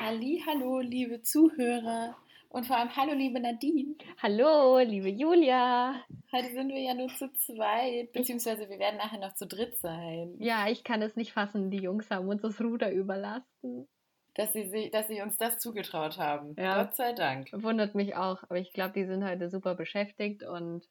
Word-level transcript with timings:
Halli, 0.00 0.40
hallo, 0.46 0.78
liebe 0.78 1.22
Zuhörer 1.22 2.16
und 2.50 2.66
vor 2.66 2.76
allem 2.76 2.94
hallo, 2.94 3.14
liebe 3.14 3.40
Nadine. 3.40 3.96
Hallo, 4.22 4.78
liebe 4.78 5.08
Julia. 5.08 6.04
Heute 6.30 6.52
sind 6.52 6.68
wir 6.68 6.80
ja 6.80 6.94
nur 6.94 7.08
zu 7.08 7.32
zweit, 7.32 8.12
beziehungsweise 8.12 8.68
wir 8.70 8.78
werden 8.78 8.98
nachher 8.98 9.18
noch 9.18 9.34
zu 9.34 9.46
dritt 9.48 9.76
sein. 9.78 10.36
Ja, 10.38 10.68
ich 10.68 10.84
kann 10.84 11.02
es 11.02 11.16
nicht 11.16 11.32
fassen. 11.32 11.70
Die 11.70 11.78
Jungs 11.78 12.10
haben 12.10 12.28
uns 12.28 12.42
das 12.42 12.60
Ruder 12.60 12.92
überlassen. 12.92 13.88
Dass 14.34 14.52
sie, 14.52 14.88
dass 14.92 15.08
sie 15.08 15.20
uns 15.20 15.36
das 15.36 15.58
zugetraut 15.58 16.16
haben. 16.16 16.54
Ja. 16.56 16.84
Gott 16.84 16.94
sei 16.94 17.12
Dank. 17.12 17.48
Wundert 17.52 17.96
mich 17.96 18.14
auch, 18.14 18.44
aber 18.44 18.58
ich 18.58 18.72
glaube, 18.72 18.92
die 18.92 19.04
sind 19.04 19.24
heute 19.24 19.50
super 19.50 19.74
beschäftigt 19.74 20.44
und 20.44 20.88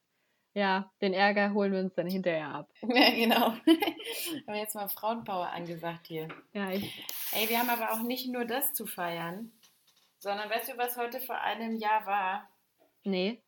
ja, 0.58 0.90
den 1.00 1.14
Ärger 1.14 1.54
holen 1.54 1.72
wir 1.72 1.78
uns 1.78 1.94
dann 1.94 2.08
hinterher 2.08 2.48
ab. 2.48 2.68
Ja, 2.82 3.10
genau. 3.10 3.50
haben 4.46 4.54
jetzt 4.56 4.74
mal 4.74 4.88
Frauenpower 4.88 5.50
angesagt 5.50 6.08
hier. 6.08 6.28
Ja, 6.52 6.70
ich. 6.70 7.04
Ey, 7.32 7.48
wir 7.48 7.60
haben 7.60 7.70
aber 7.70 7.92
auch 7.92 8.02
nicht 8.02 8.28
nur 8.28 8.44
das 8.44 8.74
zu 8.74 8.86
feiern, 8.86 9.52
sondern 10.18 10.50
weißt 10.50 10.70
du, 10.70 10.76
was 10.76 10.96
heute 10.96 11.20
vor 11.20 11.40
einem 11.40 11.76
Jahr 11.76 12.04
war? 12.06 12.48
Nee. 13.04 13.40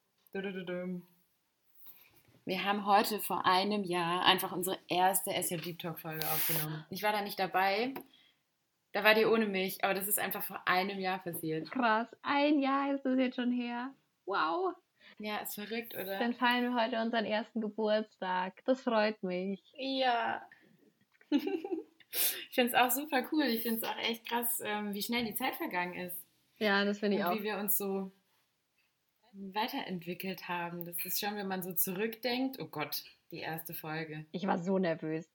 Wir 2.44 2.64
haben 2.64 2.86
heute 2.86 3.18
vor 3.18 3.44
einem 3.44 3.82
Jahr 3.82 4.24
einfach 4.24 4.52
unsere 4.52 4.78
erste 4.88 5.30
SJ 5.30 5.56
Deep 5.56 5.80
Talk 5.80 5.98
Folge 5.98 6.24
aufgenommen. 6.26 6.84
Ich 6.90 7.02
war 7.02 7.12
da 7.12 7.22
nicht 7.22 7.40
dabei. 7.40 7.92
Da 8.92 9.02
war 9.02 9.14
die 9.14 9.24
ohne 9.24 9.46
mich, 9.46 9.82
aber 9.82 9.94
das 9.94 10.06
ist 10.06 10.18
einfach 10.18 10.44
vor 10.44 10.60
einem 10.66 11.00
Jahr 11.00 11.18
passiert. 11.18 11.70
Krass, 11.72 12.08
ein 12.22 12.60
Jahr 12.60 12.94
ist 12.94 13.04
das 13.04 13.18
jetzt 13.18 13.36
schon 13.36 13.52
her. 13.52 13.92
Wow. 14.26 14.74
Ja, 15.20 15.36
ist 15.38 15.54
verrückt, 15.54 15.94
oder? 15.94 16.18
Dann 16.18 16.32
feiern 16.32 16.62
wir 16.62 16.82
heute 16.82 16.98
unseren 16.98 17.26
ersten 17.26 17.60
Geburtstag. 17.60 18.64
Das 18.64 18.80
freut 18.80 19.22
mich. 19.22 19.62
Ja. 19.76 20.42
ich 21.30 22.50
finde 22.52 22.72
es 22.72 22.74
auch 22.74 22.90
super 22.90 23.28
cool. 23.30 23.44
Ich 23.44 23.62
finde 23.62 23.80
es 23.80 23.84
auch 23.84 23.98
echt 23.98 24.26
krass, 24.26 24.62
ähm, 24.64 24.94
wie 24.94 25.02
schnell 25.02 25.26
die 25.26 25.34
Zeit 25.34 25.56
vergangen 25.56 25.94
ist. 25.94 26.24
Ja, 26.56 26.86
das 26.86 27.00
finde 27.00 27.18
ich 27.18 27.22
Und 27.22 27.28
auch. 27.28 27.38
Wie 27.38 27.42
wir 27.42 27.58
uns 27.58 27.76
so 27.76 28.10
weiterentwickelt 29.32 30.48
haben. 30.48 30.86
Das 30.86 30.96
ist 31.04 31.20
schon, 31.20 31.36
wenn 31.36 31.48
man 31.48 31.62
so 31.62 31.74
zurückdenkt. 31.74 32.58
Oh 32.58 32.66
Gott, 32.66 33.04
die 33.30 33.40
erste 33.40 33.74
Folge. 33.74 34.24
Ich 34.32 34.46
war 34.46 34.58
so 34.58 34.78
nervös. 34.78 35.28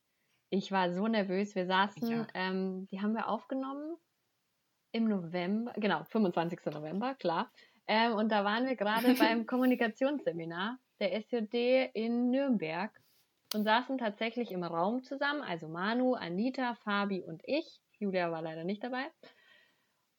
Ich 0.49 0.71
war 0.71 0.91
so 0.91 1.07
nervös. 1.07 1.53
Wir 1.53 1.67
saßen, 1.67 2.25
ähm, 2.33 2.87
die 2.87 3.01
haben 3.01 3.13
wir 3.13 3.29
aufgenommen 3.29 3.97
im 4.91 5.07
November, 5.09 5.73
genau, 5.77 6.05
25. 6.05 6.59
November, 6.73 7.13
klar. 7.15 7.51
Ähm, 7.87 8.13
und 8.13 8.31
da 8.31 8.43
waren 8.43 8.65
wir 8.65 8.75
gerade 8.75 9.13
beim 9.19 9.45
Kommunikationsseminar 9.45 10.77
der 10.99 11.21
SJD 11.21 11.91
in 11.93 12.31
Nürnberg 12.31 12.91
und 13.53 13.63
saßen 13.63 13.97
tatsächlich 13.97 14.51
im 14.51 14.63
Raum 14.63 15.03
zusammen, 15.03 15.41
also 15.41 15.67
Manu, 15.67 16.13
Anita, 16.13 16.75
Fabi 16.75 17.23
und 17.23 17.41
ich. 17.45 17.81
Julia 17.99 18.31
war 18.31 18.41
leider 18.41 18.63
nicht 18.63 18.83
dabei. 18.83 19.05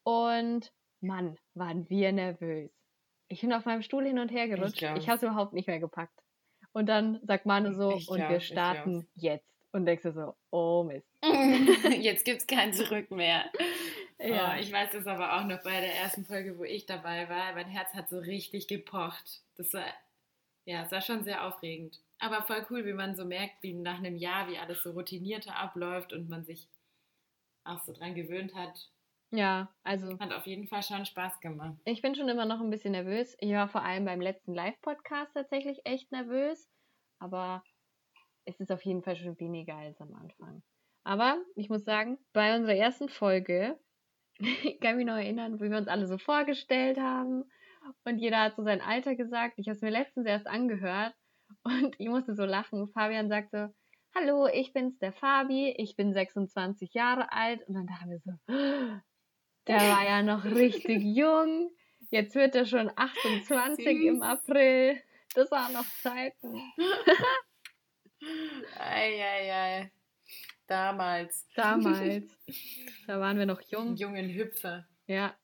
Und 0.03 0.73
Mann, 1.01 1.37
waren 1.55 1.89
wir 1.91 2.13
nervös. 2.13 2.71
Ich 3.29 3.41
bin 3.41 3.53
auf 3.53 3.65
meinem 3.65 3.83
Stuhl 3.83 4.05
hin 4.05 4.19
und 4.19 4.31
her 4.31 4.49
gerutscht. 4.49 4.83
Ich, 4.83 4.91
ich 4.97 5.09
habe 5.09 5.17
es 5.17 5.23
überhaupt 5.23 5.53
nicht 5.53 5.67
mehr 5.67 5.81
gepackt. 5.81 6.19
Und 6.73 6.87
dann 6.89 7.21
sagt 7.23 7.47
Manu 7.47 7.73
so, 7.73 7.97
ich 7.97 8.09
und 8.09 8.19
glaub, 8.19 8.31
wir 8.31 8.41
starten 8.41 9.09
jetzt. 9.15 9.51
Und 9.73 9.85
denkst 9.85 10.05
du 10.05 10.13
so, 10.13 10.35
oh 10.51 10.85
Mist. 10.85 11.07
jetzt 12.01 12.25
gibt 12.25 12.41
es 12.41 12.47
kein 12.47 12.73
Zurück 12.73 13.11
mehr. 13.11 13.51
Ja. 14.19 14.55
Oh, 14.55 14.61
ich 14.61 14.73
weiß 14.73 14.93
das 14.93 15.07
aber 15.07 15.37
auch 15.37 15.45
noch 15.45 15.63
bei 15.63 15.81
der 15.81 15.95
ersten 15.95 16.25
Folge, 16.25 16.59
wo 16.59 16.65
ich 16.65 16.87
dabei 16.87 17.29
war. 17.29 17.53
Mein 17.55 17.69
Herz 17.69 17.93
hat 17.93 18.09
so 18.09 18.19
richtig 18.19 18.67
gepocht. 18.67 19.43
Das 19.57 19.73
war, 19.75 19.85
ja, 20.65 20.83
das 20.83 20.93
war 20.93 21.03
schon 21.03 21.25
sehr 21.25 21.45
aufregend. 21.45 22.01
Aber 22.19 22.43
voll 22.43 22.67
cool, 22.71 22.87
wie 22.87 22.95
man 22.95 23.15
so 23.15 23.27
merkt, 23.27 23.63
wie 23.63 23.75
nach 23.75 23.99
einem 23.99 24.17
Jahr, 24.17 24.49
wie 24.49 24.59
alles 24.59 24.83
so 24.83 24.93
routinierter 24.93 25.55
abläuft 25.57 26.13
und 26.13 26.31
man 26.31 26.45
sich 26.45 26.69
auch 27.65 27.81
so 27.81 27.93
dran 27.93 28.15
gewöhnt 28.15 28.55
hat. 28.55 28.91
Ja, 29.33 29.69
also. 29.83 30.19
Hat 30.19 30.33
auf 30.33 30.47
jeden 30.47 30.67
Fall 30.69 30.83
schon 30.83 31.05
Spaß 31.05 31.41
gemacht. 31.41 31.77
Ich 31.85 32.01
bin 32.01 32.15
schon 32.15 32.29
immer 32.29 32.47
noch 32.47 32.61
ein 32.61 32.71
bisschen 32.71 32.93
nervös. 32.93 33.37
Ich 33.41 33.53
war 33.53 33.69
vor 33.69 33.83
allem 33.83 34.05
beim 34.05 34.21
letzten 34.21 34.55
Live-Podcast 34.55 35.35
tatsächlich 35.35 35.81
echt 35.85 36.11
nervös. 36.11 36.71
Aber 37.19 37.63
es 38.47 38.59
ist 38.61 38.71
auf 38.71 38.83
jeden 38.83 39.03
Fall 39.03 39.17
schon 39.17 39.39
weniger 39.41 39.77
als 39.77 40.01
am 40.01 40.15
Anfang. 40.15 40.63
Aber 41.05 41.39
ich 41.55 41.69
muss 41.69 41.85
sagen, 41.85 42.19
bei 42.33 42.57
unserer 42.57 42.77
ersten 42.77 43.09
Folge 43.09 43.79
ich 44.39 44.81
kann 44.81 44.97
mich 44.97 45.07
noch 45.07 45.17
erinnern, 45.17 45.61
wie 45.61 45.71
wir 45.71 45.79
uns 45.79 45.89
alle 45.89 46.07
so 46.07 46.19
vorgestellt 46.19 46.99
haben. 46.99 47.45
Und 48.05 48.19
jeder 48.19 48.41
hat 48.41 48.57
so 48.57 48.65
sein 48.65 48.81
Alter 48.81 49.15
gesagt. 49.15 49.55
Ich 49.59 49.69
habe 49.69 49.77
es 49.77 49.83
mir 49.83 49.91
letztens 49.91 50.27
erst 50.27 50.47
angehört 50.47 51.15
und 51.63 51.95
ich 51.99 52.09
musste 52.09 52.35
so 52.35 52.45
lachen. 52.45 52.89
Fabian 52.89 53.29
sagte, 53.29 53.75
hallo, 54.15 54.49
ich 54.53 54.73
bin's, 54.73 54.99
der 54.99 55.13
Fabi, 55.13 55.75
ich 55.79 55.97
bin 55.97 56.13
26 56.13 56.95
Jahre 56.95 57.33
alt. 57.33 57.67
Und 57.69 57.75
dann 57.75 57.87
dachten 57.87 58.11
wir 58.11 58.19
so, 58.19 58.33
der 59.69 59.77
war 59.77 60.05
ja 60.05 60.23
noch 60.23 60.45
richtig 60.45 61.03
jung. 61.17 61.71
Jetzt 62.11 62.35
wird 62.35 62.55
er 62.55 62.67
schon 62.67 62.91
28 62.95 63.85
Süß. 63.85 64.07
im 64.07 64.23
April. 64.23 65.01
Das 65.35 65.51
waren 65.51 65.73
noch 65.73 65.87
Zeiten. 66.03 66.61
Eieiei. 68.79 69.51
Ei, 69.51 69.83
ei. 69.83 69.91
Damals. 70.67 71.47
Damals. 71.55 72.25
da 73.07 73.21
waren 73.21 73.39
wir 73.39 73.47
noch 73.47 73.61
jung. 73.63 73.97
Jungen 73.97 74.29
Hüpfer. 74.29 74.87
Ja. 75.07 75.35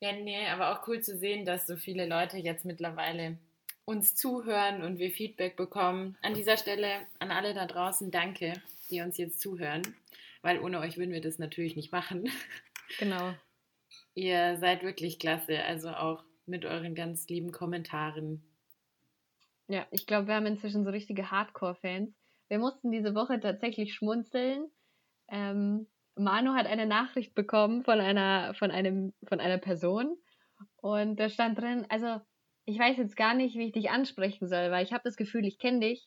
Ja, 0.00 0.12
nee, 0.12 0.46
aber 0.46 0.72
auch 0.72 0.86
cool 0.88 1.00
zu 1.00 1.18
sehen, 1.18 1.44
dass 1.44 1.66
so 1.66 1.76
viele 1.76 2.06
Leute 2.06 2.38
jetzt 2.38 2.64
mittlerweile 2.64 3.38
uns 3.84 4.14
zuhören 4.14 4.82
und 4.82 4.98
wir 4.98 5.10
Feedback 5.10 5.56
bekommen. 5.56 6.16
An 6.22 6.34
dieser 6.34 6.56
Stelle 6.56 7.06
an 7.18 7.30
alle 7.30 7.54
da 7.54 7.66
draußen 7.66 8.10
danke, 8.10 8.54
die 8.88 9.00
uns 9.00 9.18
jetzt 9.18 9.40
zuhören, 9.40 9.82
weil 10.42 10.60
ohne 10.60 10.78
euch 10.78 10.96
würden 10.96 11.12
wir 11.12 11.20
das 11.20 11.38
natürlich 11.38 11.76
nicht 11.76 11.92
machen. 11.92 12.30
Genau. 12.98 13.32
Ihr 14.14 14.56
seid 14.58 14.82
wirklich 14.82 15.20
klasse, 15.20 15.62
also 15.62 15.90
auch 15.90 16.24
mit 16.44 16.64
euren 16.64 16.96
ganz 16.96 17.28
lieben 17.28 17.52
Kommentaren. 17.52 18.42
Ja, 19.68 19.86
ich 19.92 20.08
glaube, 20.08 20.26
wir 20.26 20.34
haben 20.34 20.46
inzwischen 20.46 20.82
so 20.82 20.90
richtige 20.90 21.30
Hardcore-Fans. 21.30 22.12
Wir 22.50 22.58
mussten 22.58 22.90
diese 22.90 23.14
Woche 23.14 23.38
tatsächlich 23.38 23.94
schmunzeln. 23.94 24.66
Ähm, 25.28 25.86
Manu 26.16 26.52
hat 26.54 26.66
eine 26.66 26.84
Nachricht 26.84 27.34
bekommen 27.34 27.84
von 27.84 28.00
einer, 28.00 28.54
von 28.54 28.72
einem, 28.72 29.14
von 29.28 29.38
einer 29.38 29.58
Person 29.58 30.16
und 30.76 31.16
da 31.20 31.28
stand 31.28 31.58
drin, 31.58 31.86
also 31.88 32.20
ich 32.64 32.76
weiß 32.78 32.96
jetzt 32.98 33.16
gar 33.16 33.34
nicht, 33.34 33.56
wie 33.56 33.66
ich 33.66 33.72
dich 33.72 33.90
ansprechen 33.90 34.48
soll, 34.48 34.72
weil 34.72 34.84
ich 34.84 34.92
habe 34.92 35.02
das 35.04 35.16
Gefühl, 35.16 35.46
ich 35.46 35.58
kenne 35.58 35.80
dich 35.80 36.04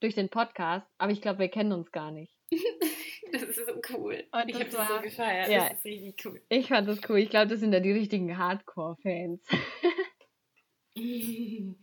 durch 0.00 0.16
den 0.16 0.28
Podcast, 0.28 0.86
aber 0.98 1.12
ich 1.12 1.22
glaube, 1.22 1.38
wir 1.38 1.48
kennen 1.48 1.72
uns 1.72 1.92
gar 1.92 2.10
nicht. 2.10 2.36
das 3.32 3.42
ist 3.44 3.66
so 3.66 3.80
cool. 3.94 4.24
Und 4.32 4.48
ich 4.48 4.56
habe 4.56 4.68
das 4.68 4.88
so 4.88 5.00
gefeiert. 5.00 5.48
Ja, 5.48 5.68
das 5.68 5.78
ist 5.78 5.84
richtig 5.84 6.26
cool. 6.26 6.42
Ich 6.48 6.66
fand 6.66 6.88
das 6.88 7.00
cool. 7.08 7.18
Ich 7.18 7.30
glaube, 7.30 7.46
das 7.46 7.60
sind 7.60 7.72
ja 7.72 7.80
die 7.80 7.92
richtigen 7.92 8.36
Hardcore-Fans. 8.36 9.46
die 10.96 11.76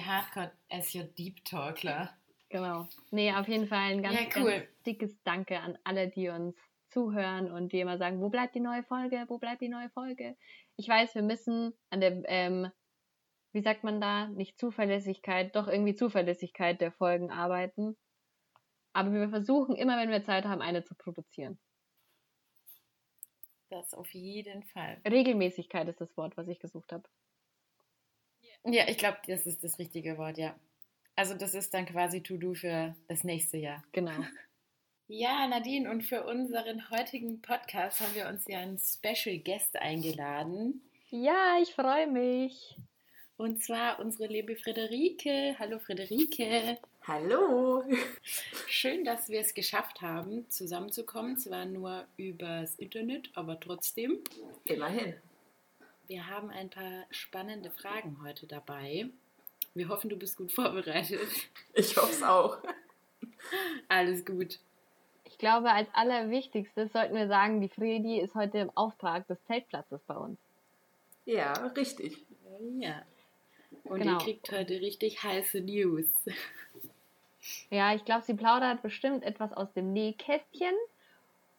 Hardcore 0.00 0.52
SJ 0.70 1.02
Deep 1.18 1.44
Talkler. 1.44 2.16
Genau. 2.52 2.86
Nee, 3.10 3.32
auf 3.32 3.48
jeden 3.48 3.66
Fall 3.66 3.92
ein 3.92 4.02
ganz, 4.02 4.14
ja, 4.14 4.26
cool. 4.36 4.50
ganz 4.50 4.66
dickes 4.84 5.22
Danke 5.24 5.58
an 5.58 5.78
alle, 5.84 6.08
die 6.08 6.28
uns 6.28 6.54
zuhören 6.90 7.50
und 7.50 7.72
die 7.72 7.80
immer 7.80 7.96
sagen, 7.96 8.20
wo 8.20 8.28
bleibt 8.28 8.54
die 8.54 8.60
neue 8.60 8.82
Folge, 8.82 9.24
wo 9.28 9.38
bleibt 9.38 9.62
die 9.62 9.70
neue 9.70 9.88
Folge. 9.88 10.36
Ich 10.76 10.86
weiß, 10.86 11.14
wir 11.14 11.22
müssen 11.22 11.72
an 11.88 12.02
der, 12.02 12.22
ähm, 12.26 12.70
wie 13.52 13.62
sagt 13.62 13.84
man 13.84 14.02
da, 14.02 14.28
nicht 14.28 14.58
Zuverlässigkeit, 14.58 15.56
doch 15.56 15.66
irgendwie 15.66 15.94
Zuverlässigkeit 15.94 16.78
der 16.82 16.92
Folgen 16.92 17.30
arbeiten. 17.30 17.96
Aber 18.92 19.10
wir 19.12 19.30
versuchen 19.30 19.74
immer, 19.74 19.96
wenn 19.96 20.10
wir 20.10 20.22
Zeit 20.22 20.44
haben, 20.44 20.60
eine 20.60 20.84
zu 20.84 20.94
produzieren. 20.94 21.58
Das 23.70 23.94
auf 23.94 24.12
jeden 24.12 24.62
Fall. 24.64 25.00
Regelmäßigkeit 25.08 25.88
ist 25.88 26.02
das 26.02 26.14
Wort, 26.18 26.36
was 26.36 26.48
ich 26.48 26.60
gesucht 26.60 26.92
habe. 26.92 27.08
Ja, 28.64 28.86
ich 28.86 28.98
glaube, 28.98 29.16
das 29.26 29.46
ist 29.46 29.64
das 29.64 29.78
richtige 29.78 30.18
Wort, 30.18 30.36
ja. 30.36 30.54
Also 31.16 31.34
das 31.34 31.54
ist 31.54 31.74
dann 31.74 31.86
quasi 31.86 32.22
To-Do 32.22 32.54
für 32.54 32.94
das 33.08 33.24
nächste 33.24 33.58
Jahr. 33.58 33.82
Genau. 33.92 34.12
Ja, 35.08 35.46
Nadine, 35.46 35.90
und 35.90 36.04
für 36.04 36.24
unseren 36.24 36.88
heutigen 36.88 37.42
Podcast 37.42 38.00
haben 38.00 38.14
wir 38.14 38.28
uns 38.28 38.46
ja 38.46 38.60
einen 38.60 38.78
Special 38.78 39.36
Guest 39.36 39.76
eingeladen. 39.76 40.80
Ja, 41.10 41.58
ich 41.60 41.74
freue 41.74 42.06
mich. 42.06 42.78
Und 43.36 43.62
zwar 43.62 43.98
unsere 43.98 44.32
liebe 44.32 44.56
Friederike. 44.56 45.54
Hallo 45.58 45.80
Friederike. 45.80 46.78
Hallo. 47.06 47.84
Schön, 48.68 49.04
dass 49.04 49.28
wir 49.28 49.40
es 49.40 49.52
geschafft 49.52 50.00
haben, 50.00 50.48
zusammenzukommen. 50.48 51.36
Zwar 51.36 51.66
nur 51.66 52.06
übers 52.16 52.76
Internet, 52.76 53.28
aber 53.34 53.60
trotzdem. 53.60 54.20
Immerhin. 54.64 55.14
Wir 56.06 56.26
haben 56.26 56.48
ein 56.48 56.70
paar 56.70 57.04
spannende 57.10 57.70
Fragen 57.70 58.22
heute 58.22 58.46
dabei. 58.46 59.10
Wir 59.74 59.88
hoffen, 59.88 60.10
du 60.10 60.16
bist 60.16 60.36
gut 60.36 60.52
vorbereitet. 60.52 61.20
Ich 61.74 61.96
hoffe 61.96 62.10
es 62.10 62.22
auch. 62.22 62.58
Alles 63.88 64.24
gut. 64.24 64.58
Ich 65.24 65.38
glaube, 65.38 65.70
als 65.70 65.88
allerwichtigstes 65.94 66.92
sollten 66.92 67.14
wir 67.14 67.26
sagen, 67.26 67.60
die 67.60 67.68
Fredi 67.68 68.20
ist 68.20 68.34
heute 68.34 68.58
im 68.58 68.70
Auftrag 68.76 69.26
des 69.26 69.42
Zeltplatzes 69.46 70.00
bei 70.06 70.14
uns. 70.14 70.38
Ja, 71.24 71.52
richtig. 71.68 72.18
Ja. 72.78 73.02
Und 73.84 74.00
genau. 74.00 74.12
ihr 74.12 74.18
kriegt 74.18 74.52
heute 74.52 74.80
richtig 74.80 75.22
heiße 75.22 75.60
News. 75.60 76.06
Ja, 77.70 77.94
ich 77.94 78.04
glaube, 78.04 78.22
sie 78.22 78.34
plaudert 78.34 78.82
bestimmt 78.82 79.24
etwas 79.24 79.52
aus 79.52 79.72
dem 79.72 79.92
Nähkästchen. 79.92 80.74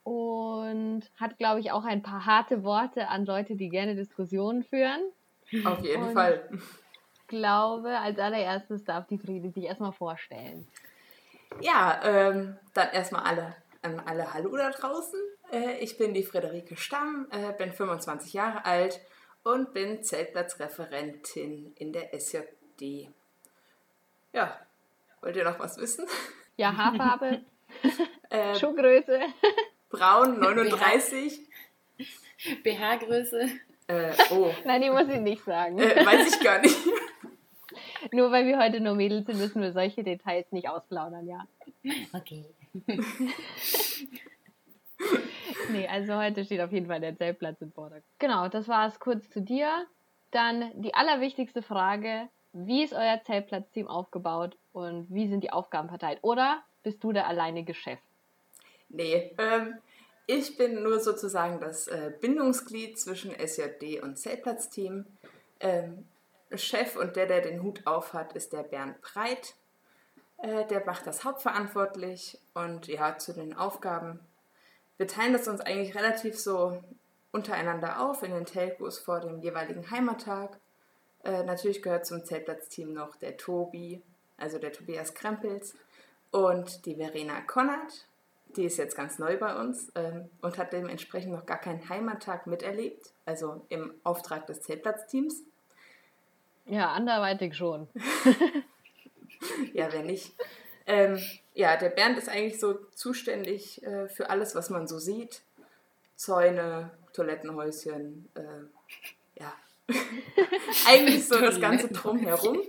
und 0.03 1.03
hat, 1.17 1.37
glaube 1.37 1.59
ich, 1.59 1.71
auch 1.71 1.85
ein 1.85 2.03
paar 2.03 2.25
harte 2.25 2.63
Worte 2.63 3.07
an 3.07 3.25
Leute, 3.25 3.55
die 3.55 3.69
gerne 3.69 3.95
Diskussionen 3.95 4.63
führen. 4.63 5.01
Auf 5.65 5.83
jeden 5.83 6.03
und 6.03 6.13
Fall. 6.13 6.49
Ich 7.23 7.39
glaube, 7.39 7.97
als 7.97 8.19
allererstes 8.19 8.83
darf 8.83 9.07
die 9.07 9.17
Friede 9.17 9.49
sich 9.49 9.63
erstmal 9.63 9.93
vorstellen. 9.93 10.67
Ja, 11.61 11.99
ähm, 12.03 12.57
dann 12.73 12.89
erstmal 12.91 13.23
alle, 13.23 13.55
an 13.81 13.99
alle 14.05 14.33
Hallo 14.33 14.55
da 14.55 14.69
draußen. 14.69 15.19
Äh, 15.51 15.77
ich 15.79 15.97
bin 15.97 16.13
die 16.13 16.23
Friederike 16.23 16.75
Stamm, 16.75 17.27
äh, 17.31 17.53
bin 17.53 17.71
25 17.71 18.33
Jahre 18.33 18.65
alt 18.65 18.99
und 19.43 19.73
bin 19.73 20.03
Zeltplatzreferentin 20.03 21.73
in 21.77 21.93
der 21.93 22.13
SJD. 22.13 23.09
Ja, 24.31 24.59
wollt 25.21 25.35
ihr 25.35 25.43
noch 25.43 25.59
was 25.59 25.77
wissen? 25.77 26.05
Ja, 26.57 26.75
Haarfarbe, 26.75 27.41
äh, 28.29 28.55
Schuhgröße. 28.55 29.21
Braun 29.89 30.39
39. 30.39 31.39
BH-Größe. 32.63 33.49
Äh, 33.87 34.11
oh. 34.31 34.53
Nein, 34.65 34.81
die 34.81 34.89
muss 34.89 35.07
ich 35.07 35.19
nicht 35.19 35.43
sagen. 35.43 35.77
Äh, 35.77 36.05
weiß 36.05 36.33
ich 36.33 36.39
gar 36.43 36.59
nicht. 36.59 36.77
Nur 38.11 38.31
weil 38.31 38.45
wir 38.45 38.59
heute 38.59 38.79
nur 38.79 38.95
Mädels 38.95 39.25
sind, 39.25 39.37
müssen 39.37 39.61
wir 39.61 39.71
solche 39.73 40.03
Details 40.03 40.51
nicht 40.51 40.69
ausplaudern, 40.69 41.27
ja. 41.27 41.47
Okay. 42.13 42.45
nee, 45.71 45.87
also 45.87 46.15
heute 46.15 46.43
steht 46.45 46.61
auf 46.61 46.71
jeden 46.71 46.87
Fall 46.87 46.99
der 46.99 47.15
Zeltplatz 47.17 47.61
im 47.61 47.71
Vordergrund. 47.71 48.05
Genau, 48.19 48.47
das 48.47 48.67
war 48.67 48.87
es 48.87 48.99
kurz 48.99 49.29
zu 49.29 49.41
dir. 49.41 49.85
Dann 50.31 50.71
die 50.81 50.93
allerwichtigste 50.93 51.61
Frage: 51.61 52.27
Wie 52.53 52.83
ist 52.83 52.93
euer 52.93 53.21
Zeltplatzteam 53.25 53.87
aufgebaut 53.87 54.57
und 54.71 55.07
wie 55.09 55.27
sind 55.27 55.43
die 55.43 55.51
Aufgaben 55.51 55.89
verteilt? 55.89 56.19
Oder 56.21 56.63
bist 56.81 57.03
du 57.03 57.11
der 57.11 57.27
alleinige 57.27 57.73
Chef? 57.73 57.99
Nee, 58.89 59.35
ähm, 59.37 59.75
ich 60.25 60.57
bin 60.57 60.81
nur 60.83 60.99
sozusagen 60.99 61.59
das 61.59 61.87
äh, 61.87 62.11
Bindungsglied 62.21 62.99
zwischen 62.99 63.31
SJD 63.31 64.01
und 64.01 64.17
Zeltplatzteam. 64.17 65.05
Ähm, 65.59 66.05
Chef 66.57 66.95
und 66.95 67.15
der, 67.15 67.25
der 67.25 67.41
den 67.41 67.63
Hut 67.63 67.85
aufhat, 67.85 68.33
ist 68.33 68.53
der 68.53 68.63
Bernd 68.63 69.01
Breit. 69.01 69.55
Äh, 70.37 70.65
der 70.67 70.85
macht 70.85 71.07
das 71.07 71.23
hauptverantwortlich 71.23 72.39
und 72.53 72.87
ja, 72.87 73.17
zu 73.17 73.33
den 73.33 73.55
Aufgaben. 73.55 74.19
Wir 74.97 75.07
teilen 75.07 75.33
das 75.33 75.47
uns 75.47 75.61
eigentlich 75.61 75.95
relativ 75.95 76.39
so 76.39 76.81
untereinander 77.31 77.99
auf 78.01 78.23
in 78.23 78.31
den 78.31 78.45
Telcos 78.45 78.99
vor 78.99 79.19
dem 79.19 79.39
jeweiligen 79.39 79.89
Heimattag. 79.89 80.59
Äh, 81.23 81.43
natürlich 81.43 81.81
gehört 81.81 82.05
zum 82.05 82.23
Zeltplatzteam 82.23 82.93
noch 82.93 83.15
der 83.15 83.37
Tobi, 83.37 84.01
also 84.37 84.59
der 84.59 84.71
Tobias 84.71 85.13
Krempels 85.13 85.75
und 86.31 86.85
die 86.85 86.95
Verena 86.95 87.41
Konrad 87.41 88.05
die 88.55 88.65
ist 88.65 88.77
jetzt 88.77 88.95
ganz 88.95 89.19
neu 89.19 89.37
bei 89.37 89.55
uns 89.59 89.91
ähm, 89.95 90.29
und 90.41 90.57
hat 90.57 90.73
dementsprechend 90.73 91.31
noch 91.31 91.45
gar 91.45 91.59
keinen 91.59 91.87
Heimattag 91.89 92.47
miterlebt, 92.47 93.13
also 93.25 93.65
im 93.69 93.93
Auftrag 94.03 94.47
des 94.47 94.61
Zeltplatzteams. 94.61 95.43
Ja, 96.65 96.91
anderweitig 96.91 97.55
schon. 97.55 97.87
ja, 99.73 99.91
wenn 99.91 100.05
nicht. 100.05 100.33
Ähm, 100.85 101.19
ja, 101.53 101.77
der 101.77 101.89
Bernd 101.89 102.17
ist 102.17 102.29
eigentlich 102.29 102.59
so 102.59 102.73
zuständig 102.93 103.83
äh, 103.83 104.07
für 104.07 104.29
alles, 104.29 104.55
was 104.55 104.69
man 104.69 104.87
so 104.87 104.99
sieht. 104.99 105.41
Zäune, 106.15 106.91
Toilettenhäuschen, 107.13 108.29
äh, 108.35 109.41
ja. 109.41 109.53
eigentlich 110.87 111.27
so 111.27 111.39
das 111.39 111.59
ganze 111.59 111.89
Drumherum. 111.89 112.61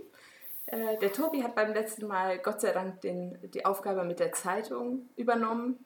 Äh, 0.66 0.98
der 0.98 1.12
Tobi 1.12 1.42
hat 1.42 1.54
beim 1.54 1.72
letzten 1.72 2.06
Mal 2.06 2.38
Gott 2.38 2.60
sei 2.60 2.72
Dank 2.72 3.00
den, 3.02 3.38
die 3.52 3.64
Aufgabe 3.64 4.04
mit 4.04 4.18
der 4.18 4.32
Zeitung 4.32 5.08
übernommen. 5.16 5.84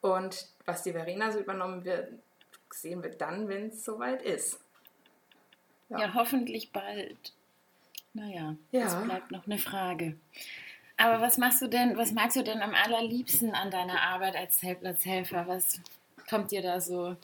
Und 0.00 0.48
was 0.64 0.82
die 0.82 0.92
Verena 0.92 1.32
so 1.32 1.40
übernommen 1.40 1.84
wird, 1.84 2.12
sehen 2.70 3.02
wir 3.02 3.10
dann, 3.10 3.48
wenn 3.48 3.68
es 3.68 3.84
soweit 3.84 4.22
ist. 4.22 4.60
Ja. 5.88 6.00
ja. 6.00 6.14
hoffentlich 6.14 6.72
bald. 6.72 7.32
Naja, 8.12 8.56
ja. 8.72 8.84
das 8.84 9.04
bleibt 9.04 9.30
noch 9.30 9.46
eine 9.46 9.58
Frage. 9.58 10.16
Aber 10.96 11.20
was 11.20 11.36
machst 11.36 11.60
du 11.60 11.68
denn, 11.68 11.96
was 11.96 12.12
magst 12.12 12.36
du 12.36 12.42
denn 12.42 12.62
am 12.62 12.74
allerliebsten 12.74 13.54
an 13.54 13.70
deiner 13.70 14.00
Arbeit 14.00 14.34
als 14.34 14.58
Zeltplatzhelfer? 14.58 15.46
Was 15.46 15.80
kommt 16.28 16.50
dir 16.50 16.62
da 16.62 16.80
so 16.80 17.16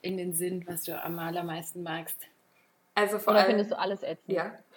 in 0.00 0.16
den 0.16 0.32
Sinn, 0.32 0.66
was 0.66 0.84
du 0.84 1.00
am 1.00 1.18
allermeisten 1.18 1.82
magst? 1.82 2.16
Also 2.94 3.18
vor 3.18 3.32
Oder 3.32 3.40
allem, 3.40 3.50
findest 3.50 3.72
du 3.72 3.78
alles 3.78 4.02
ätzend? 4.02 4.36
Ja. 4.36 4.58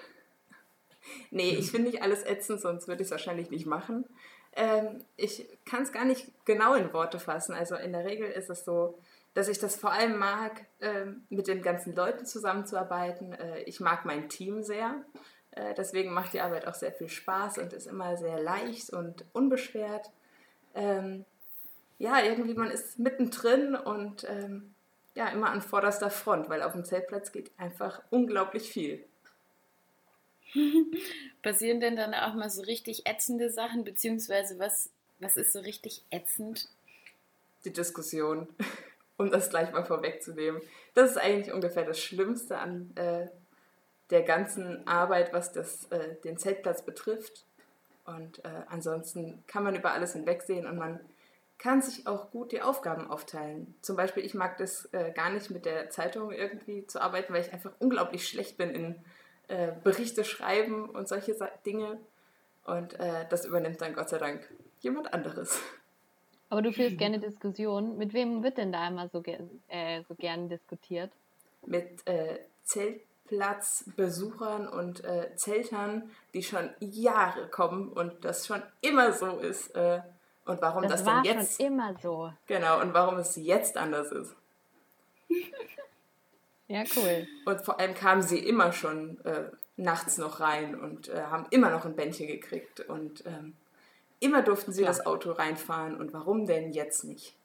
Nee, 1.31 1.51
ich 1.51 1.71
finde 1.71 1.89
nicht 1.89 2.01
alles 2.01 2.25
ätzend, 2.25 2.59
sonst 2.59 2.89
würde 2.89 3.01
ich 3.01 3.07
es 3.07 3.11
wahrscheinlich 3.11 3.49
nicht 3.49 3.65
machen. 3.65 4.03
Ähm, 4.57 5.05
ich 5.15 5.47
kann 5.65 5.83
es 5.83 5.91
gar 5.91 6.03
nicht 6.03 6.31
genau 6.45 6.73
in 6.73 6.91
Worte 6.91 7.19
fassen. 7.19 7.53
Also 7.53 7.75
in 7.75 7.93
der 7.93 8.05
Regel 8.05 8.27
ist 8.27 8.49
es 8.49 8.65
so, 8.65 8.97
dass 9.35 9.47
ich 9.47 9.59
das 9.59 9.75
vor 9.75 9.91
allem 9.91 10.17
mag, 10.17 10.65
ähm, 10.81 11.21
mit 11.29 11.47
den 11.47 11.61
ganzen 11.61 11.95
Leuten 11.95 12.25
zusammenzuarbeiten. 12.25 13.33
Äh, 13.33 13.61
ich 13.61 13.79
mag 13.79 14.03
mein 14.03 14.29
Team 14.29 14.63
sehr. 14.63 14.95
Äh, 15.51 15.75
deswegen 15.75 16.11
macht 16.11 16.33
die 16.33 16.41
Arbeit 16.41 16.65
auch 16.65 16.73
sehr 16.73 16.91
viel 16.91 17.07
Spaß 17.07 17.59
und 17.59 17.71
ist 17.71 17.85
immer 17.85 18.17
sehr 18.17 18.41
leicht 18.41 18.89
und 18.89 19.25
unbeschwert. 19.33 20.09
Ähm, 20.73 21.23
ja, 21.99 22.19
irgendwie 22.23 22.55
man 22.55 22.71
ist 22.71 22.97
mittendrin 22.97 23.75
und 23.75 24.27
ähm, 24.27 24.73
ja, 25.13 25.27
immer 25.29 25.51
an 25.51 25.61
vorderster 25.61 26.09
Front, 26.09 26.49
weil 26.49 26.63
auf 26.63 26.73
dem 26.73 26.83
Zeltplatz 26.83 27.31
geht 27.31 27.51
einfach 27.57 28.01
unglaublich 28.09 28.71
viel. 28.71 29.03
Passieren 31.41 31.79
denn 31.79 31.95
dann 31.95 32.13
auch 32.13 32.33
mal 32.33 32.49
so 32.49 32.61
richtig 32.61 33.05
ätzende 33.05 33.49
Sachen, 33.49 33.83
beziehungsweise 33.83 34.59
was, 34.59 34.89
was 35.19 35.37
ist 35.37 35.53
so 35.53 35.59
richtig 35.59 36.03
ätzend? 36.09 36.69
Die 37.65 37.73
Diskussion, 37.73 38.47
um 39.17 39.31
das 39.31 39.49
gleich 39.49 39.71
mal 39.71 39.85
vorwegzunehmen. 39.85 40.61
Das 40.93 41.11
ist 41.11 41.17
eigentlich 41.17 41.53
ungefähr 41.53 41.85
das 41.85 41.99
Schlimmste 41.99 42.57
an 42.57 42.91
äh, 42.95 43.27
der 44.09 44.23
ganzen 44.23 44.87
Arbeit, 44.87 45.33
was 45.33 45.51
das, 45.51 45.85
äh, 45.91 46.15
den 46.23 46.37
Zeltplatz 46.37 46.81
betrifft. 46.81 47.45
Und 48.05 48.43
äh, 48.45 48.63
ansonsten 48.69 49.43
kann 49.47 49.63
man 49.63 49.75
über 49.75 49.91
alles 49.91 50.13
hinwegsehen 50.13 50.65
und 50.65 50.77
man 50.77 50.99
kann 51.57 51.81
sich 51.81 52.07
auch 52.07 52.31
gut 52.31 52.51
die 52.51 52.61
Aufgaben 52.61 53.09
aufteilen. 53.09 53.75
Zum 53.81 53.95
Beispiel, 53.95 54.23
ich 54.23 54.33
mag 54.33 54.57
das 54.57 54.87
äh, 54.93 55.11
gar 55.11 55.31
nicht 55.31 55.49
mit 55.49 55.65
der 55.65 55.89
Zeitung 55.89 56.31
irgendwie 56.31 56.85
zu 56.85 57.01
arbeiten, 57.01 57.33
weil 57.33 57.41
ich 57.41 57.51
einfach 57.51 57.71
unglaublich 57.79 58.27
schlecht 58.27 58.57
bin 58.57 58.69
in 58.69 58.95
äh, 59.47 59.71
Berichte 59.83 60.23
schreiben 60.23 60.89
und 60.89 61.07
solche 61.07 61.35
Dinge. 61.65 61.99
Und 62.65 62.99
äh, 62.99 63.25
das 63.29 63.45
übernimmt 63.45 63.81
dann 63.81 63.93
Gott 63.93 64.09
sei 64.09 64.17
Dank 64.17 64.47
jemand 64.81 65.13
anderes. 65.13 65.59
Aber 66.49 66.61
du 66.61 66.71
führst 66.71 66.97
gerne 66.99 67.19
Diskussionen. 67.19 67.97
Mit 67.97 68.13
wem 68.13 68.41
wird 68.43 68.57
denn 68.57 68.71
da 68.71 68.87
immer 68.87 69.09
so, 69.09 69.21
äh, 69.67 70.03
so 70.07 70.15
gern 70.15 70.47
diskutiert? 70.49 71.11
Mit 71.65 72.07
äh, 72.07 72.39
Zeltplatzbesuchern 72.63 74.67
und 74.67 75.03
äh, 75.03 75.35
Zeltern, 75.35 76.09
die 76.33 76.41
schon 76.43 76.69
Jahre 76.79 77.47
kommen 77.47 77.89
und 77.89 78.23
das 78.25 78.47
schon 78.47 78.63
immer 78.81 79.13
so 79.13 79.39
ist. 79.39 79.75
Äh, 79.75 80.01
und 80.45 80.61
warum 80.61 80.83
das, 80.83 80.91
das 80.91 81.03
dann 81.03 81.23
jetzt. 81.23 81.57
Schon 81.57 81.65
immer 81.67 81.95
so. 82.01 82.31
Genau, 82.47 82.81
und 82.81 82.93
warum 82.93 83.17
es 83.17 83.35
jetzt 83.35 83.77
anders 83.77 84.11
ist. 84.11 84.35
Ja, 86.67 86.83
cool. 86.95 87.27
Und 87.45 87.61
vor 87.61 87.79
allem 87.79 87.93
kamen 87.93 88.21
sie 88.21 88.39
immer 88.39 88.73
schon 88.73 89.23
äh, 89.25 89.45
nachts 89.77 90.17
noch 90.17 90.39
rein 90.39 90.75
und 90.75 91.07
äh, 91.07 91.21
haben 91.23 91.45
immer 91.49 91.69
noch 91.69 91.85
ein 91.85 91.95
Bändchen 91.95 92.27
gekriegt. 92.27 92.81
Und 92.81 93.25
ähm, 93.25 93.55
immer 94.19 94.41
durften 94.41 94.73
sie 94.73 94.81
ja. 94.81 94.87
das 94.87 95.05
Auto 95.05 95.31
reinfahren. 95.31 95.95
Und 95.95 96.13
warum 96.13 96.45
denn 96.45 96.73
jetzt 96.73 97.03
nicht? 97.05 97.35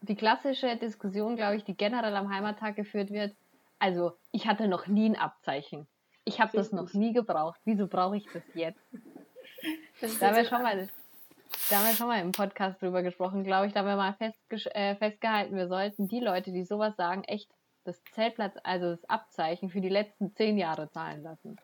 Die 0.00 0.16
klassische 0.16 0.76
Diskussion, 0.76 1.36
glaube 1.36 1.56
ich, 1.56 1.64
die 1.64 1.76
generell 1.76 2.14
am 2.16 2.32
Heimattag 2.32 2.76
geführt 2.76 3.10
wird. 3.10 3.34
Also, 3.78 4.16
ich 4.32 4.46
hatte 4.46 4.68
noch 4.68 4.86
nie 4.86 5.08
ein 5.08 5.16
Abzeichen. 5.16 5.86
Ich 6.24 6.40
habe 6.40 6.56
das 6.56 6.72
noch 6.72 6.92
nie 6.92 7.12
gebraucht. 7.12 7.60
Wieso 7.64 7.86
brauche 7.86 8.16
ich 8.16 8.26
das 8.32 8.42
jetzt? 8.54 8.80
Das 10.00 10.18
da 10.18 10.28
haben 10.28 10.36
wir 10.36 10.44
schon 10.44 10.62
mal, 10.62 10.88
da 11.70 11.76
haben 11.76 11.86
wir 11.86 11.94
schon 11.94 12.06
mal 12.06 12.20
im 12.20 12.32
Podcast 12.32 12.82
drüber 12.82 13.02
gesprochen, 13.02 13.44
glaube 13.44 13.66
ich. 13.66 13.72
Da 13.72 13.80
haben 13.80 13.86
wir 13.86 13.96
mal 13.96 14.14
festge 14.14 14.74
äh, 14.74 14.96
festgehalten, 14.96 15.56
wir 15.56 15.68
sollten 15.68 16.08
die 16.08 16.20
Leute, 16.20 16.50
die 16.50 16.64
sowas 16.64 16.96
sagen, 16.96 17.24
echt 17.24 17.48
das 17.84 18.02
Zeltplatz, 18.12 18.56
also 18.62 18.90
das 18.90 19.04
Abzeichen 19.08 19.70
für 19.70 19.80
die 19.80 19.88
letzten 19.88 20.34
zehn 20.34 20.58
Jahre 20.58 20.90
zahlen 20.90 21.22
lassen. 21.22 21.58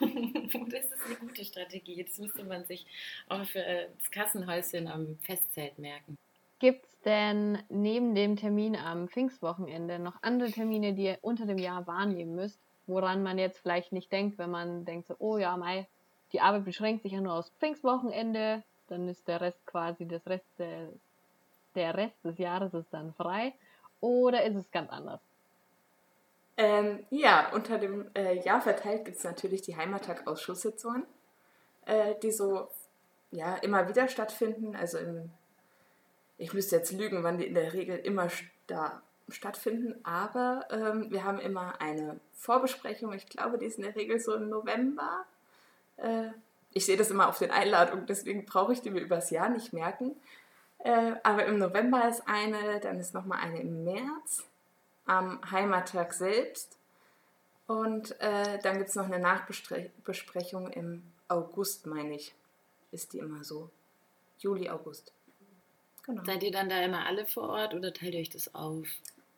das 0.00 0.84
ist 0.84 1.06
eine 1.06 1.16
gute 1.16 1.44
Strategie. 1.44 2.02
Das 2.02 2.18
müsste 2.18 2.44
man 2.44 2.64
sich 2.64 2.86
auch 3.28 3.44
für 3.44 3.88
das 3.98 4.10
Kassenhäuschen 4.10 4.88
am 4.88 5.18
Festzelt 5.22 5.78
merken. 5.78 6.16
Gibt 6.58 6.86
es 6.86 7.00
denn 7.02 7.58
neben 7.68 8.14
dem 8.14 8.36
Termin 8.36 8.74
am 8.74 9.08
Pfingstwochenende 9.08 9.98
noch 9.98 10.22
andere 10.22 10.50
Termine, 10.50 10.92
die 10.92 11.04
ihr 11.04 11.18
unter 11.22 11.46
dem 11.46 11.58
Jahr 11.58 11.86
wahrnehmen 11.86 12.34
müsst, 12.34 12.58
woran 12.86 13.22
man 13.22 13.38
jetzt 13.38 13.60
vielleicht 13.60 13.92
nicht 13.92 14.10
denkt, 14.10 14.38
wenn 14.38 14.50
man 14.50 14.84
denkt 14.84 15.06
so, 15.06 15.14
oh 15.18 15.38
ja, 15.38 15.56
Mai, 15.56 15.86
die 16.32 16.40
Arbeit 16.40 16.64
beschränkt 16.64 17.02
sich 17.02 17.12
ja 17.12 17.20
nur 17.20 17.34
aufs 17.34 17.50
Pfingstwochenende, 17.58 18.62
dann 18.88 19.08
ist 19.08 19.28
der 19.28 19.40
Rest 19.40 19.64
quasi 19.66 20.06
das 20.08 20.26
Rest 20.26 20.46
der, 20.58 20.88
der 21.74 21.94
Rest 21.96 22.24
des 22.24 22.38
Jahres 22.38 22.74
ist 22.74 22.92
dann 22.92 23.12
frei. 23.14 23.54
Oder 24.00 24.44
ist 24.44 24.56
es 24.56 24.70
ganz 24.70 24.90
anders? 24.90 25.20
Ähm, 26.56 27.06
ja, 27.10 27.52
unter 27.52 27.78
dem 27.78 28.10
äh, 28.14 28.40
Jahr 28.40 28.60
verteilt 28.60 29.04
gibt 29.04 29.18
es 29.18 29.24
natürlich 29.24 29.62
die 29.62 29.76
ich 36.36 36.52
müsste 36.52 36.76
jetzt 36.76 36.92
lügen, 36.92 37.22
wann 37.22 37.38
die 37.38 37.46
in 37.46 37.54
der 37.54 37.72
Regel 37.72 37.96
immer 37.98 38.28
da 38.66 39.02
stattfinden, 39.28 39.94
aber 40.04 40.66
ähm, 40.70 41.10
wir 41.10 41.24
haben 41.24 41.38
immer 41.38 41.80
eine 41.80 42.18
Vorbesprechung. 42.32 43.12
Ich 43.12 43.28
glaube, 43.28 43.58
die 43.58 43.66
ist 43.66 43.78
in 43.78 43.84
der 43.84 43.94
Regel 43.94 44.18
so 44.18 44.34
im 44.34 44.48
November. 44.48 45.26
Äh, 45.96 46.28
ich 46.72 46.86
sehe 46.86 46.96
das 46.96 47.10
immer 47.10 47.28
auf 47.28 47.38
den 47.38 47.50
Einladungen, 47.50 48.06
deswegen 48.06 48.46
brauche 48.46 48.72
ich 48.72 48.80
die 48.80 48.90
mir 48.90 49.00
übers 49.00 49.30
Jahr 49.30 49.48
nicht 49.48 49.72
merken. 49.72 50.16
Äh, 50.78 51.14
aber 51.22 51.46
im 51.46 51.58
November 51.58 52.08
ist 52.08 52.22
eine, 52.26 52.80
dann 52.80 52.98
ist 52.98 53.14
nochmal 53.14 53.40
eine 53.40 53.60
im 53.60 53.84
März, 53.84 54.44
am 55.06 55.40
Heimattag 55.50 56.12
selbst. 56.12 56.78
Und 57.66 58.18
äh, 58.20 58.58
dann 58.62 58.78
gibt 58.78 58.88
es 58.88 58.94
noch 58.94 59.06
eine 59.06 59.18
Nachbesprechung 59.18 60.70
im 60.70 61.02
August, 61.28 61.86
meine 61.86 62.14
ich. 62.14 62.34
Ist 62.92 63.12
die 63.12 63.18
immer 63.18 63.44
so. 63.44 63.70
Juli, 64.38 64.70
August. 64.70 65.12
Genau. 66.04 66.24
Seid 66.24 66.42
ihr 66.42 66.52
dann 66.52 66.70
da 66.70 66.80
immer 66.80 67.04
alle 67.04 67.26
vor 67.26 67.50
Ort 67.50 67.74
oder 67.74 67.92
teilt 67.92 68.14
ihr 68.14 68.20
euch 68.20 68.30
das 68.30 68.54
auf? 68.54 68.86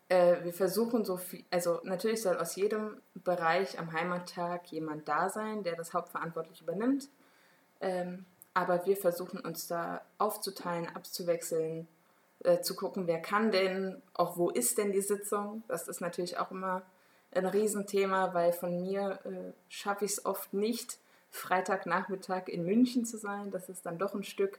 Äh, 0.09 0.45
wir 0.45 0.53
versuchen 0.53 1.05
so 1.05 1.17
viel, 1.17 1.45
also 1.51 1.81
natürlich 1.83 2.23
soll 2.23 2.37
aus 2.37 2.55
jedem 2.55 3.01
Bereich 3.15 3.79
am 3.79 3.93
Heimattag 3.93 4.71
jemand 4.71 5.09
da 5.09 5.29
sein, 5.29 5.65
der 5.65 5.75
das 5.75 5.95
hauptverantwortlich 5.95 6.63
übernimmt. 6.63 7.09
Ähm, 7.81 8.25
aber 8.61 8.85
wir 8.85 8.97
versuchen 8.97 9.41
uns 9.41 9.67
da 9.69 10.03
aufzuteilen, 10.19 10.87
abzuwechseln, 10.95 11.89
äh, 12.45 12.61
zu 12.61 12.77
gucken, 12.77 13.07
wer 13.07 13.21
kann 13.23 13.51
denn, 13.51 14.03
auch 14.13 14.37
wo 14.37 14.51
ist 14.51 14.77
denn 14.77 14.93
die 14.93 15.01
Sitzung. 15.01 15.63
Das 15.67 15.89
ist 15.89 16.03
natürlich 16.03 16.39
auch 16.39 16.51
immer 16.51 16.83
ein 17.33 17.47
Riesenthema, 17.47 18.35
weil 18.35 18.53
von 18.53 18.83
mir 18.83 19.19
äh, 19.25 19.53
schaffe 19.71 20.05
ich 20.05 20.13
es 20.13 20.27
oft 20.27 20.53
nicht, 20.53 20.99
Freitagnachmittag 21.31 22.49
in 22.49 22.67
München 22.67 23.07
zu 23.07 23.17
sein. 23.17 23.51
Das 23.51 23.71
ist 23.71 23.87
dann 23.87 23.99
doch 23.99 24.15
ein 24.15 24.25
Stück. 24.25 24.59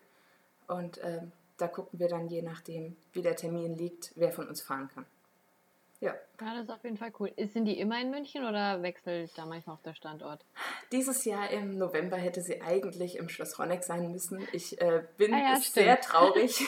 Und 0.67 0.98
äh, 0.98 1.22
da 1.58 1.67
gucken 1.67 2.00
wir 2.00 2.08
dann 2.08 2.27
je 2.27 2.41
nachdem, 2.41 2.96
wie 3.13 3.22
der 3.22 3.36
Termin 3.36 3.77
liegt, 3.77 4.13
wer 4.15 4.31
von 4.31 4.48
uns 4.48 4.62
fahren 4.62 4.89
kann. 4.96 5.05
Ja. 6.01 6.15
Ja, 6.41 6.55
das 6.55 6.63
ist 6.63 6.72
auf 6.72 6.84
jeden 6.84 6.98
Fall 6.98 7.13
cool. 7.20 7.31
Sind 7.53 7.65
die 7.65 7.79
immer 7.79 8.01
in 8.01 8.10
München 8.10 8.43
oder 8.43 8.81
wechselt 8.81 9.31
da 9.38 9.46
manchmal 9.46 9.75
auch 9.75 9.81
der 9.84 9.93
Standort? 9.93 10.43
Dieses 10.91 11.25
Jahr 11.25 11.51
im 11.51 11.77
November 11.77 12.17
hätte 12.17 12.41
sie 12.41 12.60
eigentlich 12.60 13.17
im 13.17 13.29
Schloss 13.29 13.60
Ronneck 13.60 13.84
sein 13.84 14.12
müssen. 14.12 14.46
Ich 14.51 14.81
äh, 14.81 15.03
bin 15.17 15.31
ah 15.34 15.53
ja, 15.53 15.60
sehr 15.62 16.01
traurig. 16.01 16.65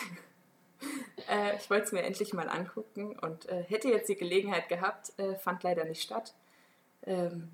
äh, 1.27 1.55
ich 1.57 1.67
wollte 1.71 1.85
es 1.85 1.91
mir 1.91 2.03
endlich 2.03 2.33
mal 2.33 2.47
angucken 2.47 3.17
und 3.19 3.49
äh, 3.49 3.63
hätte 3.63 3.89
jetzt 3.89 4.07
die 4.07 4.15
Gelegenheit 4.15 4.69
gehabt, 4.69 5.11
äh, 5.17 5.33
fand 5.33 5.63
leider 5.63 5.85
nicht 5.85 6.03
statt. 6.03 6.35
Ähm, 7.01 7.49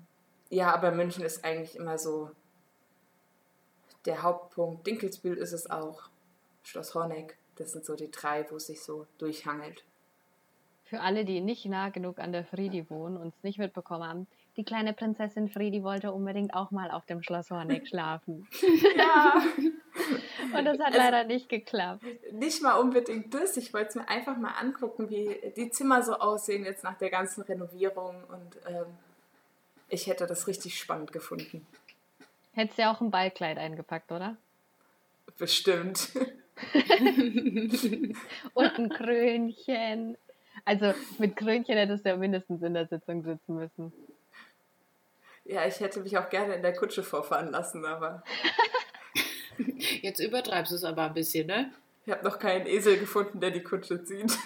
ja, 0.50 0.74
aber 0.74 0.90
München 0.90 1.24
ist 1.24 1.44
eigentlich 1.46 1.76
immer 1.76 1.96
so 1.96 2.30
der 4.04 4.22
Hauptpunkt. 4.22 4.86
Dinkelsbühl 4.86 5.38
ist 5.38 5.52
es 5.52 5.70
auch. 5.70 6.02
Schloss 6.62 6.94
Horneck. 6.94 7.38
Das 7.56 7.72
sind 7.72 7.86
so 7.86 7.96
die 7.96 8.10
drei, 8.10 8.46
wo 8.50 8.56
es 8.56 8.66
sich 8.66 8.82
so 8.82 9.06
durchhangelt. 9.16 9.82
Für 10.90 11.00
alle, 11.02 11.24
die 11.24 11.40
nicht 11.40 11.64
nah 11.66 11.90
genug 11.90 12.18
an 12.18 12.32
der 12.32 12.44
Friedi 12.44 12.90
wohnen 12.90 13.16
und 13.16 13.28
es 13.28 13.44
nicht 13.44 13.60
mitbekommen 13.60 14.02
haben, 14.02 14.26
die 14.56 14.64
kleine 14.64 14.92
Prinzessin 14.92 15.48
Friedi 15.48 15.84
wollte 15.84 16.10
unbedingt 16.10 16.52
auch 16.52 16.72
mal 16.72 16.90
auf 16.90 17.06
dem 17.06 17.22
Schloss 17.22 17.48
Horneck 17.52 17.86
schlafen. 17.88 18.48
Ja. 18.96 19.40
und 20.58 20.64
das 20.64 20.80
hat 20.80 20.88
also, 20.88 20.98
leider 20.98 21.22
nicht 21.22 21.48
geklappt. 21.48 22.02
Nicht 22.32 22.60
mal 22.60 22.74
unbedingt 22.74 23.32
das. 23.32 23.56
Ich 23.56 23.72
wollte 23.72 23.90
es 23.90 23.94
mir 23.94 24.08
einfach 24.08 24.36
mal 24.36 24.54
angucken, 24.60 25.08
wie 25.10 25.52
die 25.56 25.70
Zimmer 25.70 26.02
so 26.02 26.14
aussehen 26.14 26.64
jetzt 26.64 26.82
nach 26.82 26.98
der 26.98 27.10
ganzen 27.10 27.42
Renovierung. 27.42 28.24
Und 28.24 28.56
ähm, 28.68 28.86
ich 29.88 30.08
hätte 30.08 30.26
das 30.26 30.48
richtig 30.48 30.76
spannend 30.76 31.12
gefunden. 31.12 31.64
Hättest 32.52 32.78
du 32.78 32.82
ja 32.82 32.92
auch 32.92 33.00
ein 33.00 33.12
Ballkleid 33.12 33.58
eingepackt, 33.58 34.10
oder? 34.10 34.36
Bestimmt. 35.38 36.08
und 38.54 38.78
ein 38.78 38.88
Krönchen. 38.88 40.16
Also 40.64 40.94
mit 41.18 41.36
Krönchen 41.36 41.76
hättest 41.76 42.04
du 42.04 42.10
ja 42.10 42.16
mindestens 42.16 42.62
in 42.62 42.74
der 42.74 42.86
Sitzung 42.86 43.22
sitzen 43.22 43.54
müssen. 43.54 43.92
Ja, 45.44 45.66
ich 45.66 45.80
hätte 45.80 46.00
mich 46.00 46.16
auch 46.16 46.28
gerne 46.28 46.54
in 46.54 46.62
der 46.62 46.74
Kutsche 46.74 47.02
vorfahren 47.02 47.50
lassen, 47.50 47.84
aber. 47.84 48.22
Jetzt 50.02 50.20
übertreibst 50.20 50.72
du 50.72 50.76
es 50.76 50.84
aber 50.84 51.04
ein 51.04 51.14
bisschen, 51.14 51.46
ne? 51.46 51.72
Ich 52.06 52.12
habe 52.12 52.24
noch 52.24 52.38
keinen 52.38 52.66
Esel 52.66 52.98
gefunden, 52.98 53.40
der 53.40 53.50
die 53.50 53.62
Kutsche 53.62 54.02
zieht. 54.04 54.32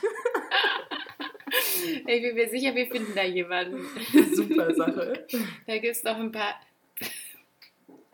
ich 2.06 2.22
bin 2.22 2.34
mir 2.34 2.48
sicher, 2.48 2.74
wir 2.74 2.86
finden 2.86 3.14
da 3.14 3.22
jemanden. 3.22 3.86
Super 4.34 4.74
Sache. 4.74 5.26
Da 5.66 5.78
gibt 5.78 5.96
es 5.96 6.04
noch 6.04 6.16
ein 6.16 6.32
paar 6.32 6.54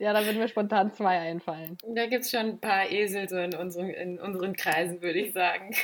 ja, 0.00 0.14
da 0.14 0.24
würden 0.24 0.38
mir 0.38 0.48
spontan 0.48 0.94
zwei 0.94 1.18
einfallen. 1.18 1.76
Da 1.86 2.06
gibt 2.06 2.24
es 2.24 2.30
schon 2.30 2.40
ein 2.40 2.58
paar 2.58 2.90
Esel 2.90 3.28
so 3.28 3.36
in 3.36 3.54
unseren, 3.54 3.90
in 3.90 4.18
unseren 4.18 4.56
Kreisen, 4.56 5.02
würde 5.02 5.18
ich 5.18 5.34
sagen. 5.34 5.74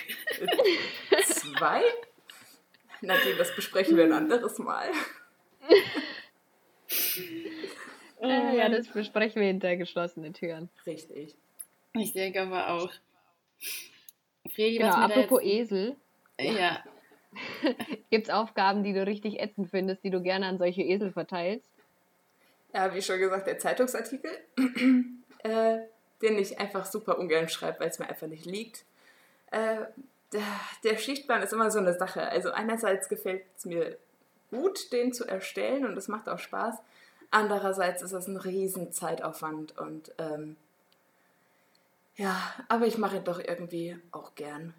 Zwei? 1.23 1.82
Nadine, 3.02 3.37
das 3.37 3.54
besprechen 3.54 3.94
wir 3.99 4.04
ein 4.04 4.14
anderes 4.14 4.58
Mal. 4.58 4.88
äh, 8.23 8.56
ja, 8.56 8.70
das 8.70 8.88
besprechen 8.88 9.42
wir 9.42 9.49
hinter 9.49 9.76
geschlossenen 9.76 10.32
Türen. 10.32 10.70
Richtig. 10.87 11.37
Ich 11.92 12.14
denke 12.14 12.40
aber 12.40 12.70
auch. 12.70 12.90
Fredi, 14.54 14.78
genau, 14.78 14.94
apropos 14.94 15.42
jetzt... 15.42 15.73
Esel. 15.73 15.96
Ja. 16.40 16.82
Gibt 18.11 18.28
es 18.28 18.32
Aufgaben, 18.32 18.82
die 18.82 18.94
du 18.94 19.06
richtig 19.06 19.40
ätzend 19.40 19.68
findest, 19.68 20.02
die 20.04 20.11
du 20.11 20.23
gerne 20.23 20.46
an 20.46 20.56
solche 20.56 20.80
Esel 20.80 21.12
verteilst? 21.12 21.75
Ja, 22.75 22.94
wie 22.94 23.02
schon 23.02 23.18
gesagt, 23.18 23.46
der 23.46 23.58
Zeitungsartikel, 23.58 24.30
äh, 25.42 25.78
den 26.23 26.38
ich 26.38 26.58
einfach 26.58 26.87
super 26.87 27.18
ungern 27.18 27.49
schreibe, 27.49 27.80
weil 27.80 27.90
es 27.90 27.99
mir 27.99 28.08
einfach 28.08 28.26
nicht 28.26 28.46
liegt. 28.46 28.85
Äh, 29.50 29.87
der, 30.32 30.42
der 30.85 30.99
Schichtplan 30.99 31.42
ist 31.42 31.52
immer 31.52 31.70
so 31.70 31.78
eine 31.78 31.94
Sache. 31.94 32.28
Also 32.28 32.50
einerseits 32.50 33.08
gefällt 33.08 33.42
es 33.56 33.64
mir 33.64 33.96
gut, 34.50 34.92
den 34.92 35.12
zu 35.12 35.25
erstellen 35.26 35.87
und 35.87 35.96
es 35.96 36.08
macht 36.08 36.28
auch 36.28 36.38
Spaß. 36.38 36.76
Andererseits 37.30 38.02
ist 38.02 38.12
es 38.12 38.26
ein 38.26 38.37
riesen 38.37 38.92
Zeitaufwand 38.92 39.76
und 39.78 40.12
ähm, 40.18 40.56
ja, 42.16 42.40
aber 42.68 42.87
ich 42.87 42.99
mache 42.99 43.16
ihn 43.16 43.25
doch 43.25 43.38
irgendwie 43.38 43.99
auch 44.11 44.35
gern. 44.35 44.75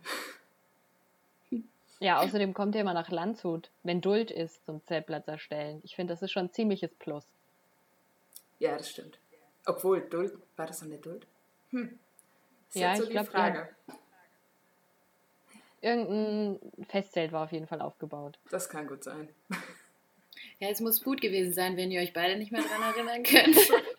Ja, 2.00 2.20
außerdem 2.20 2.54
kommt 2.54 2.76
ihr 2.76 2.82
immer 2.82 2.94
nach 2.94 3.10
Landshut, 3.10 3.70
wenn 3.84 4.02
Duld 4.02 4.30
ist 4.32 4.64
zum 4.66 4.84
Zeltplatz 4.86 5.28
erstellen. 5.28 5.82
Ich 5.84 5.96
finde, 5.96 6.14
das 6.14 6.22
ist 6.22 6.32
schon 6.32 6.46
ein 6.46 6.54
ziemliches 6.54 6.94
Plus. 6.96 7.26
Ja, 8.60 8.78
das 8.78 8.90
stimmt. 8.90 9.20
Obwohl, 9.66 10.02
Duld, 10.02 10.34
war 10.56 10.66
das 10.66 10.82
an 10.82 10.90
der 10.90 11.00
Duld? 11.00 11.28
Hm. 11.70 12.00
Ist 12.70 12.76
ja, 12.76 12.96
so 12.96 13.04
ich 13.04 13.10
glaube, 13.10 13.30
ja. 13.34 13.70
Irgendein 15.82 16.60
Festzelt 16.90 17.32
war 17.32 17.44
auf 17.44 17.52
jeden 17.52 17.68
Fall 17.68 17.82
aufgebaut. 17.82 18.40
Das 18.50 18.70
kann 18.70 18.88
gut 18.88 19.04
sein. 19.04 19.30
Ja, 20.60 20.70
es 20.70 20.80
muss 20.82 21.04
gut 21.04 21.22
gewesen 21.22 21.54
sein, 21.54 21.78
wenn 21.78 21.92
ihr 21.92 22.02
euch 22.02 22.14
beide 22.14 22.36
nicht 22.38 22.52
mehr 22.52 22.64
daran 22.64 22.94
erinnern 22.94 23.24
könnt. 23.24 23.58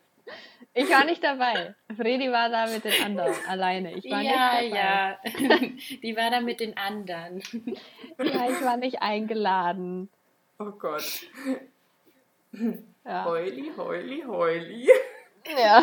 Ich 0.75 0.89
war 0.91 1.05
nicht 1.07 1.25
dabei. 1.25 1.75
Fredi 1.97 2.31
war 2.31 2.51
da 2.51 2.67
mit 2.67 2.85
den 2.85 3.03
anderen 3.03 3.35
alleine. 3.49 3.95
Ich 3.95 4.09
war 4.11 4.21
ja, 4.21 4.61
nicht 4.61 4.73
dabei. 4.73 4.77
Ja, 4.77 5.19
Die 6.03 6.17
war 6.17 6.31
da 6.31 6.41
mit 6.41 6.61
den 6.61 6.77
anderen. 6.77 7.43
Ja, 8.19 8.51
ich 8.51 8.63
war 8.63 8.77
nicht 8.77 9.01
eingeladen. 9.03 10.09
Oh 10.59 10.71
Gott. 10.71 11.27
Ja. 13.05 13.25
Heuli, 13.25 13.73
heuli, 13.77 14.23
heuli. 14.27 14.89
Ja. 15.57 15.83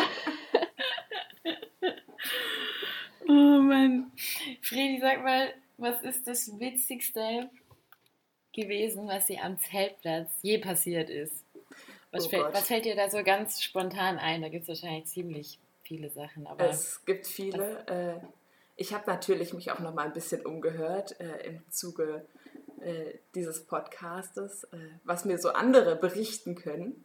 oh 3.28 3.60
Mann. 3.60 4.12
Fredi, 4.62 5.00
sag 5.00 5.22
mal, 5.22 5.52
was 5.78 6.02
ist 6.02 6.26
das 6.26 6.58
Witzigste 6.58 7.50
gewesen, 8.52 9.08
was 9.08 9.26
dir 9.26 9.42
am 9.42 9.58
Zeltplatz 9.58 10.30
je 10.42 10.58
passiert 10.58 11.10
ist? 11.10 11.44
Was, 12.10 12.26
oh 12.26 12.28
fällt, 12.30 12.54
was 12.54 12.66
fällt 12.66 12.84
dir 12.84 12.96
da 12.96 13.10
so 13.10 13.22
ganz 13.22 13.62
spontan 13.62 14.18
ein? 14.18 14.42
Da 14.42 14.48
gibt 14.48 14.62
es 14.62 14.68
wahrscheinlich 14.68 15.06
ziemlich 15.06 15.58
viele 15.82 16.10
Sachen. 16.10 16.46
Aber 16.46 16.68
es 16.68 17.04
gibt 17.04 17.26
viele. 17.26 17.86
Äh, 17.86 18.26
ich 18.76 18.92
habe 18.92 19.04
natürlich 19.06 19.52
mich 19.54 19.70
auch 19.70 19.78
noch 19.78 19.94
mal 19.94 20.04
ein 20.04 20.12
bisschen 20.12 20.44
umgehört 20.44 21.18
äh, 21.20 21.46
im 21.46 21.62
Zuge 21.70 22.26
äh, 22.80 23.18
dieses 23.34 23.64
Podcastes, 23.64 24.64
äh, 24.64 24.76
was 25.04 25.24
mir 25.24 25.38
so 25.38 25.50
andere 25.50 25.96
berichten 25.96 26.54
können. 26.54 27.04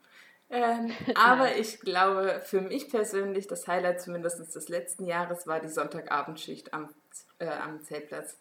Ähm, 0.50 0.92
aber 1.16 1.56
ich 1.56 1.80
glaube, 1.80 2.42
für 2.44 2.62
mich 2.62 2.90
persönlich, 2.90 3.48
das 3.48 3.68
Highlight 3.68 4.02
zumindest 4.02 4.40
des 4.56 4.70
letzten 4.70 5.06
Jahres 5.06 5.48
war 5.48 5.60
die 5.60 5.70
Sonntagabendschicht 5.70 6.74
am, 6.74 6.90
äh, 7.40 7.48
am 7.48 7.82
Zeltplatz. 7.84 8.38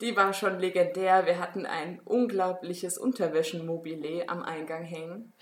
Die 0.00 0.16
war 0.16 0.32
schon 0.32 0.58
legendär. 0.58 1.24
Wir 1.24 1.38
hatten 1.38 1.66
ein 1.66 2.00
unglaubliches 2.04 2.98
Unterwäschenmobile 2.98 4.28
am 4.28 4.42
Eingang 4.42 4.82
hängen. 4.82 5.32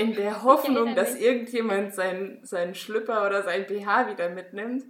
In 0.00 0.14
der 0.14 0.42
Hoffnung, 0.42 0.94
dass 0.94 1.14
irgendjemand 1.14 1.94
seinen, 1.94 2.44
seinen 2.44 2.74
Schlüpper 2.74 3.26
oder 3.26 3.42
sein 3.42 3.66
BH 3.66 4.10
wieder 4.10 4.30
mitnimmt. 4.30 4.84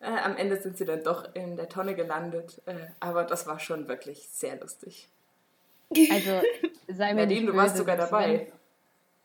Äh, 0.00 0.06
am 0.24 0.36
Ende 0.36 0.60
sind 0.60 0.76
sie 0.76 0.84
dann 0.84 1.02
doch 1.02 1.34
in 1.34 1.56
der 1.56 1.68
Tonne 1.68 1.94
gelandet. 1.94 2.62
Äh, 2.66 2.74
aber 3.00 3.24
das 3.24 3.46
war 3.46 3.58
schon 3.58 3.88
wirklich 3.88 4.28
sehr 4.28 4.58
lustig. 4.60 5.08
Also, 5.90 6.42
sei 6.88 7.14
mir 7.14 7.22
Nadine, 7.22 7.40
nicht 7.40 7.52
du 7.52 7.56
warst 7.56 7.76
sogar 7.76 7.96
dabei. 7.96 8.52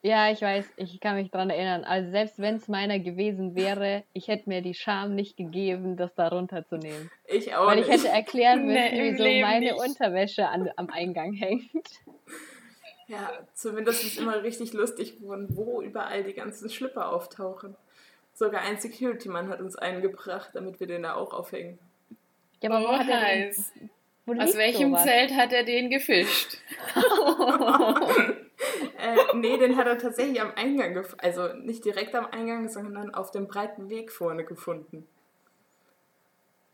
Ja, 0.05 0.29
ich 0.29 0.41
weiß, 0.41 0.65
ich 0.75 0.99
kann 0.99 1.15
mich 1.15 1.31
dran 1.31 1.49
erinnern. 1.49 1.85
Also 1.85 2.11
selbst 2.11 2.37
wenn 2.37 2.55
es 2.57 2.67
meiner 2.67 2.99
gewesen 2.99 3.55
wäre, 3.55 4.03
ich 4.11 4.27
hätte 4.27 4.49
mir 4.49 4.61
die 4.61 4.73
Scham 4.73 5.15
nicht 5.15 5.37
gegeben, 5.37 5.95
das 5.95 6.13
da 6.13 6.27
runterzunehmen. 6.27 7.09
Ich 7.25 7.55
auch 7.55 7.67
Weil 7.67 7.77
nicht. 7.77 7.87
ich 7.87 7.93
hätte 7.93 8.09
erklären 8.09 8.65
müssen, 8.65 8.73
Nee, 8.75 9.11
wieso 9.11 9.23
Leben 9.23 9.47
meine 9.47 9.71
nicht. 9.71 9.79
Unterwäsche 9.79 10.49
an, 10.49 10.69
am 10.75 10.89
Eingang 10.89 11.31
hängt. 11.31 11.71
Ja, 13.07 13.31
zumindest 13.53 14.03
ist 14.03 14.17
immer 14.17 14.43
richtig 14.43 14.73
lustig, 14.73 15.19
von 15.25 15.47
wo 15.55 15.81
überall 15.81 16.23
die 16.23 16.33
ganzen 16.33 16.69
Schlipper 16.69 17.09
auftauchen. 17.13 17.75
Sogar 18.33 18.61
ein 18.61 18.77
Security-Mann 18.79 19.49
hat 19.49 19.61
uns 19.61 19.75
einen 19.75 20.01
gebracht, 20.01 20.49
damit 20.53 20.79
wir 20.79 20.87
den 20.87 21.03
da 21.03 21.13
auch 21.15 21.33
aufhängen. 21.33 21.77
Ja, 22.61 22.69
aber 22.71 22.81
wo 22.83 22.89
Oh, 22.89 22.97
hat 22.97 23.07
er 23.07 23.19
den, 23.19 23.47
heiß. 23.47 23.73
wo 24.25 24.33
Aus 24.41 24.55
welchem 24.57 24.89
sowas? 24.91 25.03
Zelt 25.03 25.35
hat 25.35 25.53
er 25.53 25.63
den 25.63 25.89
gefischt? 25.89 26.57
Äh, 28.97 29.17
nee, 29.35 29.57
den 29.57 29.75
hat 29.75 29.85
er 29.87 29.97
tatsächlich 29.97 30.39
am 30.39 30.53
Eingang 30.55 30.93
gefunden. 30.93 31.19
Also 31.25 31.53
nicht 31.55 31.83
direkt 31.83 32.15
am 32.15 32.25
Eingang, 32.27 32.69
sondern 32.69 33.13
auf 33.13 33.31
dem 33.31 33.47
breiten 33.47 33.89
Weg 33.89 34.11
vorne 34.13 34.45
gefunden. 34.45 35.05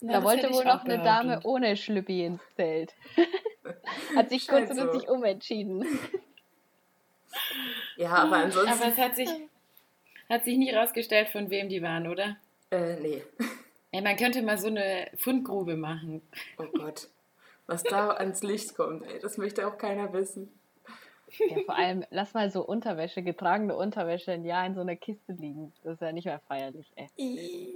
Na, 0.01 0.13
Da 0.13 0.24
wollte 0.24 0.54
wohl 0.54 0.63
noch 0.63 0.82
auch 0.82 0.86
eine. 0.86 1.00
Dame 1.01 1.39
ohne 1.44 1.75
Schlüppi 1.75 2.25
ins 2.25 2.42
Zelt. 2.56 2.94
Hat 4.16 4.30
sich 4.30 4.44
Scheint 4.44 4.68
kurzfristig 4.70 5.08
so. 5.08 5.13
umentschieden. 5.16 5.86
Ja, 7.98 8.10
aber 8.12 8.36
ansonsten. 8.38 8.72
Aber 8.74 8.86
es 8.92 8.98
hat 8.98 9.16
sich, 9.16 9.30
hat 10.29 10.45
sich 10.45 10.57
nie 10.57 10.71
rausgestellt, 10.71 11.29
von 11.29 11.50
wem 11.50 11.69
die 11.69 11.81
waren, 11.81 12.07
oder? 12.07 12.38
äh, 12.71 12.95
nee. 13.00 13.24
Ja, 13.91 14.01
man 14.01 14.17
könnte 14.17 14.43
mal 14.43 14.59
so 14.59 14.67
eine 14.67 15.07
Fundgrube 15.17 15.75
machen. 15.75 16.21
Oh 16.59 16.65
Gott. 16.77 17.07
Was 17.65 17.81
da 17.81 18.12
ans 18.12 18.43
Licht 18.43 18.75
kommt, 18.75 19.03
ey, 19.07 19.19
das 19.19 19.39
möchte 19.39 19.67
auch 19.67 19.79
keiner 19.79 20.13
wissen. 20.13 20.51
Ja, 21.39 21.57
vor 21.65 21.75
allem, 21.75 22.05
lass 22.12 22.36
mal 22.36 22.51
so 22.51 22.63
Unterwäsche, 22.63 23.24
getragene 23.24 23.75
Unterwäsche 23.75 24.31
ein 24.31 24.45
Jahr 24.45 24.63
in 24.67 24.75
so 24.75 24.81
einer 24.81 24.95
Kiste 24.95 25.31
liegen. 25.33 25.74
Das 25.83 25.93
ist 25.95 26.01
ja 26.01 26.12
nicht 26.12 26.25
mehr 26.25 26.39
feierlich, 26.48 26.86
ey. 26.95 27.74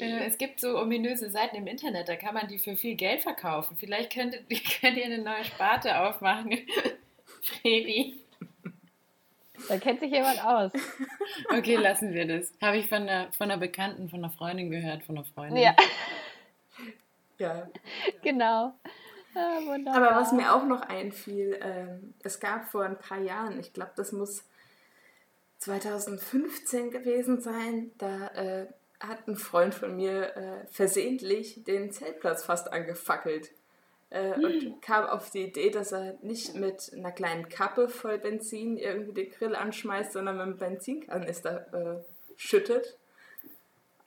Äh, 0.00 0.26
Es 0.26 0.38
gibt 0.38 0.60
so 0.60 0.78
ominöse 0.78 1.28
Seiten 1.30 1.56
im 1.56 1.66
Internet, 1.66 2.08
da 2.08 2.14
kann 2.14 2.34
man 2.34 2.46
die 2.46 2.58
für 2.60 2.76
viel 2.76 2.94
Geld 2.94 3.22
verkaufen. 3.22 3.76
Vielleicht 3.76 4.12
könnt, 4.12 4.34
könnt 4.80 4.96
ihr 4.96 5.04
eine 5.04 5.18
neue 5.22 5.44
Sparte 5.44 6.00
aufmachen. 6.00 6.56
Fredi. 7.42 8.20
Da 9.68 9.78
kennt 9.78 10.00
sich 10.00 10.10
jemand 10.10 10.44
aus. 10.44 10.72
Okay, 11.50 11.76
lassen 11.76 12.12
wir 12.12 12.26
das. 12.26 12.52
Habe 12.60 12.78
ich 12.78 12.88
von 12.88 13.02
einer, 13.02 13.30
von 13.32 13.50
einer 13.50 13.58
Bekannten, 13.58 14.08
von 14.08 14.18
einer 14.20 14.30
Freundin 14.32 14.70
gehört, 14.70 15.02
von 15.04 15.16
einer 15.16 15.24
Freundin. 15.24 15.56
Ja, 15.62 15.74
Ja. 17.38 17.68
genau. 18.22 18.74
Ah, 19.34 19.58
wunderbar. 19.64 19.96
Aber 20.10 20.20
was 20.20 20.32
mir 20.32 20.54
auch 20.54 20.64
noch 20.64 20.82
einfiel, 20.82 21.58
ähm, 21.62 22.14
es 22.22 22.38
gab 22.38 22.70
vor 22.70 22.84
ein 22.84 22.98
paar 22.98 23.18
Jahren, 23.20 23.58
ich 23.58 23.72
glaube, 23.72 23.92
das 23.96 24.12
muss 24.12 24.44
2015 25.58 26.90
gewesen 26.90 27.40
sein, 27.40 27.92
da 27.98 28.26
äh, 28.28 28.66
hat 29.00 29.26
ein 29.28 29.36
Freund 29.36 29.74
von 29.74 29.96
mir 29.96 30.36
äh, 30.36 30.66
versehentlich 30.70 31.64
den 31.64 31.90
Zeltplatz 31.92 32.44
fast 32.44 32.72
angefackelt. 32.72 33.50
Äh, 34.12 34.34
und 34.34 34.82
kam 34.82 35.06
auf 35.06 35.30
die 35.30 35.44
Idee, 35.44 35.70
dass 35.70 35.92
er 35.92 36.18
nicht 36.20 36.54
mit 36.54 36.92
einer 36.94 37.12
kleinen 37.12 37.48
Kappe 37.48 37.88
voll 37.88 38.18
Benzin 38.18 38.76
irgendwie 38.76 39.12
den 39.12 39.30
Grill 39.30 39.54
anschmeißt, 39.54 40.12
sondern 40.12 40.36
mit 40.36 40.42
einem 40.42 40.56
Benzinkanister 40.58 41.72
äh, 41.72 42.02
schüttet. 42.36 42.98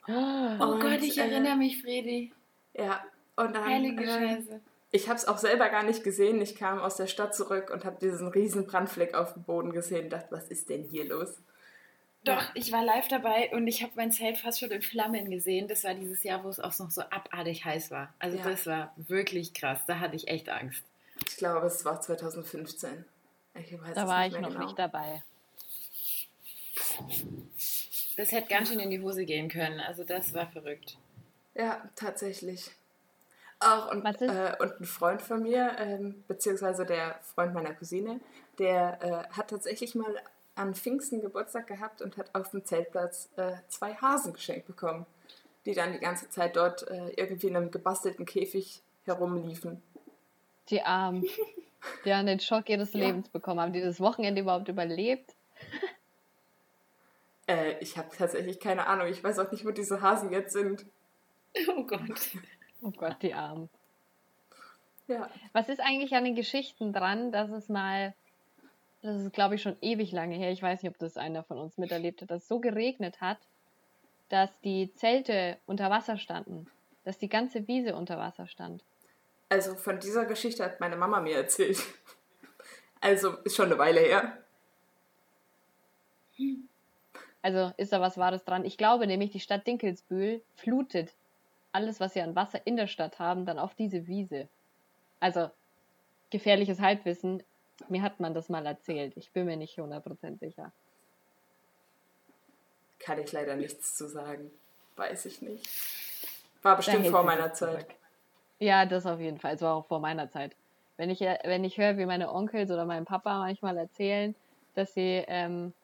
Oh 0.06 0.12
Und, 0.12 0.80
Gott, 0.80 1.02
ich 1.02 1.18
äh, 1.18 1.22
erinnere 1.22 1.56
mich, 1.56 1.82
Fredi. 1.82 2.32
Ja, 2.74 3.04
und 3.34 3.56
dann. 3.56 3.64
Heilige 3.64 4.04
äh, 4.04 4.06
Scheiße. 4.06 4.60
Ich 4.92 5.08
habe 5.08 5.16
es 5.16 5.26
auch 5.26 5.38
selber 5.38 5.68
gar 5.70 5.82
nicht 5.82 6.04
gesehen. 6.04 6.40
Ich 6.40 6.54
kam 6.54 6.78
aus 6.78 6.96
der 6.96 7.08
Stadt 7.08 7.34
zurück 7.34 7.70
und 7.74 7.84
habe 7.84 7.98
diesen 8.00 8.28
riesen 8.28 8.66
Brandfleck 8.66 9.14
auf 9.14 9.34
dem 9.34 9.42
Boden 9.42 9.72
gesehen 9.72 10.04
und 10.04 10.12
dachte, 10.12 10.30
was 10.30 10.48
ist 10.48 10.70
denn 10.70 10.84
hier 10.84 11.08
los? 11.08 11.40
Doch, 12.26 12.44
ich 12.54 12.72
war 12.72 12.84
live 12.84 13.08
dabei 13.08 13.50
und 13.52 13.66
ich 13.68 13.82
habe 13.82 13.92
mein 13.96 14.10
Zelt 14.12 14.36
fast 14.38 14.60
schon 14.60 14.70
in 14.70 14.82
Flammen 14.82 15.30
gesehen. 15.30 15.68
Das 15.68 15.84
war 15.84 15.94
dieses 15.94 16.22
Jahr, 16.22 16.42
wo 16.44 16.48
es 16.48 16.60
auch 16.60 16.76
noch 16.78 16.90
so 16.90 17.02
abartig 17.02 17.64
heiß 17.64 17.90
war. 17.90 18.12
Also 18.18 18.36
Ja. 18.36 18.44
das 18.50 18.66
war 18.66 18.92
wirklich 18.96 19.54
krass. 19.54 19.80
Da 19.86 20.00
hatte 20.00 20.16
ich 20.16 20.28
echt 20.28 20.48
Angst. 20.48 20.82
Ich 21.28 21.36
glaube, 21.36 21.66
es 21.66 21.84
war 21.84 22.00
2015. 22.00 23.04
Ich 23.54 23.72
weiß 23.80 23.94
Da 23.94 24.02
es 24.02 24.08
war 24.08 24.24
nicht 24.24 24.34
ich 24.36 24.42
noch 24.42 24.48
genau. 24.50 24.64
nicht 24.64 24.78
dabei. 24.78 25.22
Das 28.16 28.32
hätte 28.32 28.48
ganz 28.48 28.68
schön 28.68 28.80
in 28.80 28.90
die 28.90 29.00
Hose 29.00 29.24
gehen 29.24 29.48
können. 29.48 29.80
Also 29.80 30.04
das 30.04 30.34
war 30.34 30.46
verrückt. 30.48 30.98
Ja, 31.54 31.88
tatsächlich. 31.94 32.70
Ach, 33.60 33.90
und, 33.90 34.04
äh, 34.04 34.54
und 34.58 34.80
ein 34.80 34.84
Freund 34.84 35.22
von 35.22 35.42
mir, 35.42 35.76
ähm, 35.78 36.24
beziehungsweise 36.28 36.84
der 36.84 37.18
Freund 37.22 37.54
meiner 37.54 37.72
Cousine, 37.74 38.20
der 38.58 38.98
äh, 39.02 39.34
hat 39.34 39.48
tatsächlich 39.48 39.94
mal 39.94 40.14
an 40.56 40.74
Pfingsten 40.74 41.20
Geburtstag 41.20 41.66
gehabt 41.68 42.02
und 42.02 42.16
hat 42.16 42.34
auf 42.34 42.50
dem 42.50 42.64
Zeltplatz 42.64 43.28
äh, 43.36 43.52
zwei 43.68 43.94
Hasen 43.94 44.32
geschenkt 44.32 44.66
bekommen, 44.66 45.06
die 45.64 45.74
dann 45.74 45.92
die 45.92 45.98
ganze 46.00 46.28
Zeit 46.30 46.56
dort 46.56 46.88
äh, 46.88 47.10
irgendwie 47.16 47.46
in 47.48 47.56
einem 47.56 47.70
gebastelten 47.70 48.26
Käfig 48.26 48.80
herumliefen. 49.04 49.82
Die 50.70 50.82
Armen. 50.82 51.24
Die 52.04 52.12
haben 52.12 52.26
den 52.26 52.40
Schock 52.40 52.68
ihres 52.68 52.92
Ja. 52.94 53.00
Lebens 53.00 53.28
bekommen. 53.28 53.60
Haben 53.60 53.72
die 53.72 53.80
das 53.80 54.00
Wochenende 54.00 54.40
überhaupt 54.42 54.68
überlebt? 54.68 55.34
Äh, 57.48 57.78
ich 57.78 57.96
habe 57.96 58.08
tatsächlich 58.16 58.58
keine 58.58 58.88
Ahnung. 58.88 59.06
Ich 59.06 59.22
weiß 59.22 59.38
auch 59.38 59.52
nicht, 59.52 59.64
wo 59.64 59.70
diese 59.70 60.02
Hasen 60.02 60.32
jetzt 60.32 60.52
sind. 60.52 60.84
Oh 61.76 61.84
Gott. 61.84 62.00
Oh 62.82 62.90
Gott, 62.90 63.16
die 63.22 63.34
Armen. 63.34 63.68
Ja. 65.06 65.30
Was 65.52 65.68
ist 65.68 65.80
eigentlich 65.80 66.14
an 66.14 66.24
den 66.24 66.34
Geschichten 66.34 66.92
dran, 66.92 67.30
dass 67.30 67.50
es 67.50 67.68
mal, 67.68 68.14
das 69.06 69.22
ist 69.22 69.32
glaube 69.32 69.54
ich 69.54 69.62
schon 69.62 69.76
ewig 69.80 70.12
lange 70.12 70.36
her, 70.36 70.50
ich 70.50 70.62
weiß 70.62 70.82
nicht, 70.82 70.90
ob 70.90 70.98
das 70.98 71.16
einer 71.16 71.42
von 71.42 71.58
uns 71.58 71.78
miterlebt 71.78 72.22
hat, 72.22 72.30
dass 72.30 72.42
es 72.42 72.48
so 72.48 72.60
geregnet 72.60 73.20
hat, 73.20 73.38
dass 74.28 74.60
die 74.60 74.92
Zelte 74.94 75.58
unter 75.66 75.90
Wasser 75.90 76.18
standen, 76.18 76.66
dass 77.04 77.18
die 77.18 77.28
ganze 77.28 77.66
Wiese 77.68 77.94
unter 77.94 78.18
Wasser 78.18 78.46
stand. 78.46 78.84
Also 79.48 79.74
von 79.74 80.00
dieser 80.00 80.24
Geschichte 80.24 80.64
hat 80.64 80.80
meine 80.80 80.96
Mama 80.96 81.20
mir 81.20 81.36
erzählt. 81.36 81.78
Also 82.98 83.36
ist 83.44 83.54
schon 83.54 83.66
eine 83.66 83.78
Weile 83.78 84.00
her. 84.00 84.38
Also 87.42 87.72
ist 87.76 87.92
da 87.92 88.00
was 88.00 88.18
Wahres 88.18 88.42
dran. 88.42 88.64
Ich 88.64 88.78
glaube 88.78 89.06
nämlich, 89.06 89.30
die 89.30 89.38
Stadt 89.38 89.66
Dinkelsbühl 89.66 90.42
flutet 90.56 91.14
alles, 91.72 92.00
was 92.00 92.14
sie 92.14 92.22
an 92.22 92.34
Wasser 92.34 92.66
in 92.66 92.76
der 92.76 92.86
Stadt 92.86 93.18
haben, 93.18 93.44
dann 93.44 93.58
auf 93.58 93.74
diese 93.74 94.06
Wiese. 94.06 94.48
Also 95.20 95.50
gefährliches 96.30 96.80
Halbwissen. 96.80 97.42
Mir 97.88 98.02
hat 98.02 98.20
man 98.20 98.34
das 98.34 98.48
mal 98.48 98.64
erzählt. 98.66 99.16
Ich 99.16 99.30
bin 99.32 99.46
mir 99.46 99.56
nicht 99.56 99.78
100% 99.78 100.38
sicher. 100.38 100.72
Kann 102.98 103.20
ich 103.20 103.32
leider 103.32 103.56
nichts 103.56 103.94
zu 103.94 104.08
sagen. 104.08 104.50
Weiß 104.96 105.26
ich 105.26 105.42
nicht. 105.42 105.68
War 106.62 106.76
bestimmt 106.76 107.06
vor 107.08 107.22
meiner 107.22 107.52
Zeit. 107.52 107.56
zurück. 107.56 107.94
Ja, 108.58 108.86
das 108.86 109.06
auf 109.06 109.20
jeden 109.20 109.38
Fall. 109.38 109.54
Es 109.54 109.62
war 109.62 109.74
auch 109.74 109.86
vor 109.86 110.00
meiner 110.00 110.30
Zeit. 110.30 110.56
Wenn 110.96 111.10
ich, 111.10 111.20
äh, 111.20 111.38
wenn 111.44 111.64
ich 111.64 111.76
höre, 111.76 111.98
wie 111.98 112.06
meine 112.06 112.32
Onkels 112.32 112.70
oder 112.70 112.86
mein 112.86 113.04
Papa 113.04 113.38
manchmal 113.38 113.76
erzählen, 113.76 114.34
dass 114.74 114.94
sie, 114.94 115.24
ähm, 115.28 115.74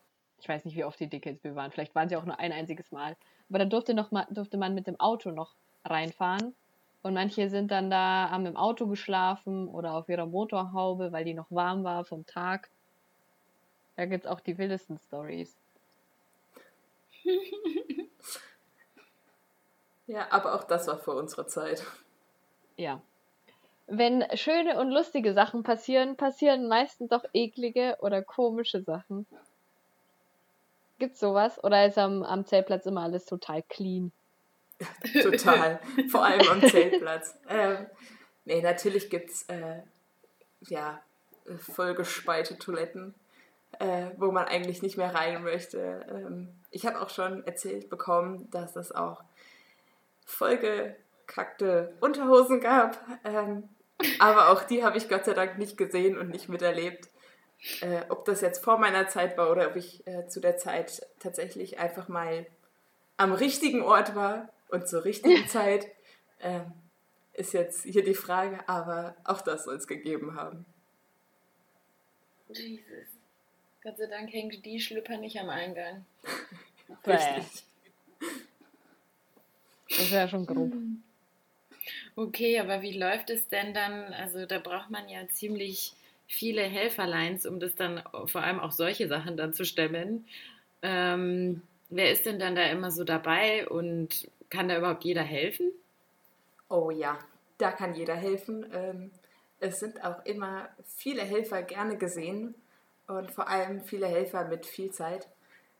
ich 0.40 0.48
weiß 0.48 0.64
nicht, 0.64 0.76
wie 0.76 0.84
oft 0.84 0.98
die 0.98 1.06
Dickelsbühl 1.06 1.54
waren, 1.54 1.70
vielleicht 1.70 1.94
waren 1.94 2.08
sie 2.08 2.16
auch 2.16 2.24
nur 2.24 2.38
ein 2.38 2.52
einziges 2.52 2.90
Mal, 2.92 3.16
aber 3.50 3.58
da 3.58 3.64
durfte, 3.66 3.92
noch 3.92 4.10
mal, 4.10 4.26
durfte 4.30 4.56
man 4.56 4.74
mit 4.74 4.86
dem 4.86 4.98
Auto 4.98 5.30
noch 5.30 5.54
reinfahren. 5.84 6.54
Und 7.02 7.14
manche 7.14 7.48
sind 7.50 7.70
dann 7.70 7.90
da, 7.90 8.30
haben 8.30 8.46
im 8.46 8.56
Auto 8.56 8.86
geschlafen 8.86 9.68
oder 9.68 9.94
auf 9.94 10.08
ihrer 10.08 10.26
Motorhaube, 10.26 11.12
weil 11.12 11.24
die 11.24 11.34
noch 11.34 11.50
warm 11.50 11.82
war 11.82 12.04
vom 12.04 12.26
Tag. 12.26 12.68
Da 13.96 14.06
gibt 14.06 14.24
es 14.24 14.30
auch 14.30 14.40
die 14.40 14.58
wildesten 14.58 14.98
Stories. 14.98 15.56
Ja, 20.06 20.26
aber 20.30 20.54
auch 20.54 20.64
das 20.64 20.88
war 20.88 20.98
vor 20.98 21.14
unserer 21.14 21.46
Zeit. 21.46 21.84
Ja. 22.76 23.00
Wenn 23.86 24.24
schöne 24.36 24.78
und 24.78 24.90
lustige 24.90 25.32
Sachen 25.32 25.62
passieren, 25.62 26.16
passieren 26.16 26.68
meistens 26.68 27.08
doch 27.08 27.24
eklige 27.32 27.96
oder 28.00 28.22
komische 28.22 28.82
Sachen. 28.82 29.26
Gibt's 30.98 31.20
sowas? 31.20 31.62
Oder 31.64 31.86
ist 31.86 31.98
am, 31.98 32.22
am 32.22 32.44
Zeltplatz 32.44 32.84
immer 32.86 33.02
alles 33.02 33.24
total 33.24 33.62
clean? 33.62 34.12
Total. 35.22 35.80
Vor 36.10 36.24
allem 36.24 36.48
am 36.48 36.68
Zeltplatz. 36.68 37.34
Ähm, 37.48 37.86
nee, 38.44 38.60
natürlich 38.60 39.10
gibt 39.10 39.30
es 39.30 39.42
äh, 39.48 39.80
ja, 40.60 41.02
vollgespeite 41.58 42.58
Toiletten, 42.58 43.14
äh, 43.78 44.06
wo 44.16 44.30
man 44.30 44.46
eigentlich 44.46 44.82
nicht 44.82 44.96
mehr 44.96 45.14
rein 45.14 45.42
möchte. 45.42 46.06
Ähm, 46.08 46.48
ich 46.70 46.86
habe 46.86 47.00
auch 47.00 47.10
schon 47.10 47.46
erzählt 47.46 47.90
bekommen, 47.90 48.48
dass 48.50 48.76
es 48.76 48.92
auch 48.92 49.22
vollgekackte 50.24 51.94
Unterhosen 52.00 52.60
gab. 52.60 52.98
Ähm, 53.24 53.68
aber 54.18 54.48
auch 54.50 54.62
die 54.62 54.84
habe 54.84 54.98
ich 54.98 55.08
Gott 55.08 55.24
sei 55.24 55.34
Dank 55.34 55.58
nicht 55.58 55.76
gesehen 55.76 56.18
und 56.18 56.30
nicht 56.30 56.48
miterlebt. 56.48 57.08
Äh, 57.80 58.02
ob 58.08 58.24
das 58.24 58.40
jetzt 58.40 58.64
vor 58.64 58.78
meiner 58.78 59.08
Zeit 59.08 59.38
war 59.38 59.50
oder 59.50 59.68
ob 59.68 59.76
ich 59.76 60.04
äh, 60.06 60.26
zu 60.26 60.40
der 60.40 60.56
Zeit 60.56 61.06
tatsächlich 61.20 61.78
einfach 61.78 62.08
mal 62.08 62.46
am 63.16 63.32
richtigen 63.32 63.82
Ort 63.82 64.16
war 64.16 64.48
und 64.72 64.88
zur 64.88 65.04
richtigen 65.04 65.46
Zeit, 65.48 65.86
ähm, 66.40 66.72
ist 67.34 67.52
jetzt 67.52 67.84
hier 67.84 68.02
die 68.02 68.14
Frage, 68.14 68.66
aber 68.68 69.14
auch 69.24 69.40
das 69.42 69.64
soll 69.64 69.76
es 69.76 69.86
gegeben 69.86 70.34
haben. 70.34 70.64
Jesus. 72.48 73.08
Gott 73.82 73.98
sei 73.98 74.06
Dank 74.06 74.32
hängt 74.32 74.64
die 74.64 74.80
Schlüpper 74.80 75.16
nicht 75.16 75.38
am 75.38 75.48
Eingang. 75.48 76.04
Richtig. 77.06 77.64
Das 79.88 80.10
wäre 80.10 80.28
schon 80.28 80.46
grob. 80.46 80.72
Okay, 82.16 82.58
aber 82.58 82.82
wie 82.82 82.96
läuft 82.96 83.30
es 83.30 83.48
denn 83.48 83.74
dann? 83.74 84.12
Also 84.14 84.46
da 84.46 84.58
braucht 84.58 84.90
man 84.90 85.08
ja 85.08 85.26
ziemlich 85.28 85.94
viele 86.28 86.62
Helferlines, 86.62 87.44
um 87.46 87.60
das 87.60 87.74
dann 87.74 88.02
vor 88.26 88.42
allem 88.42 88.60
auch 88.60 88.72
solche 88.72 89.08
Sachen 89.08 89.36
dann 89.36 89.52
zu 89.52 89.64
stemmen. 89.64 90.26
Ähm, 90.82 91.62
wer 91.90 92.10
ist 92.10 92.24
denn 92.24 92.38
dann 92.38 92.54
da 92.54 92.64
immer 92.66 92.90
so 92.90 93.04
dabei 93.04 93.68
und 93.68 94.28
kann 94.52 94.68
da 94.68 94.76
überhaupt 94.76 95.04
jeder 95.04 95.22
helfen? 95.22 95.72
Oh 96.68 96.90
ja, 96.90 97.18
da 97.56 97.72
kann 97.72 97.94
jeder 97.94 98.14
helfen. 98.14 98.66
Ähm, 98.72 99.10
es 99.60 99.80
sind 99.80 100.04
auch 100.04 100.24
immer 100.26 100.68
viele 100.84 101.22
Helfer 101.22 101.62
gerne 101.62 101.96
gesehen 101.96 102.54
und 103.06 103.30
vor 103.30 103.48
allem 103.48 103.80
viele 103.80 104.06
Helfer 104.06 104.44
mit 104.44 104.66
viel 104.66 104.90
Zeit, 104.90 105.26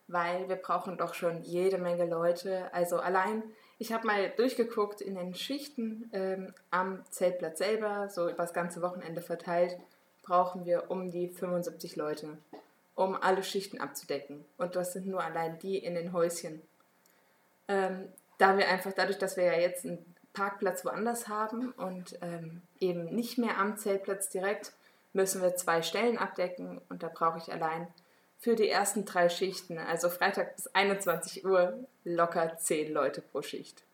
weil 0.08 0.48
wir 0.48 0.56
brauchen 0.56 0.96
doch 0.96 1.12
schon 1.12 1.42
jede 1.42 1.76
Menge 1.76 2.06
Leute. 2.06 2.72
Also 2.72 2.96
allein, 2.96 3.42
ich 3.78 3.92
habe 3.92 4.06
mal 4.06 4.30
durchgeguckt 4.30 5.02
in 5.02 5.16
den 5.16 5.34
Schichten 5.34 6.08
ähm, 6.14 6.54
am 6.70 7.04
Zeltplatz 7.10 7.58
selber, 7.58 8.08
so 8.08 8.24
über 8.24 8.42
das 8.42 8.54
ganze 8.54 8.80
Wochenende 8.80 9.20
verteilt, 9.20 9.76
brauchen 10.22 10.64
wir 10.64 10.90
um 10.90 11.10
die 11.10 11.28
75 11.28 11.96
Leute, 11.96 12.38
um 12.94 13.16
alle 13.20 13.42
Schichten 13.42 13.80
abzudecken. 13.80 14.46
Und 14.56 14.76
das 14.76 14.94
sind 14.94 15.06
nur 15.06 15.22
allein 15.22 15.58
die 15.58 15.76
in 15.76 15.94
den 15.94 16.14
Häuschen. 16.14 16.62
Ähm, 17.68 18.08
da 18.42 18.58
wir 18.58 18.68
einfach 18.68 18.92
dadurch, 18.92 19.18
dass 19.18 19.36
wir 19.36 19.44
ja 19.44 19.58
jetzt 19.58 19.86
einen 19.86 20.04
Parkplatz 20.32 20.84
woanders 20.84 21.28
haben 21.28 21.70
und 21.72 22.18
ähm, 22.22 22.62
eben 22.80 23.04
nicht 23.04 23.38
mehr 23.38 23.56
am 23.58 23.76
Zeltplatz 23.76 24.30
direkt, 24.30 24.72
müssen 25.12 25.40
wir 25.42 25.54
zwei 25.54 25.80
Stellen 25.82 26.18
abdecken 26.18 26.80
und 26.88 27.04
da 27.04 27.08
brauche 27.08 27.38
ich 27.38 27.52
allein 27.52 27.86
für 28.40 28.56
die 28.56 28.68
ersten 28.68 29.04
drei 29.04 29.28
Schichten, 29.28 29.78
also 29.78 30.08
Freitag 30.08 30.56
bis 30.56 30.66
21 30.66 31.44
Uhr, 31.44 31.86
locker 32.02 32.56
zehn 32.58 32.92
Leute 32.92 33.20
pro 33.20 33.42
Schicht. 33.42 33.84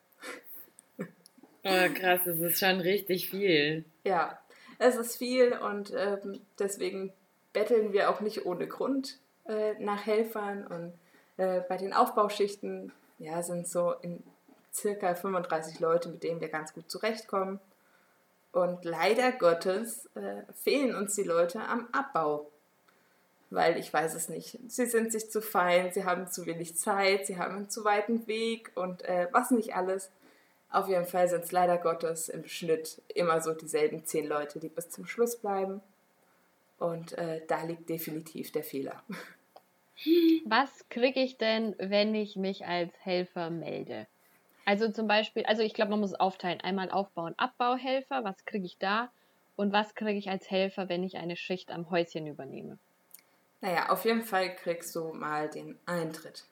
Oh, 0.98 1.92
krass, 1.92 2.20
das 2.24 2.38
ist 2.38 2.58
schon 2.58 2.80
richtig 2.80 3.28
viel. 3.28 3.84
Ja, 4.04 4.38
es 4.78 4.96
ist 4.96 5.18
viel 5.18 5.52
und 5.52 5.92
ähm, 5.94 6.40
deswegen 6.58 7.12
betteln 7.52 7.92
wir 7.92 8.08
auch 8.08 8.20
nicht 8.20 8.46
ohne 8.46 8.66
Grund 8.66 9.18
äh, 9.46 9.74
nach 9.74 10.06
Helfern 10.06 10.66
und 10.66 10.94
äh, 11.36 11.60
bei 11.68 11.76
den 11.76 11.92
Aufbauschichten 11.92 12.92
ja, 13.18 13.42
sind 13.42 13.68
so 13.68 13.92
in 13.92 14.22
circa 14.80 15.14
35 15.14 15.80
Leute, 15.80 16.08
mit 16.08 16.22
denen 16.22 16.40
wir 16.40 16.48
ganz 16.48 16.72
gut 16.72 16.90
zurechtkommen. 16.90 17.60
Und 18.52 18.84
leider 18.84 19.32
Gottes 19.32 20.06
äh, 20.14 20.42
fehlen 20.62 20.94
uns 20.94 21.14
die 21.14 21.22
Leute 21.22 21.60
am 21.60 21.88
Abbau. 21.92 22.50
Weil 23.50 23.78
ich 23.78 23.92
weiß 23.92 24.14
es 24.14 24.28
nicht. 24.28 24.58
Sie 24.68 24.86
sind 24.86 25.12
sich 25.12 25.30
zu 25.30 25.40
fein, 25.40 25.92
sie 25.92 26.04
haben 26.04 26.26
zu 26.26 26.44
wenig 26.46 26.76
Zeit, 26.76 27.26
sie 27.26 27.38
haben 27.38 27.56
einen 27.56 27.70
zu 27.70 27.84
weiten 27.84 28.26
Weg 28.26 28.70
und 28.74 29.02
äh, 29.02 29.28
was 29.32 29.50
nicht 29.50 29.74
alles. 29.74 30.10
Auf 30.70 30.88
jeden 30.88 31.06
Fall 31.06 31.28
sind 31.28 31.44
es 31.44 31.52
leider 31.52 31.78
Gottes 31.78 32.28
im 32.28 32.46
Schnitt 32.46 33.00
immer 33.14 33.40
so 33.40 33.54
dieselben 33.54 34.04
zehn 34.04 34.26
Leute, 34.26 34.60
die 34.60 34.68
bis 34.68 34.90
zum 34.90 35.06
Schluss 35.06 35.36
bleiben. 35.36 35.80
Und 36.78 37.16
äh, 37.16 37.40
da 37.46 37.62
liegt 37.62 37.88
definitiv 37.88 38.52
der 38.52 38.64
Fehler. 38.64 39.02
Was 40.44 40.88
kriege 40.90 41.20
ich 41.20 41.38
denn, 41.38 41.74
wenn 41.78 42.14
ich 42.14 42.36
mich 42.36 42.66
als 42.66 42.92
Helfer 43.00 43.50
melde? 43.50 44.06
Also 44.68 44.90
zum 44.90 45.08
Beispiel, 45.08 45.46
also 45.46 45.62
ich 45.62 45.72
glaube, 45.72 45.92
man 45.92 46.00
muss 46.00 46.10
es 46.10 46.20
aufteilen. 46.20 46.60
Einmal 46.60 46.90
Aufbau- 46.90 47.24
und 47.24 47.40
Abbauhelfer, 47.40 48.22
was 48.22 48.44
kriege 48.44 48.66
ich 48.66 48.76
da? 48.76 49.10
Und 49.56 49.72
was 49.72 49.94
kriege 49.94 50.18
ich 50.18 50.28
als 50.28 50.50
Helfer, 50.50 50.90
wenn 50.90 51.02
ich 51.04 51.16
eine 51.16 51.36
Schicht 51.36 51.70
am 51.70 51.88
Häuschen 51.88 52.26
übernehme? 52.26 52.78
Naja, 53.62 53.88
auf 53.88 54.04
jeden 54.04 54.24
Fall 54.24 54.54
kriegst 54.54 54.94
du 54.94 55.14
mal 55.14 55.48
den 55.48 55.78
Eintritt. 55.86 56.44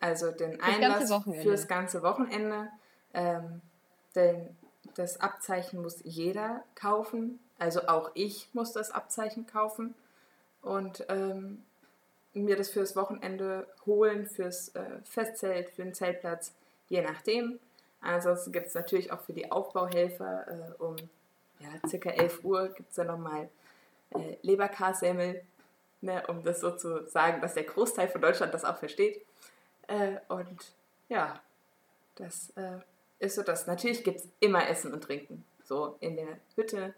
Also 0.00 0.32
den 0.32 0.60
Einlass 0.60 1.12
für 1.22 1.52
das 1.52 1.68
ganze 1.68 2.02
Wochenende. 2.02 2.70
Ähm, 3.14 3.60
denn 4.16 4.56
das 4.96 5.20
Abzeichen 5.20 5.80
muss 5.80 6.00
jeder 6.02 6.64
kaufen. 6.74 7.38
Also 7.60 7.86
auch 7.86 8.10
ich 8.14 8.48
muss 8.52 8.72
das 8.72 8.90
Abzeichen 8.90 9.46
kaufen 9.46 9.94
und 10.60 11.06
ähm, 11.08 11.62
mir 12.34 12.56
das 12.56 12.70
fürs 12.70 12.96
Wochenende 12.96 13.68
holen, 13.86 14.26
fürs 14.26 14.70
äh, 14.74 15.00
Festzelt, 15.04 15.70
für 15.70 15.84
den 15.84 15.94
Zeltplatz, 15.94 16.52
je 16.90 17.00
nachdem. 17.00 17.58
Ansonsten 18.02 18.52
gibt 18.52 18.66
es 18.66 18.74
natürlich 18.74 19.10
auch 19.10 19.20
für 19.20 19.32
die 19.32 19.50
Aufbauhelfer 19.50 20.74
äh, 20.78 20.82
um 20.82 20.96
ja, 21.60 21.88
circa 21.88 22.10
11 22.10 22.44
Uhr 22.44 22.68
gibt 22.68 22.90
es 22.90 22.96
dann 22.96 23.06
nochmal 23.06 23.48
äh, 24.10 24.36
Leberkassemmel, 24.42 25.42
ne, 26.00 26.26
um 26.26 26.42
das 26.42 26.60
so 26.60 26.76
zu 26.76 27.06
sagen, 27.06 27.40
dass 27.40 27.54
der 27.54 27.64
Großteil 27.64 28.08
von 28.08 28.20
Deutschland 28.20 28.52
das 28.54 28.64
auch 28.64 28.76
versteht. 28.76 29.24
Äh, 29.86 30.16
und 30.28 30.72
ja, 31.08 31.40
das 32.16 32.50
äh, 32.56 32.78
ist 33.18 33.34
so 33.34 33.42
das. 33.42 33.66
Natürlich 33.66 34.02
gibt 34.04 34.20
es 34.20 34.28
immer 34.40 34.68
Essen 34.68 34.92
und 34.92 35.04
Trinken, 35.04 35.44
so 35.62 35.96
in 36.00 36.16
der 36.16 36.38
Hütte, 36.56 36.94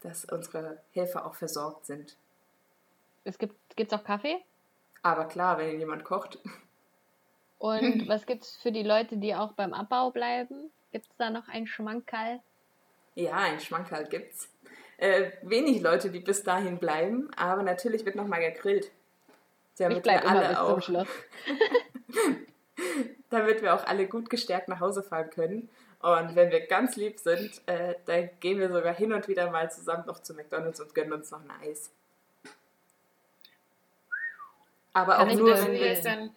dass 0.00 0.24
unsere 0.24 0.78
Helfer 0.92 1.26
auch 1.26 1.34
versorgt 1.34 1.86
sind. 1.86 2.16
Es 3.24 3.38
gibt 3.38 3.54
gibt's 3.76 3.92
auch 3.92 4.04
Kaffee? 4.04 4.38
Aber 5.02 5.26
klar, 5.26 5.58
wenn 5.58 5.78
jemand 5.78 6.04
kocht. 6.04 6.38
Und 7.62 8.08
was 8.08 8.26
gibt 8.26 8.42
es 8.42 8.56
für 8.56 8.72
die 8.72 8.82
Leute, 8.82 9.16
die 9.18 9.36
auch 9.36 9.52
beim 9.52 9.72
Abbau 9.72 10.10
bleiben? 10.10 10.72
Gibt 10.90 11.06
es 11.06 11.16
da 11.16 11.30
noch 11.30 11.48
ein 11.48 11.68
Schmankerl? 11.68 12.40
Ja, 13.14 13.36
ein 13.36 13.60
Schmankerl 13.60 14.04
gibt's. 14.06 14.50
Äh, 14.96 15.30
wenig 15.42 15.80
Leute, 15.80 16.10
die 16.10 16.18
bis 16.18 16.42
dahin 16.42 16.78
bleiben, 16.78 17.30
aber 17.36 17.62
natürlich 17.62 18.04
wird 18.04 18.16
nochmal 18.16 18.40
gegrillt. 18.40 18.90
Damit 19.78 19.98
ich 19.98 20.02
bleibe 20.02 20.26
immer 20.26 20.48
bis 20.48 20.56
auch, 20.56 20.70
zum 20.72 20.80
Schluss. 20.80 21.08
damit 23.30 23.62
wir 23.62 23.74
auch 23.74 23.86
alle 23.86 24.08
gut 24.08 24.28
gestärkt 24.28 24.66
nach 24.66 24.80
Hause 24.80 25.04
fahren 25.04 25.30
können. 25.30 25.70
Und 26.00 26.34
wenn 26.34 26.50
wir 26.50 26.66
ganz 26.66 26.96
lieb 26.96 27.20
sind, 27.20 27.62
äh, 27.66 27.94
dann 28.06 28.28
gehen 28.40 28.58
wir 28.58 28.72
sogar 28.72 28.92
hin 28.92 29.12
und 29.12 29.28
wieder 29.28 29.52
mal 29.52 29.70
zusammen 29.70 30.04
noch 30.06 30.20
zu 30.20 30.34
McDonalds 30.34 30.80
und 30.80 30.96
gönnen 30.96 31.12
uns 31.12 31.30
noch 31.30 31.40
ein 31.40 31.52
Eis. 31.62 31.92
Aber 34.94 35.14
Kann 35.14 35.30
auch 35.30 35.34
nur, 35.34 35.54
wenn 35.54 35.72
wir 35.72 36.02
dann 36.02 36.34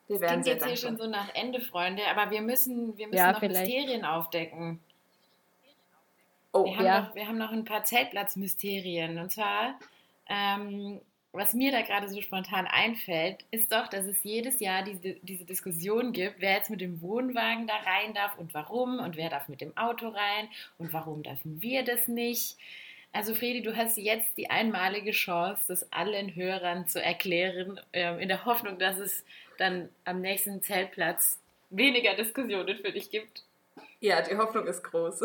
Wir 0.07 0.21
werden 0.21 0.39
das 0.39 0.45
klingt 0.45 0.47
jetzt 0.47 0.65
hier 0.65 0.77
schon 0.77 0.97
so 0.97 1.05
nach 1.07 1.35
Ende, 1.35 1.61
Freunde, 1.61 2.01
aber 2.07 2.31
wir 2.31 2.41
müssen, 2.41 2.97
wir 2.97 3.07
müssen 3.07 3.17
ja, 3.17 3.33
noch 3.33 3.39
vielleicht. 3.39 3.67
Mysterien 3.67 4.05
aufdecken. 4.05 4.79
Oh, 6.61 6.65
wir, 6.65 6.77
haben 6.77 6.85
ja. 6.85 7.01
noch, 7.01 7.15
wir 7.15 7.27
haben 7.27 7.37
noch 7.37 7.51
ein 7.51 7.65
paar 7.65 7.83
Zeltplatzmysterien. 7.83 9.17
Und 9.19 9.31
zwar, 9.31 9.79
ähm, 10.27 10.99
was 11.31 11.53
mir 11.53 11.71
da 11.71 11.81
gerade 11.81 12.09
so 12.09 12.21
spontan 12.21 12.67
einfällt, 12.67 13.45
ist 13.51 13.71
doch, 13.71 13.87
dass 13.87 14.05
es 14.05 14.23
jedes 14.23 14.59
Jahr 14.59 14.83
diese, 14.83 15.15
diese 15.21 15.45
Diskussion 15.45 16.13
gibt, 16.13 16.39
wer 16.39 16.53
jetzt 16.53 16.69
mit 16.69 16.81
dem 16.81 17.01
Wohnwagen 17.01 17.67
da 17.67 17.75
rein 17.75 18.13
darf 18.13 18.37
und 18.37 18.53
warum 18.53 18.99
und 18.99 19.17
wer 19.17 19.29
darf 19.29 19.47
mit 19.47 19.61
dem 19.61 19.75
Auto 19.77 20.07
rein 20.07 20.47
und 20.77 20.93
warum 20.93 21.23
dürfen 21.23 21.61
wir 21.61 21.83
das 21.83 22.07
nicht. 22.07 22.57
Also 23.13 23.33
Fredi, 23.35 23.61
du 23.61 23.75
hast 23.75 23.97
jetzt 23.97 24.37
die 24.37 24.49
einmalige 24.49 25.11
Chance, 25.11 25.63
das 25.67 25.91
allen 25.91 26.35
Hörern 26.35 26.87
zu 26.87 27.01
erklären, 27.01 27.79
äh, 27.91 28.21
in 28.21 28.27
der 28.27 28.45
Hoffnung, 28.45 28.79
dass 28.79 28.97
es 28.97 29.23
dann 29.57 29.89
am 30.05 30.21
nächsten 30.21 30.61
Zeltplatz 30.61 31.39
weniger 31.69 32.15
Diskussionen 32.15 32.77
für 32.77 32.91
dich 32.91 33.09
gibt. 33.09 33.43
Ja, 33.99 34.21
die 34.21 34.37
Hoffnung 34.37 34.67
ist 34.67 34.83
groß 34.83 35.23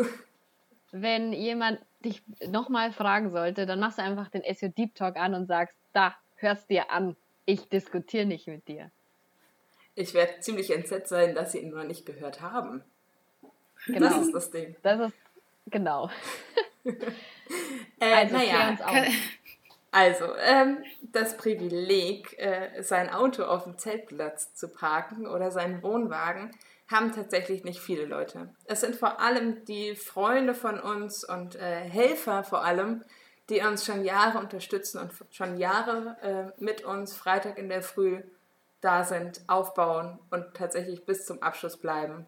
wenn 0.93 1.33
jemand 1.33 1.79
dich 2.05 2.21
nochmal 2.47 2.93
fragen 2.93 3.31
sollte, 3.31 3.65
dann 3.65 3.79
machst 3.79 3.97
du 3.97 4.03
einfach 4.03 4.29
den 4.29 4.43
SEO 4.53 4.69
Deep 4.69 4.93
Talk 4.93 5.17
an 5.17 5.33
und 5.33 5.47
sagst, 5.47 5.75
da, 5.91 6.15
hörst 6.35 6.69
dir 6.69 6.91
an, 6.91 7.17
ich 7.45 7.67
diskutiere 7.67 8.25
nicht 8.25 8.47
mit 8.47 8.67
dir. 8.67 8.91
Ich 9.95 10.13
werde 10.13 10.39
ziemlich 10.39 10.71
entsetzt 10.71 11.09
sein, 11.09 11.33
dass 11.33 11.51
sie 11.51 11.59
ihn 11.59 11.71
noch 11.71 11.83
nicht 11.83 12.05
gehört 12.05 12.41
haben. 12.41 12.83
Genau. 13.87 14.07
Das 14.07 14.17
ist 14.19 14.33
das 14.33 14.51
Ding. 14.51 14.75
Das 14.83 14.99
ist, 14.99 15.15
genau. 15.65 16.09
äh, 16.85 16.93
also, 17.99 18.35
naja, 18.35 18.77
also 19.91 20.25
ähm, 20.37 20.83
das 21.01 21.37
Privileg, 21.37 22.37
äh, 22.37 22.81
sein 22.83 23.09
Auto 23.09 23.43
auf 23.43 23.63
dem 23.63 23.77
Zeltplatz 23.77 24.53
zu 24.53 24.67
parken 24.67 25.25
oder 25.27 25.49
seinen 25.51 25.81
Wohnwagen, 25.81 26.51
haben 26.89 27.11
tatsächlich 27.11 27.63
nicht 27.63 27.79
viele 27.79 28.05
Leute. 28.05 28.53
Es 28.65 28.81
sind 28.81 28.95
vor 28.95 29.19
allem 29.19 29.65
die 29.65 29.95
Freunde 29.95 30.53
von 30.53 30.79
uns 30.79 31.23
und 31.23 31.55
äh, 31.55 31.79
Helfer 31.79 32.43
vor 32.43 32.63
allem, 32.63 33.03
die 33.49 33.61
uns 33.61 33.85
schon 33.85 34.03
Jahre 34.03 34.39
unterstützen 34.39 34.99
und 34.99 35.11
schon 35.31 35.57
Jahre 35.57 36.17
äh, 36.21 36.63
mit 36.63 36.83
uns 36.83 37.15
Freitag 37.15 37.57
in 37.57 37.69
der 37.69 37.81
Früh 37.81 38.21
da 38.81 39.03
sind, 39.03 39.41
aufbauen 39.47 40.19
und 40.29 40.53
tatsächlich 40.53 41.05
bis 41.05 41.25
zum 41.25 41.41
Abschluss 41.41 41.77
bleiben. 41.77 42.25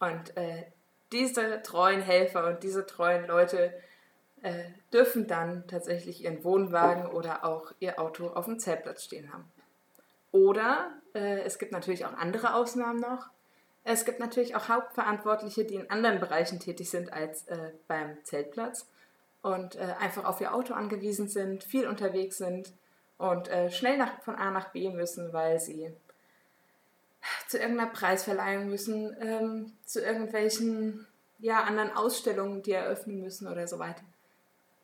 Und 0.00 0.36
äh, 0.36 0.64
diese 1.12 1.62
treuen 1.62 2.00
Helfer 2.00 2.46
und 2.46 2.62
diese 2.62 2.86
treuen 2.86 3.26
Leute 3.26 3.72
äh, 4.42 4.64
dürfen 4.92 5.26
dann 5.28 5.66
tatsächlich 5.68 6.24
ihren 6.24 6.42
Wohnwagen 6.42 7.06
oder 7.06 7.44
auch 7.44 7.72
ihr 7.78 8.00
Auto 8.00 8.28
auf 8.28 8.46
dem 8.46 8.58
Zeltplatz 8.58 9.04
stehen 9.04 9.32
haben. 9.32 9.50
Oder 10.32 10.90
äh, 11.14 11.42
es 11.42 11.58
gibt 11.58 11.72
natürlich 11.72 12.04
auch 12.04 12.14
andere 12.14 12.54
Ausnahmen 12.54 12.98
noch. 12.98 13.28
Es 13.84 14.04
gibt 14.04 14.20
natürlich 14.20 14.54
auch 14.54 14.68
Hauptverantwortliche, 14.68 15.64
die 15.64 15.74
in 15.74 15.90
anderen 15.90 16.20
Bereichen 16.20 16.60
tätig 16.60 16.88
sind 16.90 17.12
als 17.12 17.46
äh, 17.48 17.72
beim 17.88 18.16
Zeltplatz 18.24 18.86
und 19.42 19.74
äh, 19.74 19.94
einfach 19.98 20.24
auf 20.24 20.40
ihr 20.40 20.54
Auto 20.54 20.74
angewiesen 20.74 21.28
sind, 21.28 21.64
viel 21.64 21.86
unterwegs 21.88 22.38
sind 22.38 22.72
und 23.18 23.48
äh, 23.48 23.70
schnell 23.70 23.98
nach, 23.98 24.22
von 24.22 24.36
A 24.36 24.50
nach 24.50 24.70
B 24.70 24.88
müssen, 24.90 25.32
weil 25.32 25.58
sie 25.58 25.92
zu 27.48 27.58
irgendeiner 27.58 27.90
Preisverleihung 27.90 28.68
müssen, 28.68 29.16
ähm, 29.20 29.72
zu 29.84 30.00
irgendwelchen 30.00 31.06
ja, 31.40 31.62
anderen 31.64 31.90
Ausstellungen, 31.90 32.62
die 32.62 32.72
eröffnen 32.72 33.20
müssen 33.20 33.48
oder 33.48 33.66
so 33.66 33.80
weiter. 33.80 34.02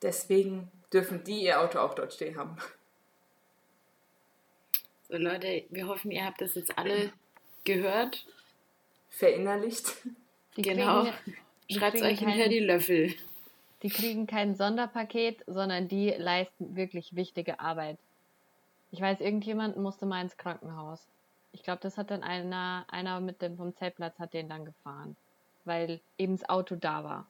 Deswegen 0.03 0.71
dürfen 0.93 1.23
die 1.23 1.45
ihr 1.45 1.61
Auto 1.61 1.79
auch 1.79 1.95
dort 1.95 2.13
stehen 2.13 2.37
haben. 2.37 2.57
So 5.09 5.17
Leute, 5.17 5.65
wir 5.71 5.87
hoffen, 5.87 6.11
ihr 6.11 6.25
habt 6.25 6.41
das 6.41 6.55
jetzt 6.55 6.77
alle 6.77 7.13
gehört 7.65 8.27
verinnerlicht. 9.11 9.97
Die 10.57 10.63
genau. 10.63 11.07
Schreibt 11.71 12.01
euch 12.03 12.21
hinter 12.21 12.49
die 12.49 12.61
Löffel. 12.61 13.15
Die 13.83 13.91
kriegen 13.91 14.27
kein 14.27 14.57
Sonderpaket, 14.57 15.45
sondern 15.47 15.87
die 15.87 16.11
leisten 16.11 16.75
wirklich 16.75 17.15
wichtige 17.15 17.61
Arbeit. 17.61 17.99
Ich 18.91 19.01
weiß, 19.01 19.21
irgendjemand 19.21 19.77
musste 19.77 20.07
mal 20.07 20.23
ins 20.23 20.37
Krankenhaus. 20.37 21.07
Ich 21.53 21.63
glaube, 21.63 21.81
das 21.83 21.99
hat 21.99 22.11
dann 22.11 22.23
einer, 22.23 22.87
einer 22.89 23.21
mit 23.21 23.43
dem 23.43 23.57
vom 23.57 23.75
Zeltplatz 23.77 24.19
hat 24.19 24.35
den 24.35 24.49
dann 24.49 24.65
gefahren, 24.65 25.17
weil 25.65 26.01
eben 26.17 26.37
das 26.37 26.49
Auto 26.49 26.75
da 26.75 27.05
war. 27.05 27.27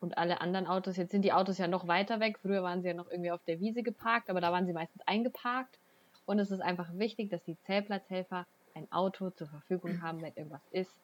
Und 0.00 0.16
alle 0.16 0.40
anderen 0.40 0.66
Autos, 0.66 0.96
jetzt 0.96 1.10
sind 1.10 1.22
die 1.22 1.32
Autos 1.32 1.58
ja 1.58 1.68
noch 1.68 1.86
weiter 1.86 2.20
weg. 2.20 2.38
Früher 2.38 2.62
waren 2.62 2.80
sie 2.80 2.88
ja 2.88 2.94
noch 2.94 3.10
irgendwie 3.10 3.32
auf 3.32 3.44
der 3.46 3.60
Wiese 3.60 3.82
geparkt, 3.82 4.30
aber 4.30 4.40
da 4.40 4.50
waren 4.50 4.66
sie 4.66 4.72
meistens 4.72 5.02
eingeparkt. 5.06 5.78
Und 6.24 6.38
es 6.38 6.50
ist 6.50 6.60
einfach 6.60 6.88
wichtig, 6.94 7.28
dass 7.28 7.44
die 7.44 7.58
Zeltplatzhelfer 7.66 8.46
ein 8.74 8.90
Auto 8.92 9.30
zur 9.30 9.48
Verfügung 9.48 10.02
haben, 10.02 10.22
wenn 10.22 10.34
irgendwas 10.34 10.62
ist, 10.70 10.94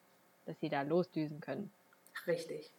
dass 0.47 0.59
sie 0.61 0.69
da 0.69 0.83
losdüsen 0.83 1.41
können. 1.41 1.71
Richtig. 2.27 2.71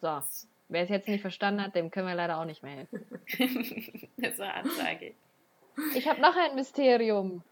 So, 0.00 0.22
wer 0.68 0.82
es 0.82 0.88
jetzt 0.88 1.08
nicht 1.08 1.20
verstanden 1.20 1.62
hat, 1.62 1.74
dem 1.74 1.90
können 1.90 2.06
wir 2.06 2.14
leider 2.14 2.38
auch 2.38 2.44
nicht 2.44 2.62
mehr 2.62 2.76
helfen. 2.76 3.06
das 4.16 4.38
war 4.38 4.54
Ansage. 4.54 5.14
Ich 5.94 6.08
habe 6.08 6.20
noch 6.20 6.36
ein 6.36 6.54
Mysterium, 6.54 7.42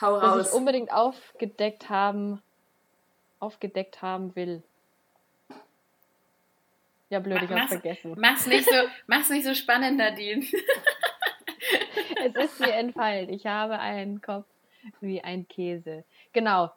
Hau 0.00 0.18
raus. 0.18 0.36
das 0.36 0.48
ich 0.48 0.54
unbedingt 0.54 0.92
aufgedeckt 0.92 1.88
haben, 1.88 2.42
aufgedeckt 3.40 4.02
haben 4.02 4.34
will. 4.36 4.62
Ja, 7.08 7.18
blöd, 7.20 7.42
ich 7.42 7.50
hab's 7.50 7.68
vergessen. 7.68 8.14
Mach's 8.18 8.46
nicht 8.46 8.64
so, 8.64 8.76
mach's 9.06 9.28
nicht 9.28 9.44
so 9.44 9.54
spannend, 9.54 9.98
Nadine. 9.98 10.46
es 12.24 12.34
ist 12.34 12.60
mir 12.60 12.74
entfallen. 12.74 13.28
Ich 13.30 13.46
habe 13.46 13.78
einen 13.78 14.20
Kopf 14.20 14.46
wie 15.00 15.20
ein 15.20 15.48
Käse. 15.48 16.04
Genau. 16.32 16.70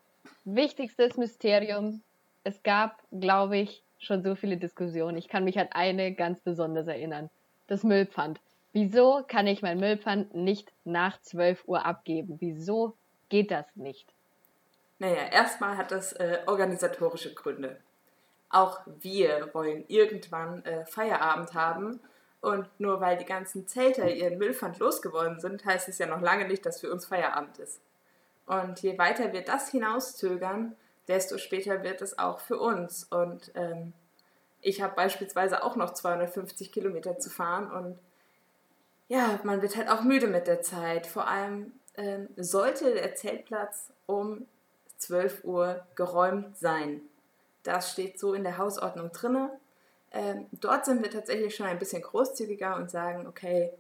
Wichtigstes 0.44 1.18
Mysterium. 1.18 2.02
Es 2.44 2.62
gab, 2.64 3.02
glaube 3.12 3.58
ich, 3.58 3.84
schon 4.00 4.24
so 4.24 4.36
viele 4.36 4.58
Diskussionen. 4.58 5.18
Ich 5.18 5.28
kann 5.28 5.44
mich 5.44 5.60
an 5.60 5.70
eine 5.72 6.14
ganz 6.14 6.40
besonders 6.42 6.88
erinnern. 6.88 7.30
Das 7.68 7.84
Müllpfand. 7.84 8.40
Wieso 8.74 9.24
kann 9.28 9.48
ich 9.48 9.62
mein 9.62 9.80
Müllpfand 9.80 10.36
nicht 10.36 10.72
nach 10.84 11.20
12 11.22 11.64
Uhr 11.68 11.86
abgeben? 11.86 12.38
Wieso 12.40 12.96
geht 13.30 13.52
das 13.52 13.66
nicht? 13.76 14.14
Naja, 15.00 15.28
erstmal 15.32 15.78
hat 15.78 15.92
das 15.92 16.14
äh, 16.14 16.40
organisatorische 16.46 17.34
Gründe. 17.34 17.78
Auch 18.50 18.80
wir 19.02 19.50
wollen 19.54 19.86
irgendwann 19.88 20.64
äh, 20.66 20.86
Feierabend 20.86 21.54
haben 21.54 22.00
und 22.46 22.68
nur 22.80 23.02
weil 23.02 23.18
die 23.18 23.26
ganzen 23.26 23.68
Zelter 23.68 24.08
ihren 24.08 24.38
Müllpfand 24.38 24.78
losgeworden 24.78 25.40
sind, 25.40 25.66
heißt 25.66 25.90
es 25.90 25.98
ja 25.98 26.06
noch 26.06 26.22
lange 26.22 26.48
nicht, 26.48 26.64
dass 26.66 26.80
für 26.80 26.92
uns 26.92 27.08
Feierabend 27.08 27.58
ist. 27.58 27.82
Und 28.46 28.82
je 28.82 29.00
weiter 29.00 29.34
wir 29.34 29.42
das 29.42 29.70
hinauszögern, 29.70 30.76
desto 31.08 31.40
später 31.40 31.82
wird 31.82 32.04
es 32.04 32.20
auch 32.20 32.40
für 32.40 32.60
uns. 32.60 33.06
Und 33.06 33.52
ähm, 33.56 33.94
ich 34.62 34.84
habe 34.84 34.94
beispielsweise 34.96 35.64
auch 35.64 35.76
noch 35.76 35.94
250 35.94 36.72
Kilometer 36.72 37.18
zu 37.18 37.32
fahren 37.32 37.72
und 37.72 37.98
ja, 39.08 39.40
man 39.44 39.62
wird 39.62 39.76
halt 39.76 39.90
auch 39.90 40.02
müde 40.02 40.28
mit 40.28 40.48
der 40.48 40.62
Zeit. 40.62 41.08
Vor 41.08 41.28
allem 41.28 41.74
ähm, 41.96 42.30
sollte 42.38 42.94
der 42.94 43.16
Zeltplatz 43.16 43.92
um 44.06 44.48
12 44.98 45.44
Uhr 45.44 45.86
geräumt 45.96 46.58
sein. 46.58 47.02
Das 47.64 47.92
steht 47.92 48.20
so 48.20 48.34
in 48.34 48.44
der 48.44 48.58
Hausordnung 48.58 49.12
drinne. 49.12 49.52
Ähm, 50.16 50.46
dort 50.54 50.86
sind 50.86 51.04
wir 51.04 51.12
tatsächlich 51.12 51.54
schon 51.54 51.66
ein 51.66 51.78
bisschen 51.78 52.02
großzügiger 52.02 52.78
und 52.78 52.90
sagen, 52.90 53.28
okay, 53.28 53.74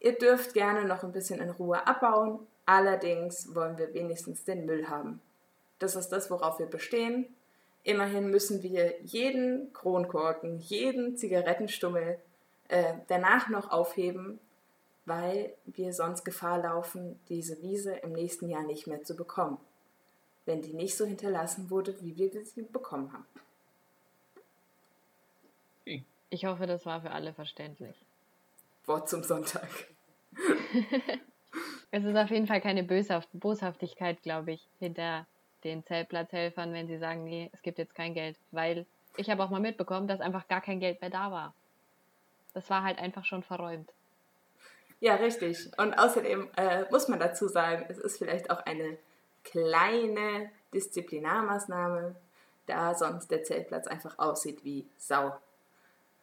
ihr 0.00 0.18
dürft 0.18 0.54
gerne 0.54 0.84
noch 0.84 1.04
ein 1.04 1.12
bisschen 1.12 1.40
in 1.40 1.50
Ruhe 1.50 1.86
abbauen, 1.86 2.40
allerdings 2.66 3.54
wollen 3.54 3.78
wir 3.78 3.94
wenigstens 3.94 4.44
den 4.44 4.66
Müll 4.66 4.88
haben. 4.88 5.20
Das 5.78 5.94
ist 5.94 6.08
das, 6.08 6.32
worauf 6.32 6.58
wir 6.58 6.66
bestehen. 6.66 7.26
Immerhin 7.84 8.28
müssen 8.28 8.64
wir 8.64 9.00
jeden 9.02 9.72
Kronkorken, 9.72 10.58
jeden 10.58 11.16
Zigarettenstummel 11.16 12.18
äh, 12.66 12.94
danach 13.06 13.48
noch 13.48 13.70
aufheben, 13.70 14.40
weil 15.06 15.54
wir 15.66 15.92
sonst 15.92 16.24
Gefahr 16.24 16.58
laufen, 16.58 17.20
diese 17.28 17.62
Wiese 17.62 17.94
im 17.94 18.12
nächsten 18.12 18.48
Jahr 18.48 18.64
nicht 18.64 18.88
mehr 18.88 19.04
zu 19.04 19.14
bekommen, 19.14 19.58
wenn 20.44 20.60
die 20.60 20.74
nicht 20.74 20.96
so 20.96 21.04
hinterlassen 21.04 21.70
wurde, 21.70 22.00
wie 22.00 22.16
wir 22.16 22.44
sie 22.44 22.62
bekommen 22.62 23.12
haben. 23.12 23.26
Ich 26.32 26.46
hoffe, 26.46 26.66
das 26.66 26.86
war 26.86 27.02
für 27.02 27.10
alle 27.10 27.34
verständlich. 27.34 27.94
Wort 28.86 29.06
zum 29.06 29.22
Sonntag. 29.22 29.68
es 31.90 32.04
ist 32.04 32.16
auf 32.16 32.30
jeden 32.30 32.46
Fall 32.46 32.62
keine 32.62 32.82
Böshaft 32.82 33.28
Boshaftigkeit, 33.34 34.22
glaube 34.22 34.52
ich, 34.52 34.66
hinter 34.78 35.26
den 35.62 35.84
Zeltplatzhelfern, 35.84 36.72
wenn 36.72 36.88
sie 36.88 36.96
sagen, 36.96 37.24
nee, 37.24 37.50
es 37.52 37.60
gibt 37.60 37.76
jetzt 37.76 37.94
kein 37.94 38.14
Geld. 38.14 38.38
Weil 38.50 38.86
ich 39.18 39.28
habe 39.28 39.44
auch 39.44 39.50
mal 39.50 39.60
mitbekommen, 39.60 40.08
dass 40.08 40.22
einfach 40.22 40.48
gar 40.48 40.62
kein 40.62 40.80
Geld 40.80 41.02
mehr 41.02 41.10
da 41.10 41.30
war. 41.30 41.52
Das 42.54 42.70
war 42.70 42.82
halt 42.82 42.98
einfach 42.98 43.26
schon 43.26 43.42
verräumt. 43.42 43.92
Ja, 45.00 45.16
richtig. 45.16 45.70
Und 45.76 45.92
außerdem 45.92 46.48
äh, 46.56 46.86
muss 46.90 47.08
man 47.08 47.20
dazu 47.20 47.46
sagen, 47.46 47.84
es 47.90 47.98
ist 47.98 48.16
vielleicht 48.16 48.50
auch 48.50 48.64
eine 48.64 48.96
kleine 49.44 50.50
Disziplinarmaßnahme, 50.72 52.16
da 52.64 52.94
sonst 52.94 53.30
der 53.30 53.44
Zeltplatz 53.44 53.86
einfach 53.86 54.18
aussieht 54.18 54.64
wie 54.64 54.86
Sau. 54.96 55.34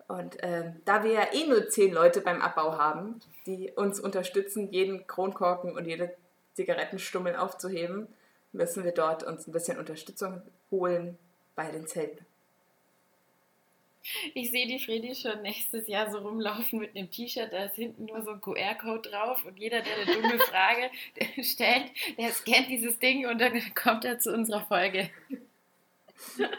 Und 0.10 0.42
äh, 0.42 0.72
da 0.86 1.04
wir 1.04 1.12
ja 1.12 1.28
eh 1.34 1.46
nur 1.46 1.70
zehn 1.70 1.94
Leute 1.94 2.22
beim 2.22 2.42
Abbau 2.42 2.80
haben, 2.80 3.20
die 3.46 3.72
uns 3.76 4.00
unterstützen, 4.00 4.72
jeden 4.72 5.06
Kronkorken 5.06 5.72
und 5.72 5.86
jede 5.86 6.16
Zigarettenstummel 6.56 7.36
aufzuheben, 7.36 8.08
müssen 8.52 8.84
wir 8.84 8.92
dort 8.92 9.22
uns 9.22 9.46
ein 9.48 9.52
bisschen 9.52 9.78
Unterstützung 9.78 10.42
holen 10.72 11.20
bei 11.56 11.70
den 11.70 11.86
Zelten. 11.86 12.26
Ich 14.34 14.50
sehe 14.50 14.66
die 14.66 14.80
Fredi 14.80 15.14
schon 15.14 15.44
nächstes 15.44 15.88
Jahr 15.88 16.10
so 16.10 16.18
rumlaufen 16.18 16.80
mit 16.80 16.96
einem 16.96 17.12
T-Shirt, 17.12 17.54
da 17.54 17.66
ist 17.66 17.76
hinten 17.76 18.06
nur 18.06 18.24
so 18.24 18.32
ein 18.32 18.42
QR-Code 18.42 19.12
drauf 19.12 19.46
und 19.46 19.60
jeder, 19.60 19.82
der 19.82 19.96
eine 19.96 20.06
dumme 20.06 20.40
Frage 20.40 20.90
stellt, 21.44 21.92
der 22.18 22.32
scannt 22.32 22.70
dieses 22.70 22.98
Ding 22.98 23.28
und 23.28 23.40
dann 23.40 23.62
kommt 23.76 24.06
er 24.06 24.18
zu 24.18 24.34
unserer 24.34 24.66
Folge. 24.66 25.12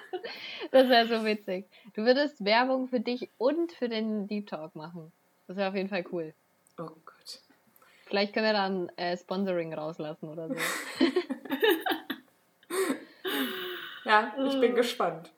Das 0.70 0.88
wäre 0.88 1.08
so 1.08 1.24
witzig. 1.24 1.64
Du 1.94 2.04
würdest 2.04 2.44
Werbung 2.44 2.86
für 2.86 3.00
dich 3.00 3.28
und 3.38 3.72
für 3.72 3.88
den 3.88 4.28
Deep 4.28 4.46
Talk 4.46 4.76
machen. 4.76 5.10
Das 5.48 5.56
wäre 5.56 5.68
auf 5.70 5.74
jeden 5.74 5.88
Fall 5.88 6.04
cool. 6.12 6.32
Oh 6.78 6.90
Gott. 7.04 7.40
Vielleicht 8.06 8.32
können 8.32 8.46
wir 8.46 8.52
dann 8.52 8.88
äh, 8.96 9.16
Sponsoring 9.16 9.74
rauslassen 9.74 10.28
oder 10.28 10.48
so. 10.48 10.54
ja, 14.04 14.32
ich 14.46 14.60
bin 14.60 14.74
gespannt. 14.74 15.32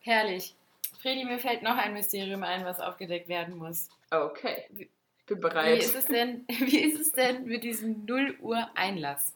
Herrlich. 0.00 0.54
Fredi, 1.00 1.24
mir 1.24 1.38
fällt 1.38 1.62
noch 1.62 1.76
ein 1.76 1.94
Mysterium 1.94 2.44
ein, 2.44 2.64
was 2.64 2.78
aufgedeckt 2.80 3.28
werden 3.28 3.56
muss. 3.56 3.88
Okay. 4.10 4.68
Ich 4.76 4.88
bin 5.26 5.40
bereit. 5.40 5.78
Wie 5.78 5.84
ist 5.84 5.96
es 5.96 6.04
denn, 6.06 6.44
wie 6.48 6.80
ist 6.80 7.00
es 7.00 7.12
denn 7.12 7.44
mit 7.44 7.64
diesem 7.64 8.04
0 8.04 8.36
Uhr 8.40 8.70
Einlass? 8.74 9.32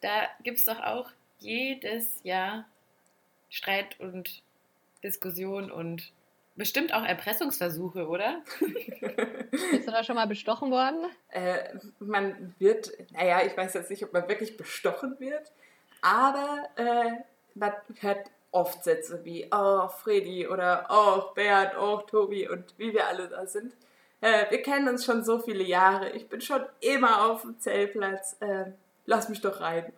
Da 0.00 0.28
gibt 0.42 0.58
es 0.58 0.64
doch 0.64 0.80
auch 0.80 1.10
jedes 1.38 2.20
Jahr 2.22 2.64
Streit 3.50 3.98
und 4.00 4.42
Diskussion 5.02 5.70
und 5.70 6.12
bestimmt 6.56 6.92
auch 6.92 7.04
Erpressungsversuche, 7.04 8.08
oder? 8.08 8.42
Bist 9.50 9.86
du 9.86 9.90
da 9.90 10.02
schon 10.04 10.16
mal 10.16 10.26
bestochen 10.26 10.70
worden? 10.70 11.06
Äh, 11.30 11.78
man 12.00 12.54
wird, 12.58 12.90
naja, 13.12 13.42
ich 13.46 13.56
weiß 13.56 13.74
jetzt 13.74 13.90
nicht, 13.90 14.04
ob 14.04 14.12
man 14.12 14.28
wirklich 14.28 14.56
bestochen 14.56 15.18
wird, 15.20 15.52
aber 16.02 16.68
äh, 16.76 17.22
man 17.54 17.72
hört 18.00 18.30
oft 18.50 18.82
Sätze 18.82 19.24
wie, 19.24 19.46
oh, 19.50 19.88
Freddy 19.88 20.48
oder 20.48 20.86
oh, 20.90 21.34
Bernd, 21.34 21.72
oh, 21.78 21.98
Tobi 21.98 22.48
und 22.48 22.74
wie 22.78 22.92
wir 22.92 23.06
alle 23.06 23.28
da 23.28 23.46
sind. 23.46 23.74
Äh, 24.20 24.50
wir 24.50 24.62
kennen 24.62 24.88
uns 24.88 25.04
schon 25.04 25.24
so 25.24 25.38
viele 25.38 25.62
Jahre. 25.62 26.10
Ich 26.10 26.28
bin 26.28 26.40
schon 26.40 26.62
immer 26.80 27.30
auf 27.30 27.42
dem 27.42 27.58
Zeltplatz. 27.60 28.36
Äh, 28.40 28.72
lass 29.06 29.28
mich 29.28 29.40
doch 29.40 29.60
rein. 29.60 29.92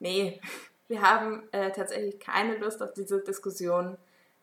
Nee, 0.00 0.40
wir 0.88 1.02
haben 1.02 1.48
äh, 1.52 1.70
tatsächlich 1.70 2.18
keine 2.18 2.56
Lust 2.56 2.82
auf 2.82 2.92
diese 2.92 3.20
Diskussion. 3.20 3.96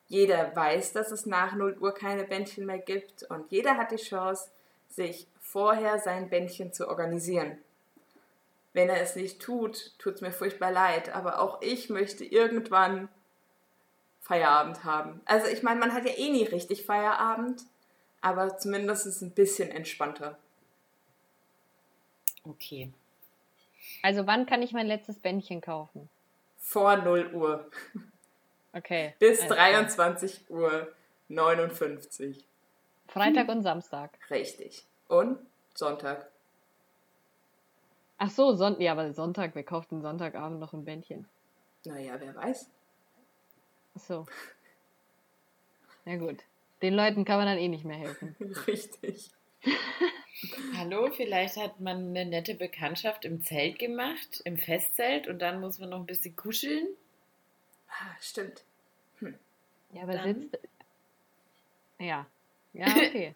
Jeder 0.08 0.56
weiß, 0.56 0.94
dass 0.94 1.12
es 1.12 1.26
nach 1.26 1.56
0 1.56 1.78
Uhr 1.82 1.94
keine 1.94 2.24
Bändchen 2.24 2.66
mehr 2.66 2.78
gibt 2.78 3.24
und 3.24 3.52
jeder 3.52 3.76
hat 3.76 3.92
die 3.92 3.98
Chance, 3.98 4.50
sich 4.90 5.28
vorher 5.42 6.00
sein 6.00 6.30
Bändchen 6.30 6.72
zu 6.72 6.88
organisieren. 6.88 7.58
Wenn 8.72 8.90
er 8.90 9.02
es 9.02 9.16
nicht 9.16 9.42
tut, 9.42 9.98
tut 10.00 10.16
es 10.16 10.22
mir 10.22 10.32
furchtbar 10.32 10.72
leid, 10.72 11.14
aber 11.14 11.42
auch 11.42 11.62
ich 11.62 11.90
möchte 11.90 12.24
irgendwann 12.24 13.10
Feierabend 14.22 14.84
haben. 14.84 15.22
Also 15.26 15.48
ich 15.48 15.64
meine, 15.64 15.80
man 15.80 15.94
hat 15.94 16.06
ja 16.06 16.14
eh 16.16 16.30
nie 16.30 16.44
richtig 16.44 16.86
Feierabend, 16.86 17.64
aber 18.22 18.58
zumindest 18.58 19.06
ist 19.06 19.16
es 19.18 19.22
ein 19.22 19.32
bisschen 19.32 19.72
entspannter. 19.72 20.38
Okay. 22.44 22.94
Also 24.02 24.28
wann 24.28 24.46
kann 24.46 24.62
ich 24.62 24.74
mein 24.74 24.88
letztes 24.88 25.20
Bändchen 25.20 25.62
kaufen? 25.62 26.10
Vor 26.58 26.98
0 26.98 27.34
Uhr. 27.34 27.70
Okay. 28.74 29.14
Bis 29.20 29.46
23 29.48 30.50
Uhr 30.50 30.92
59. 31.30 32.44
Freitag 33.08 33.50
und 33.50 33.64
Samstag. 33.64 34.12
Richtig. 34.30 34.84
Und 35.08 35.40
Sonntag. 35.74 36.30
Ach 38.18 38.30
so, 38.30 38.54
Son 38.54 38.80
ja, 38.82 38.92
aber 38.94 39.14
Sonntag, 39.14 39.52
wer 39.54 39.64
kauft 39.64 39.92
den 39.92 40.02
Sonntagabend 40.02 40.60
noch 40.60 40.74
ein 40.74 40.86
Bändchen? 40.86 41.28
Naja, 41.86 42.16
wer 42.20 42.36
weiß. 42.36 42.70
Ach 43.96 44.02
so. 44.02 44.26
Na 46.06 46.18
gut. 46.18 46.44
Den 46.82 46.94
Leuten 46.94 47.26
kann 47.26 47.38
man 47.38 47.48
dann 47.48 47.58
eh 47.58 47.68
nicht 47.68 47.86
mehr 47.86 47.98
helfen. 47.98 48.36
Richtig. 48.68 49.32
Hallo, 50.76 51.10
vielleicht 51.12 51.58
hat 51.58 51.80
man 51.80 52.10
eine 52.10 52.26
nette 52.26 52.54
Bekanntschaft 52.54 53.26
im 53.26 53.44
Zelt 53.44 53.80
gemacht, 53.80 54.42
im 54.46 54.58
Festzelt, 54.58 55.28
und 55.28 55.40
dann 55.40 55.60
muss 55.60 55.80
man 55.80 55.90
noch 55.90 56.00
ein 56.00 56.06
bisschen 56.06 56.36
kuscheln. 56.36 56.88
Ah, 57.90 58.16
stimmt. 58.22 58.64
Hm. 59.20 59.36
Ja, 59.94 60.04
aber 60.04 60.14
dann... 60.14 60.42
sitzt. 60.42 60.60
Ja. 62.00 62.28
Ja, 62.74 62.86
okay. 62.96 63.34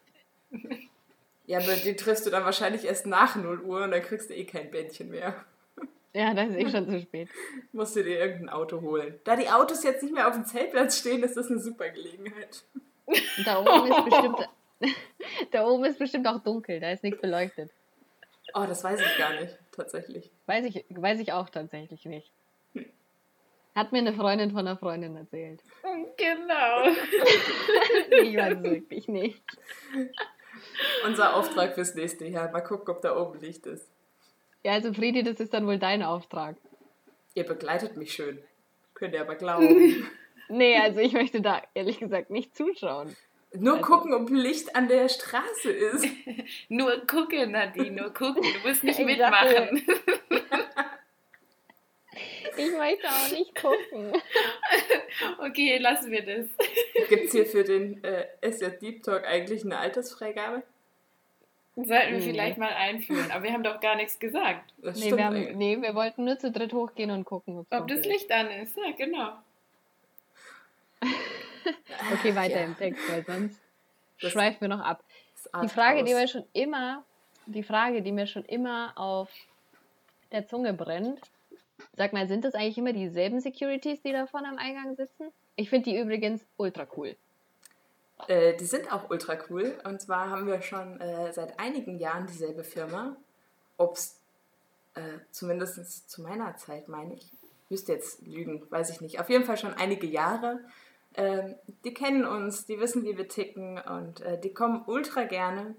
Ja, 1.46 1.58
aber 1.58 1.74
die 1.74 1.96
triffst 1.96 2.24
du 2.24 2.30
dann 2.30 2.44
wahrscheinlich 2.44 2.84
erst 2.84 3.06
nach 3.06 3.34
0 3.34 3.60
Uhr 3.62 3.82
und 3.82 3.90
dann 3.90 4.02
kriegst 4.02 4.30
du 4.30 4.34
eh 4.34 4.44
kein 4.44 4.70
Bändchen 4.70 5.10
mehr. 5.10 5.44
Ja, 6.14 6.34
das 6.34 6.50
ist 6.50 6.56
eh 6.56 6.70
schon 6.70 6.88
zu 6.88 7.00
spät. 7.00 7.28
Musst 7.72 7.96
du 7.96 8.04
dir 8.04 8.18
irgendein 8.18 8.50
Auto 8.50 8.80
holen. 8.80 9.18
Da 9.24 9.34
die 9.34 9.48
Autos 9.48 9.82
jetzt 9.82 10.02
nicht 10.02 10.14
mehr 10.14 10.28
auf 10.28 10.34
dem 10.34 10.44
Zeltplatz 10.44 10.98
stehen, 10.98 11.22
ist 11.22 11.36
das 11.36 11.50
eine 11.50 11.58
super 11.58 11.88
Gelegenheit. 11.88 12.62
Da 13.44 13.60
oben 13.60 13.90
ist 13.90 14.04
bestimmt, 14.04 14.48
da 15.50 15.66
oben 15.66 15.84
ist 15.84 15.98
bestimmt 15.98 16.26
auch 16.26 16.42
dunkel, 16.42 16.80
da 16.80 16.90
ist 16.90 17.02
nichts 17.02 17.20
beleuchtet. 17.20 17.70
Oh, 18.54 18.64
das 18.66 18.84
weiß 18.84 19.00
ich 19.00 19.18
gar 19.18 19.40
nicht, 19.40 19.56
tatsächlich. 19.70 20.30
Weiß 20.46 20.64
ich, 20.64 20.84
weiß 20.90 21.20
ich 21.20 21.32
auch 21.32 21.48
tatsächlich 21.48 22.04
nicht. 22.04 22.30
Hat 23.74 23.92
mir 23.92 23.98
eine 23.98 24.12
Freundin 24.12 24.50
von 24.50 24.66
einer 24.66 24.76
Freundin 24.76 25.16
erzählt. 25.16 25.62
Genau. 26.18 26.84
ich 28.22 28.36
weiß 28.36 28.58
es 28.58 28.62
wirklich 28.62 29.08
nicht. 29.08 29.42
Unser 31.06 31.34
Auftrag 31.36 31.74
fürs 31.74 31.94
nächste 31.94 32.26
Jahr. 32.26 32.50
Mal 32.50 32.60
gucken, 32.60 32.94
ob 32.94 33.00
da 33.00 33.16
oben 33.16 33.40
Licht 33.40 33.64
ist. 33.66 33.90
Ja, 34.62 34.72
also 34.72 34.92
Friedi, 34.92 35.22
das 35.22 35.40
ist 35.40 35.54
dann 35.54 35.66
wohl 35.66 35.78
dein 35.78 36.02
Auftrag. 36.02 36.56
Ihr 37.34 37.44
begleitet 37.44 37.96
mich 37.96 38.12
schön. 38.12 38.42
Könnt 38.94 39.14
ihr 39.14 39.22
aber 39.22 39.36
glauben. 39.36 40.06
nee, 40.48 40.76
also 40.78 41.00
ich 41.00 41.14
möchte 41.14 41.40
da 41.40 41.62
ehrlich 41.72 41.98
gesagt 41.98 42.28
nicht 42.28 42.54
zuschauen. 42.54 43.16
Nur 43.54 43.76
also. 43.76 43.86
gucken, 43.86 44.14
ob 44.14 44.30
Licht 44.30 44.74
an 44.74 44.88
der 44.88 45.08
Straße 45.08 45.70
ist. 45.70 46.06
nur 46.68 47.06
gucken, 47.06 47.52
Nadine, 47.52 48.02
nur 48.02 48.12
gucken. 48.12 48.42
Du 48.42 48.68
musst 48.68 48.82
nicht 48.82 48.98
mitmachen. 49.00 49.82
ich 52.56 52.72
möchte 52.72 53.08
auch 53.08 53.30
nicht 53.30 53.54
gucken. 53.54 54.12
okay, 55.38 55.78
lassen 55.78 56.10
wir 56.10 56.24
das. 56.24 56.46
Gibt 57.08 57.26
es 57.26 57.32
hier 57.32 57.46
für 57.46 57.64
den 57.64 58.02
äh, 58.02 58.26
SJ 58.50 58.78
Deep 58.80 59.02
Talk 59.02 59.24
eigentlich 59.26 59.64
eine 59.64 59.78
Altersfreigabe? 59.78 60.62
Sollten 61.74 61.90
wir 61.90 62.18
nee. 62.18 62.20
vielleicht 62.20 62.58
mal 62.58 62.72
einführen. 62.72 63.30
Aber 63.30 63.44
wir 63.44 63.52
haben 63.52 63.62
doch 63.62 63.80
gar 63.80 63.96
nichts 63.96 64.18
gesagt. 64.18 64.74
Das 64.78 64.98
nee, 64.98 65.16
wir 65.16 65.24
haben, 65.24 65.56
nee, 65.56 65.80
wir 65.80 65.94
wollten 65.94 66.24
nur 66.24 66.38
zu 66.38 66.50
dritt 66.50 66.74
hochgehen 66.74 67.10
und 67.10 67.24
gucken, 67.24 67.66
ob 67.70 67.88
das. 67.88 68.04
Licht 68.04 68.30
an 68.30 68.50
ist. 68.50 68.76
Ja, 68.76 68.92
genau. 68.96 69.32
okay, 72.12 72.34
weiter 72.34 72.60
ja. 72.60 72.64
im 72.64 72.76
Text, 72.76 73.02
weil 73.10 73.24
sonst 73.24 73.60
das 74.20 74.32
schweifen 74.32 74.60
wir 74.60 74.68
noch 74.68 74.80
ab. 74.80 75.02
Die 75.62 75.68
Frage, 75.68 76.04
die 76.04 76.14
mir 76.14 76.28
schon 76.28 76.44
immer, 76.52 77.04
die 77.46 77.62
Frage, 77.62 78.02
die 78.02 78.12
mir 78.12 78.26
schon 78.26 78.44
immer 78.44 78.92
auf 78.96 79.28
der 80.30 80.46
Zunge 80.46 80.72
brennt, 80.72 81.20
sag 81.96 82.12
mal, 82.12 82.28
sind 82.28 82.44
das 82.44 82.54
eigentlich 82.54 82.78
immer 82.78 82.92
dieselben 82.92 83.40
Securities, 83.40 84.00
die 84.02 84.12
da 84.12 84.26
vorne 84.26 84.48
am 84.48 84.58
Eingang 84.58 84.94
sitzen? 84.96 85.32
Ich 85.56 85.68
finde 85.68 85.90
die 85.90 85.98
übrigens 85.98 86.42
ultra 86.56 86.86
cool. 86.96 87.16
Äh, 88.28 88.56
die 88.56 88.64
sind 88.64 88.92
auch 88.92 89.10
ultra 89.10 89.36
cool. 89.50 89.78
Und 89.84 90.00
zwar 90.00 90.30
haben 90.30 90.46
wir 90.46 90.62
schon 90.62 91.00
äh, 91.00 91.32
seit 91.32 91.58
einigen 91.58 91.98
Jahren 91.98 92.26
dieselbe 92.26 92.64
Firma. 92.64 93.16
Ob 93.76 93.96
es 93.96 94.16
äh, 94.94 95.00
zumindest 95.30 96.08
zu 96.08 96.22
meiner 96.22 96.56
Zeit, 96.56 96.88
meine 96.88 97.14
ich, 97.14 97.28
müsste 97.68 97.92
jetzt 97.92 98.22
lügen, 98.22 98.62
weiß 98.70 98.90
ich 98.90 99.00
nicht. 99.00 99.18
Auf 99.18 99.28
jeden 99.28 99.44
Fall 99.44 99.56
schon 99.56 99.74
einige 99.74 100.06
Jahre. 100.06 100.60
Ähm, 101.14 101.54
die 101.84 101.94
kennen 101.94 102.24
uns, 102.24 102.66
die 102.66 102.78
wissen, 102.80 103.04
wie 103.04 103.16
wir 103.16 103.28
ticken 103.28 103.78
und 103.78 104.20
äh, 104.20 104.40
die 104.40 104.52
kommen 104.52 104.82
ultra 104.86 105.24
gerne. 105.24 105.74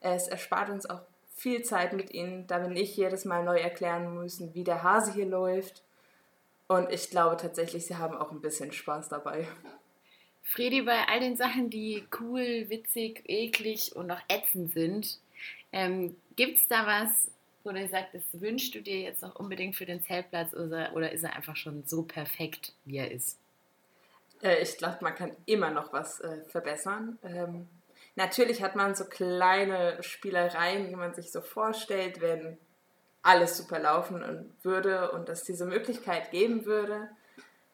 Es 0.00 0.28
erspart 0.28 0.70
uns 0.70 0.88
auch 0.88 1.00
viel 1.34 1.62
Zeit 1.62 1.92
mit 1.92 2.14
ihnen, 2.14 2.46
da 2.46 2.60
wir 2.60 2.68
nicht 2.68 2.96
jedes 2.96 3.24
Mal 3.24 3.44
neu 3.44 3.58
erklären 3.58 4.14
müssen, 4.14 4.54
wie 4.54 4.64
der 4.64 4.82
Hase 4.82 5.12
hier 5.12 5.26
läuft. 5.26 5.82
Und 6.68 6.90
ich 6.90 7.10
glaube 7.10 7.36
tatsächlich, 7.36 7.86
sie 7.86 7.96
haben 7.96 8.16
auch 8.16 8.32
ein 8.32 8.40
bisschen 8.40 8.72
Spaß 8.72 9.08
dabei. 9.08 9.46
Fredi, 10.42 10.82
bei 10.82 11.06
all 11.08 11.20
den 11.20 11.36
Sachen, 11.36 11.70
die 11.70 12.04
cool, 12.20 12.66
witzig, 12.68 13.22
eklig 13.26 13.94
und 13.94 14.10
auch 14.10 14.20
ätzend 14.28 14.72
sind, 14.72 15.18
ähm, 15.72 16.16
gibt 16.36 16.58
es 16.58 16.68
da 16.68 16.86
was, 16.86 17.30
wo 17.64 17.72
du 17.72 17.86
sagst, 17.88 18.14
das 18.14 18.40
wünschst 18.40 18.74
du 18.74 18.80
dir 18.80 19.00
jetzt 19.00 19.22
noch 19.22 19.34
unbedingt 19.36 19.74
für 19.74 19.86
den 19.86 20.02
Zeltplatz 20.02 20.54
oder, 20.54 20.94
oder 20.94 21.10
ist 21.10 21.24
er 21.24 21.34
einfach 21.34 21.56
schon 21.56 21.82
so 21.84 22.02
perfekt, 22.02 22.72
wie 22.84 22.98
er 22.98 23.10
ist? 23.10 23.38
Äh, 24.42 24.62
ich 24.62 24.76
glaube, 24.78 24.98
man 25.00 25.14
kann 25.14 25.36
immer 25.46 25.70
noch 25.70 25.92
was 25.92 26.20
äh, 26.20 26.42
verbessern. 26.48 27.18
Ähm, 27.22 27.68
natürlich 28.14 28.62
hat 28.62 28.76
man 28.76 28.94
so 28.94 29.04
kleine 29.04 30.02
Spielereien, 30.02 30.88
die 30.88 30.96
man 30.96 31.14
sich 31.14 31.32
so 31.32 31.40
vorstellt, 31.40 32.20
wenn 32.20 32.58
alles 33.22 33.56
super 33.56 33.78
laufen 33.78 34.54
würde 34.62 35.10
und 35.10 35.28
es 35.28 35.42
diese 35.42 35.66
Möglichkeit 35.66 36.30
geben 36.30 36.64
würde. 36.64 37.10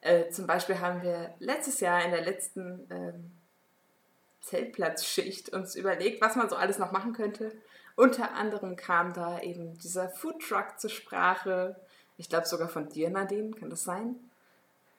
Äh, 0.00 0.30
zum 0.30 0.46
Beispiel 0.46 0.80
haben 0.80 1.02
wir 1.02 1.34
letztes 1.38 1.80
Jahr 1.80 2.04
in 2.04 2.10
der 2.10 2.24
letzten 2.24 2.86
ähm, 2.90 3.30
Zeltplatzschicht 4.40 5.50
uns 5.50 5.76
überlegt, 5.76 6.20
was 6.20 6.36
man 6.36 6.48
so 6.48 6.56
alles 6.56 6.78
noch 6.78 6.90
machen 6.90 7.12
könnte. 7.12 7.52
Unter 7.94 8.32
anderem 8.32 8.76
kam 8.76 9.12
da 9.12 9.40
eben 9.40 9.78
dieser 9.78 10.08
Foodtruck 10.08 10.80
zur 10.80 10.90
Sprache. 10.90 11.76
Ich 12.16 12.28
glaube 12.28 12.46
sogar 12.46 12.68
von 12.68 12.88
dir, 12.88 13.10
Nadine, 13.10 13.52
kann 13.52 13.70
das 13.70 13.84
sein? 13.84 14.16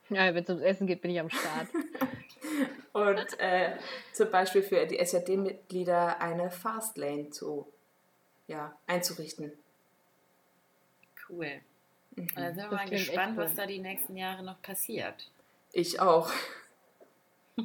Ja, 0.09 0.33
wenn 0.33 0.43
es 0.43 0.49
ums 0.49 0.63
Essen 0.63 0.87
geht, 0.87 1.01
bin 1.01 1.11
ich 1.11 1.19
am 1.19 1.29
Start. 1.29 1.67
Und 2.93 3.39
äh, 3.39 3.77
zum 4.11 4.29
Beispiel 4.29 4.61
für 4.61 4.85
die 4.85 5.03
SJD-Mitglieder 5.03 6.21
eine 6.21 6.51
Fastlane 6.51 7.29
zu, 7.31 7.67
ja, 8.47 8.77
einzurichten. 8.85 9.51
Cool. 11.27 11.61
Mhm. 12.15 12.27
Da 12.35 12.53
sind 12.53 12.69
wir 12.69 12.71
mal 12.71 12.89
gespannt, 12.89 13.37
cool. 13.37 13.45
was 13.45 13.55
da 13.55 13.65
die 13.65 13.79
nächsten 13.79 14.15
Jahre 14.15 14.43
noch 14.43 14.61
passiert. 14.61 15.31
Ich 15.71 15.99
auch. 15.99 16.31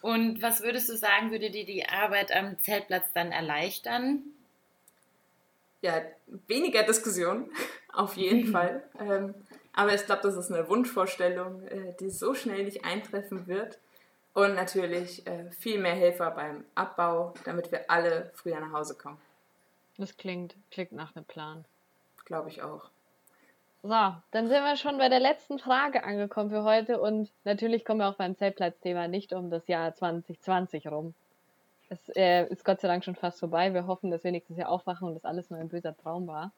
Und 0.00 0.42
was 0.42 0.62
würdest 0.62 0.88
du 0.88 0.96
sagen, 0.96 1.30
würde 1.30 1.50
dir 1.50 1.64
die 1.64 1.86
Arbeit 1.86 2.34
am 2.34 2.58
Zeltplatz 2.58 3.12
dann 3.14 3.30
erleichtern? 3.30 4.22
Ja, 5.80 6.02
weniger 6.48 6.82
Diskussion, 6.82 7.50
auf 7.92 8.16
jeden 8.16 8.50
Fall. 8.50 8.82
Ähm, 8.98 9.34
aber 9.74 9.94
ich 9.94 10.04
glaube, 10.04 10.22
das 10.22 10.36
ist 10.36 10.50
eine 10.50 10.68
Wunschvorstellung, 10.68 11.62
äh, 11.68 11.94
die 12.00 12.10
so 12.10 12.34
schnell 12.34 12.64
nicht 12.64 12.84
eintreffen 12.84 13.46
wird. 13.46 13.78
Und 14.34 14.54
natürlich 14.54 15.26
äh, 15.26 15.50
viel 15.50 15.78
mehr 15.78 15.94
Helfer 15.94 16.30
beim 16.30 16.64
Abbau, 16.74 17.34
damit 17.44 17.70
wir 17.70 17.90
alle 17.90 18.30
früher 18.34 18.60
nach 18.60 18.72
Hause 18.72 18.94
kommen. 18.94 19.18
Das 19.98 20.16
klingt, 20.16 20.56
klingt 20.70 20.92
nach 20.92 21.14
einem 21.14 21.26
Plan. 21.26 21.66
Glaube 22.24 22.48
ich 22.48 22.62
auch. 22.62 22.88
So, 23.82 23.90
dann 23.90 24.48
sind 24.48 24.62
wir 24.62 24.76
schon 24.76 24.96
bei 24.96 25.08
der 25.08 25.20
letzten 25.20 25.58
Frage 25.58 26.04
angekommen 26.04 26.50
für 26.50 26.62
heute 26.62 27.00
und 27.00 27.28
natürlich 27.44 27.84
kommen 27.84 28.00
wir 28.00 28.08
auch 28.08 28.14
beim 28.14 28.36
Zeltplatzthema 28.36 29.08
nicht 29.08 29.32
um 29.32 29.50
das 29.50 29.66
Jahr 29.66 29.94
2020 29.94 30.86
rum. 30.86 31.14
Es 31.88 32.08
äh, 32.16 32.46
ist 32.46 32.64
Gott 32.64 32.80
sei 32.80 32.88
Dank 32.88 33.04
schon 33.04 33.16
fast 33.16 33.40
vorbei. 33.40 33.74
Wir 33.74 33.86
hoffen, 33.86 34.10
dass 34.10 34.24
wir 34.24 34.30
nächstes 34.30 34.56
Jahr 34.56 34.70
aufwachen 34.70 35.08
und 35.08 35.14
das 35.14 35.24
alles 35.24 35.50
nur 35.50 35.58
ein 35.58 35.68
böser 35.68 35.96
Traum 35.96 36.26
war. 36.26 36.52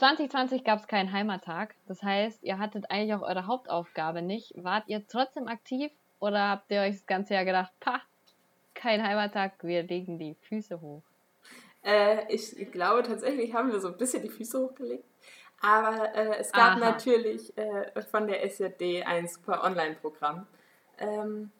2020 0.00 0.64
gab 0.64 0.78
es 0.78 0.86
keinen 0.86 1.12
Heimattag. 1.12 1.74
Das 1.86 2.02
heißt, 2.02 2.42
ihr 2.42 2.58
hattet 2.58 2.90
eigentlich 2.90 3.12
auch 3.14 3.20
eure 3.20 3.46
Hauptaufgabe 3.46 4.22
nicht. 4.22 4.54
Wart 4.56 4.84
ihr 4.86 5.06
trotzdem 5.06 5.46
aktiv 5.46 5.92
oder 6.20 6.48
habt 6.48 6.70
ihr 6.70 6.80
euch 6.80 6.96
das 6.96 7.06
ganze 7.06 7.34
Jahr 7.34 7.44
gedacht, 7.44 7.70
pa, 7.80 8.00
kein 8.72 9.06
Heimattag, 9.06 9.62
wir 9.62 9.82
legen 9.82 10.18
die 10.18 10.36
Füße 10.48 10.80
hoch? 10.80 11.02
Äh, 11.84 12.32
ich 12.32 12.72
glaube, 12.72 13.02
tatsächlich 13.02 13.52
haben 13.52 13.72
wir 13.72 13.78
so 13.78 13.88
ein 13.88 13.98
bisschen 13.98 14.22
die 14.22 14.30
Füße 14.30 14.58
hochgelegt. 14.58 15.04
Aber 15.60 16.14
äh, 16.14 16.38
es 16.38 16.50
gab 16.50 16.76
Aha. 16.76 16.78
natürlich 16.78 17.54
äh, 17.58 18.00
von 18.10 18.26
der 18.26 18.42
SJD 18.48 19.04
ein 19.04 19.28
super 19.28 19.62
Online-Programm. 19.64 20.46
Ähm, 20.96 21.50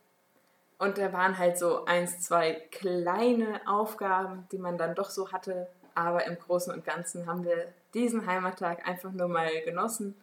und 0.79 0.97
da 0.97 1.13
waren 1.13 1.37
halt 1.37 1.59
so 1.59 1.85
eins, 1.85 2.21
zwei 2.23 2.55
kleine 2.71 3.61
Aufgaben, 3.67 4.49
die 4.51 4.57
man 4.57 4.79
dann 4.79 4.95
doch 4.95 5.11
so 5.11 5.31
hatte. 5.31 5.69
Aber 6.01 6.27
im 6.27 6.39
Großen 6.39 6.73
und 6.73 6.83
Ganzen 6.83 7.27
haben 7.27 7.45
wir 7.45 7.75
diesen 7.93 8.27
Heimattag 8.27 8.89
einfach 8.89 9.13
nur 9.13 9.29
mal 9.29 9.51
genossen 9.67 10.15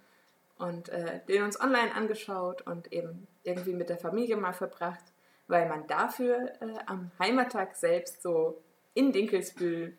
und 0.57 0.89
äh, 0.89 1.19
den 1.28 1.43
uns 1.43 1.61
online 1.61 1.93
angeschaut 1.93 2.63
und 2.63 2.91
eben 2.91 3.28
irgendwie 3.43 3.73
mit 3.73 3.89
der 3.89 3.99
Familie 3.99 4.38
mal 4.38 4.53
verbracht, 4.53 5.03
weil 5.47 5.69
man 5.69 5.86
dafür 5.86 6.51
äh, 6.61 6.80
am 6.88 7.11
Heimattag 7.19 7.75
selbst 7.75 8.23
so 8.23 8.59
in 8.95 9.11
Dinkelsbühl 9.11 9.95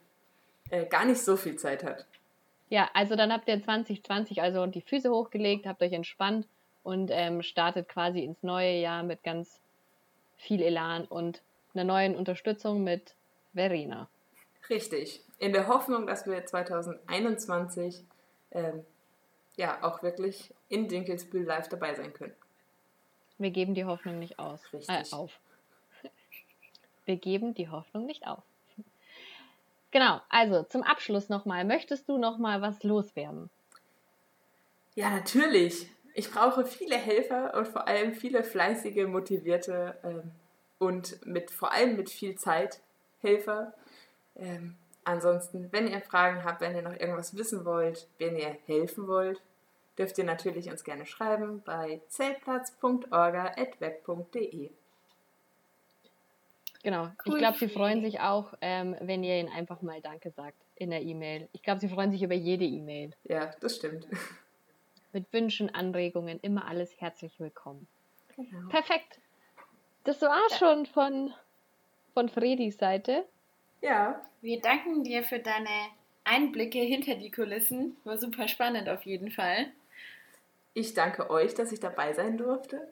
äh, 0.71 0.87
gar 0.87 1.05
nicht 1.05 1.23
so 1.23 1.37
viel 1.37 1.55
Zeit 1.55 1.85
hat. 1.85 2.07
Ja, 2.71 2.91
also 2.93 3.15
dann 3.15 3.33
habt 3.33 3.47
ihr 3.47 3.63
2020 3.63 4.43
also 4.43 4.67
die 4.67 4.83
Füße 4.83 5.09
hochgelegt, 5.11 5.65
habt 5.65 5.81
euch 5.81 5.93
entspannt 5.93 6.49
und 6.83 7.11
ähm, 7.13 7.43
startet 7.43 7.89
quasi 7.89 8.25
ins 8.25 8.43
neue 8.43 8.81
Jahr 8.81 9.05
mit 9.05 9.23
ganz 9.23 9.61
viel 10.39 10.61
Elan 10.61 11.05
und 11.05 11.41
einer 11.73 11.85
neuen 11.85 12.17
Unterstützung 12.17 12.83
mit 12.83 13.15
Verena. 13.55 14.09
Richtig. 14.71 15.23
In 15.39 15.53
der 15.53 15.69
Hoffnung, 15.69 16.07
dass 16.07 16.27
wir 16.27 16.45
2021 16.45 18.05
ähm, 18.51 18.85
ja 19.57 19.83
auch 19.83 20.03
wirklich 20.03 20.53
in 20.69 20.89
Dinkelsbühl 20.89 21.45
live 21.45 21.69
dabei 21.69 21.95
sein 21.95 22.13
können. 22.13 22.35
Wir 23.39 23.51
geben 23.51 23.75
die 23.75 23.85
Hoffnung 23.85 24.19
nicht 24.19 24.39
aus. 24.39 24.61
Richtig. 24.73 25.13
Äh, 25.13 25.15
auf. 25.15 25.39
Wir 27.05 27.17
geben 27.17 27.55
die 27.55 27.69
Hoffnung 27.69 28.05
nicht 28.05 28.27
auf. 28.27 28.43
Genau, 29.91 30.21
also 30.29 30.65
zum 30.65 30.83
Abschluss 30.83 31.29
nochmal. 31.29 31.65
Möchtest 31.65 32.09
du 32.09 32.19
nochmal 32.19 32.61
was 32.61 32.83
loswerden? 32.83 33.49
Ja, 34.95 35.11
natürlich. 35.11 35.89
Ich 36.15 36.31
brauche 36.31 36.67
viele 36.67 36.97
Helfer 36.97 37.55
und 37.55 37.69
vor 37.69 37.87
allem 37.87 38.13
viele 38.13 38.43
fleißige, 38.43 39.07
motivierte 39.07 39.97
ähm, 40.03 40.33
und 40.79 41.25
mit 41.25 41.51
vor 41.51 41.73
allem 41.73 41.97
mit 41.97 42.11
viel 42.11 42.35
Zeit 42.35 42.81
Helfer. 43.21 43.73
Ähm, 44.39 44.77
ansonsten, 45.05 45.69
wenn 45.73 45.89
ihr 45.89 46.01
Fragen 46.01 46.45
habt, 46.45 46.61
wenn 46.61 46.75
ihr 46.75 46.83
noch 46.83 46.99
irgendwas 46.99 47.37
wissen 47.37 47.65
wollt, 47.65 48.09
wenn 48.19 48.37
ihr 48.37 48.57
helfen 48.67 49.07
wollt, 49.09 49.41
dürft 49.99 50.19
ihr 50.19 50.25
natürlich 50.25 50.71
uns 50.71 50.85
gerne 50.85 51.07
schreiben 51.07 51.63
bei 51.65 52.01
zeltplatz.orga.web.de. 52.09 54.71
Genau. 56.83 57.05
Cool. 57.05 57.13
Ich 57.25 57.39
glaube, 57.39 57.59
sie 57.59 57.69
freuen 57.69 58.03
sich 58.03 58.21
auch, 58.21 58.55
ähm, 58.61 58.97
wenn 59.01 59.25
ihr 59.25 59.41
ihnen 59.41 59.49
einfach 59.49 59.83
mal 59.83 60.01
Danke 60.01 60.31
sagt 60.31 60.57
in 60.77 60.91
der 60.91 61.03
E-Mail. 61.03 61.49
Ich 61.53 61.63
glaube, 61.63 61.81
sie 61.81 61.89
freuen 61.89 62.13
sich 62.13 62.23
über 62.23 62.35
jede 62.35 62.65
E-Mail. 62.65 63.11
Ja, 63.25 63.51
das 63.61 63.77
stimmt. 63.77 64.07
Mit 65.13 65.33
Wünschen, 65.33 65.75
Anregungen, 65.75 66.39
immer 66.41 66.67
alles 66.67 67.01
herzlich 67.01 67.41
willkommen. 67.41 67.89
Genau. 68.37 68.69
Perfekt. 68.69 69.19
Das 70.05 70.23
war 70.23 70.39
ja. 70.51 70.57
schon 70.57 70.87
von, 70.87 71.35
von 72.15 72.29
Fredis 72.29 72.79
Seite. 72.79 73.25
Ja. 73.81 74.21
Wir 74.41 74.61
danken 74.61 75.05
dir 75.05 75.25
für 75.25 75.39
deine 75.39 75.69
Einblicke 76.25 76.79
hinter 76.79 77.17
die 77.17 77.31
Kulissen. 77.31 77.97
War 78.05 78.19
super 78.19 78.49
spannend 78.49 78.89
auf 78.89 79.03
jeden 79.03 79.31
Fall. 79.31 79.67
Ich 80.75 80.95
danke 80.95 81.31
euch, 81.31 81.55
dass 81.55 81.73
ich 81.73 81.81
dabei 81.81 82.13
sein 82.13 82.39
durfte. 82.39 82.87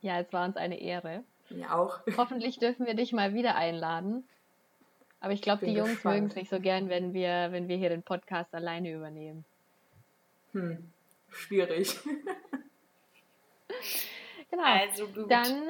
Ja, 0.00 0.20
es 0.20 0.32
war 0.32 0.46
uns 0.46 0.56
eine 0.56 0.80
Ehre. 0.80 1.22
Mir 1.50 1.74
auch. 1.74 2.00
Hoffentlich 2.16 2.58
dürfen 2.58 2.86
wir 2.86 2.94
dich 2.94 3.12
mal 3.12 3.34
wieder 3.34 3.56
einladen. 3.56 4.24
Aber 5.20 5.34
ich 5.34 5.42
glaube, 5.42 5.66
die 5.66 5.74
Jungs 5.74 6.02
mögen 6.02 6.28
es 6.28 6.34
nicht 6.34 6.48
so 6.48 6.60
gern, 6.60 6.88
wenn 6.88 7.12
wir, 7.12 7.48
wenn 7.50 7.68
wir 7.68 7.76
hier 7.76 7.90
den 7.90 8.02
Podcast 8.02 8.54
alleine 8.54 8.90
übernehmen. 8.90 9.44
Hm, 10.52 10.90
schwierig. 11.28 11.98
genau. 14.50 14.62
Also 14.62 15.06
gut. 15.08 15.30
Dann 15.30 15.68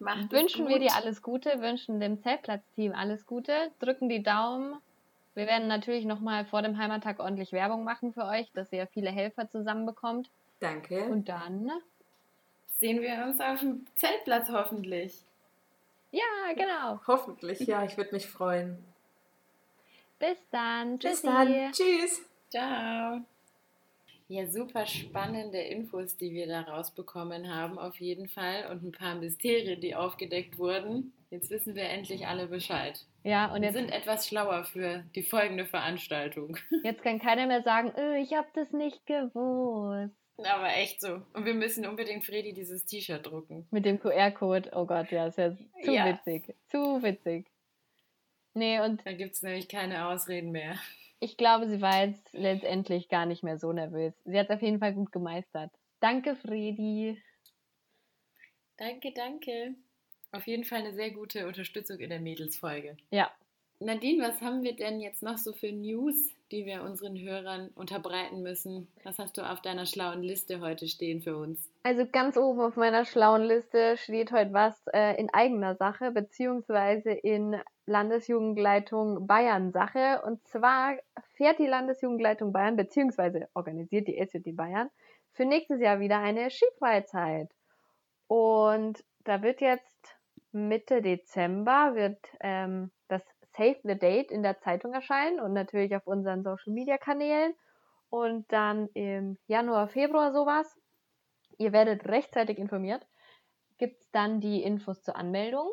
wünschen 0.00 0.68
wir 0.68 0.78
dir 0.78 0.94
alles 0.94 1.22
Gute, 1.22 1.60
wünschen 1.60 2.00
dem 2.00 2.22
Zeltplatz-Team 2.22 2.92
alles 2.94 3.26
Gute, 3.26 3.70
drücken 3.78 4.08
die 4.08 4.22
Daumen. 4.22 4.76
Wir 5.34 5.46
werden 5.46 5.68
natürlich 5.68 6.04
nochmal 6.04 6.44
vor 6.44 6.62
dem 6.62 6.78
Heimattag 6.78 7.20
ordentlich 7.20 7.52
Werbung 7.52 7.84
machen 7.84 8.12
für 8.12 8.24
euch, 8.24 8.50
dass 8.52 8.72
ihr 8.72 8.86
viele 8.88 9.10
Helfer 9.10 9.48
zusammenbekommt. 9.48 10.28
Danke. 10.58 11.04
Und 11.04 11.28
dann 11.28 11.70
sehen 12.78 13.00
wir 13.00 13.24
uns 13.24 13.40
auf 13.40 13.60
dem 13.60 13.86
Zeltplatz 13.94 14.48
hoffentlich. 14.50 15.14
Ja, 16.10 16.52
genau. 16.54 17.00
Hoffentlich, 17.06 17.60
ja, 17.60 17.84
ich 17.84 17.96
würde 17.96 18.12
mich 18.12 18.26
freuen. 18.26 18.82
Bis 20.18 20.38
dann. 20.50 20.98
Bis 20.98 21.22
dann. 21.22 21.72
Tschüss. 21.72 22.22
Ciao. 22.50 23.20
Ja, 24.30 24.46
super 24.46 24.86
spannende 24.86 25.58
Infos, 25.58 26.16
die 26.16 26.32
wir 26.32 26.46
da 26.46 26.60
rausbekommen 26.60 27.52
haben, 27.52 27.80
auf 27.80 27.98
jeden 27.98 28.28
Fall. 28.28 28.70
Und 28.70 28.84
ein 28.84 28.92
paar 28.92 29.16
Mysterien, 29.16 29.80
die 29.80 29.96
aufgedeckt 29.96 30.56
wurden. 30.56 31.12
Jetzt 31.30 31.50
wissen 31.50 31.74
wir 31.74 31.82
endlich 31.82 32.28
alle 32.28 32.46
Bescheid. 32.46 33.04
Ja, 33.24 33.52
und 33.52 33.64
jetzt 33.64 33.74
wir 33.74 33.80
sind 33.80 33.90
etwas 33.90 34.28
schlauer 34.28 34.62
für 34.62 35.02
die 35.16 35.24
folgende 35.24 35.66
Veranstaltung. 35.66 36.56
Jetzt 36.84 37.02
kann 37.02 37.18
keiner 37.18 37.48
mehr 37.48 37.62
sagen, 37.64 37.92
oh, 37.96 38.22
ich 38.22 38.32
habe 38.32 38.46
das 38.54 38.70
nicht 38.70 39.04
gewusst. 39.04 40.14
Aber 40.36 40.76
echt 40.76 41.00
so. 41.00 41.22
Und 41.32 41.44
wir 41.44 41.54
müssen 41.54 41.84
unbedingt 41.84 42.24
Freddy 42.24 42.52
dieses 42.52 42.84
T-Shirt 42.84 43.26
drucken. 43.26 43.66
Mit 43.72 43.84
dem 43.84 43.98
QR-Code. 43.98 44.70
Oh 44.76 44.86
Gott, 44.86 45.10
ja, 45.10 45.26
ist 45.26 45.38
ja 45.38 45.56
zu 45.82 45.92
ja. 45.92 46.06
witzig. 46.06 46.54
Zu 46.68 47.02
witzig. 47.02 47.46
Nee, 48.54 48.78
und. 48.78 49.04
Da 49.04 49.12
gibt 49.12 49.34
es 49.34 49.42
nämlich 49.42 49.68
keine 49.68 50.06
Ausreden 50.06 50.52
mehr. 50.52 50.76
Ich 51.20 51.36
glaube, 51.36 51.68
sie 51.68 51.82
war 51.82 52.06
jetzt 52.06 52.32
letztendlich 52.32 53.08
gar 53.10 53.26
nicht 53.26 53.42
mehr 53.42 53.58
so 53.58 53.72
nervös. 53.72 54.14
Sie 54.24 54.38
hat 54.38 54.48
es 54.48 54.56
auf 54.56 54.62
jeden 54.62 54.78
Fall 54.78 54.94
gut 54.94 55.12
gemeistert. 55.12 55.70
Danke, 56.00 56.34
Freddy. 56.34 57.20
Danke, 58.78 59.12
danke. 59.12 59.74
Auf 60.32 60.46
jeden 60.46 60.64
Fall 60.64 60.78
eine 60.78 60.94
sehr 60.94 61.10
gute 61.10 61.46
Unterstützung 61.46 61.98
in 61.98 62.08
der 62.08 62.20
Mädelsfolge. 62.20 62.96
Ja, 63.10 63.30
Nadine, 63.82 64.22
was 64.22 64.42
haben 64.42 64.62
wir 64.62 64.76
denn 64.76 65.00
jetzt 65.00 65.22
noch 65.22 65.38
so 65.38 65.54
für 65.54 65.72
News, 65.72 66.34
die 66.52 66.66
wir 66.66 66.82
unseren 66.82 67.18
Hörern 67.18 67.70
unterbreiten 67.74 68.42
müssen? 68.42 68.88
Was 69.04 69.18
hast 69.18 69.38
du 69.38 69.42
auf 69.42 69.62
deiner 69.62 69.86
schlauen 69.86 70.22
Liste 70.22 70.60
heute 70.60 70.86
stehen 70.86 71.22
für 71.22 71.34
uns? 71.34 71.70
Also 71.82 72.04
ganz 72.04 72.36
oben 72.36 72.60
auf 72.60 72.76
meiner 72.76 73.06
schlauen 73.06 73.42
Liste 73.42 73.96
steht 73.96 74.32
heute 74.32 74.52
was 74.52 74.78
äh, 74.92 75.18
in 75.18 75.32
eigener 75.32 75.76
Sache, 75.76 76.10
beziehungsweise 76.10 77.10
in 77.10 77.56
Landesjugendleitung 77.90 79.26
Bayern 79.26 79.72
Sache. 79.72 80.22
Und 80.24 80.46
zwar 80.46 80.96
fährt 81.34 81.58
die 81.58 81.66
Landesjugendleitung 81.66 82.52
Bayern, 82.52 82.76
beziehungsweise 82.76 83.48
organisiert 83.52 84.08
die 84.08 84.18
SJD 84.18 84.56
Bayern, 84.56 84.88
für 85.32 85.44
nächstes 85.44 85.80
Jahr 85.80 86.00
wieder 86.00 86.20
eine 86.20 86.50
Skifreizeit. 86.50 87.50
Und 88.28 89.04
da 89.24 89.42
wird 89.42 89.60
jetzt 89.60 90.16
Mitte 90.52 91.02
Dezember 91.02 91.94
wird 91.94 92.18
ähm, 92.40 92.90
das 93.08 93.22
Save 93.56 93.78
the 93.84 93.98
Date 93.98 94.30
in 94.30 94.42
der 94.42 94.58
Zeitung 94.60 94.94
erscheinen 94.94 95.40
und 95.40 95.52
natürlich 95.52 95.94
auf 95.94 96.06
unseren 96.06 96.42
Social 96.42 96.72
Media 96.72 96.96
Kanälen. 96.96 97.54
Und 98.08 98.50
dann 98.52 98.88
im 98.94 99.38
Januar, 99.46 99.88
Februar 99.88 100.32
sowas. 100.32 100.78
Ihr 101.58 101.72
werdet 101.72 102.06
rechtzeitig 102.06 102.58
informiert. 102.58 103.06
Gibt 103.78 104.00
es 104.00 104.10
dann 104.10 104.40
die 104.40 104.62
Infos 104.62 105.02
zur 105.02 105.16
Anmeldung. 105.16 105.70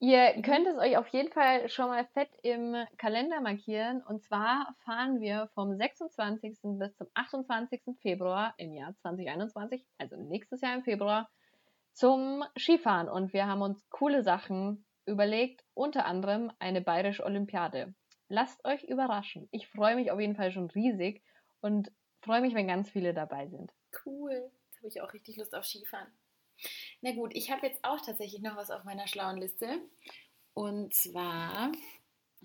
Ihr 0.00 0.42
könnt 0.42 0.66
es 0.66 0.76
euch 0.76 0.96
auf 0.96 1.08
jeden 1.08 1.32
Fall 1.32 1.68
schon 1.68 1.88
mal 1.88 2.04
fett 2.12 2.30
im 2.42 2.76
Kalender 2.98 3.40
markieren. 3.40 4.02
Und 4.02 4.22
zwar 4.22 4.74
fahren 4.84 5.20
wir 5.20 5.48
vom 5.54 5.76
26. 5.76 6.78
bis 6.78 6.94
zum 6.96 7.08
28. 7.14 7.82
Februar 8.02 8.54
im 8.58 8.74
Jahr 8.74 8.94
2021, 8.96 9.86
also 9.98 10.16
nächstes 10.16 10.60
Jahr 10.60 10.74
im 10.74 10.82
Februar, 10.82 11.30
zum 11.92 12.44
Skifahren. 12.58 13.08
Und 13.08 13.32
wir 13.32 13.46
haben 13.46 13.62
uns 13.62 13.88
coole 13.88 14.22
Sachen 14.22 14.84
überlegt, 15.06 15.64
unter 15.74 16.06
anderem 16.06 16.52
eine 16.58 16.80
bayerische 16.80 17.24
Olympiade. 17.24 17.94
Lasst 18.28 18.64
euch 18.64 18.84
überraschen. 18.84 19.48
Ich 19.52 19.68
freue 19.68 19.96
mich 19.96 20.10
auf 20.10 20.20
jeden 20.20 20.36
Fall 20.36 20.50
schon 20.50 20.70
riesig 20.70 21.22
und 21.60 21.92
freue 22.20 22.40
mich, 22.40 22.54
wenn 22.54 22.66
ganz 22.66 22.90
viele 22.90 23.14
dabei 23.14 23.48
sind. 23.48 23.72
Cool. 24.04 24.50
Jetzt 24.66 24.78
habe 24.78 24.88
ich 24.88 25.00
auch 25.02 25.12
richtig 25.12 25.36
Lust 25.36 25.54
auf 25.54 25.64
Skifahren. 25.64 26.08
Na 27.04 27.12
gut, 27.12 27.32
ich 27.34 27.50
habe 27.50 27.66
jetzt 27.66 27.84
auch 27.84 28.00
tatsächlich 28.00 28.40
noch 28.40 28.56
was 28.56 28.70
auf 28.70 28.84
meiner 28.84 29.06
schlauen 29.06 29.36
Liste. 29.36 29.78
Und 30.54 30.94
zwar 30.94 31.70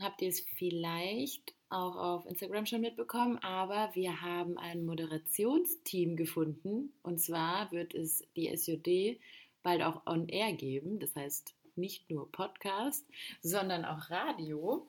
habt 0.01 0.22
ihr 0.22 0.28
es 0.28 0.41
vielleicht 0.41 1.53
auch 1.70 1.95
auf 1.95 2.26
Instagram 2.26 2.66
schon 2.66 2.82
mitbekommen, 2.82 3.38
aber 3.38 3.91
wir 3.93 4.22
haben 4.22 4.57
ein 4.57 4.86
Moderationsteam 4.86 6.18
gefunden. 6.18 6.91
Und 7.03 7.22
zwar 7.22 7.72
wird 7.72 7.93
es 7.95 8.28
die 8.36 8.53
SJD 8.53 9.22
bald 9.64 9.82
auch 9.82 10.05
on 10.05 10.28
air 10.28 10.51
geben. 10.51 10.99
Das 10.99 11.16
heißt 11.16 11.55
nicht 11.78 12.12
nur 12.12 12.30
Podcast, 12.30 13.07
sondern 13.41 13.86
auch 13.86 14.10
Radio. 14.10 14.86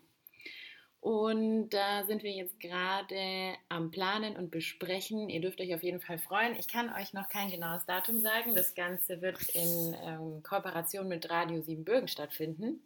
Und 1.01 1.71
da 1.71 2.05
sind 2.05 2.23
wir 2.23 2.31
jetzt 2.31 2.61
gerade 2.61 3.55
am 3.71 3.91
Planen 3.91 4.37
und 4.37 4.51
besprechen. 4.51 5.31
Ihr 5.31 5.41
dürft 5.41 5.61
euch 5.61 5.75
auf 5.75 5.83
jeden 5.83 6.01
Fall 6.01 6.19
freuen. 6.19 6.55
Ich 6.59 6.69
kann 6.69 6.93
euch 6.93 7.15
noch 7.15 7.31
kein 7.31 7.51
genaues 7.51 7.87
Datum 7.87 8.21
sagen. 8.21 8.55
Das 8.55 8.75
Ganze 8.75 9.23
wird 9.23 9.41
in 9.55 9.97
ähm, 10.05 10.43
Kooperation 10.43 11.09
mit 11.09 11.31
Radio 11.31 11.63
Siebenbürgen 11.63 12.07
stattfinden. 12.07 12.83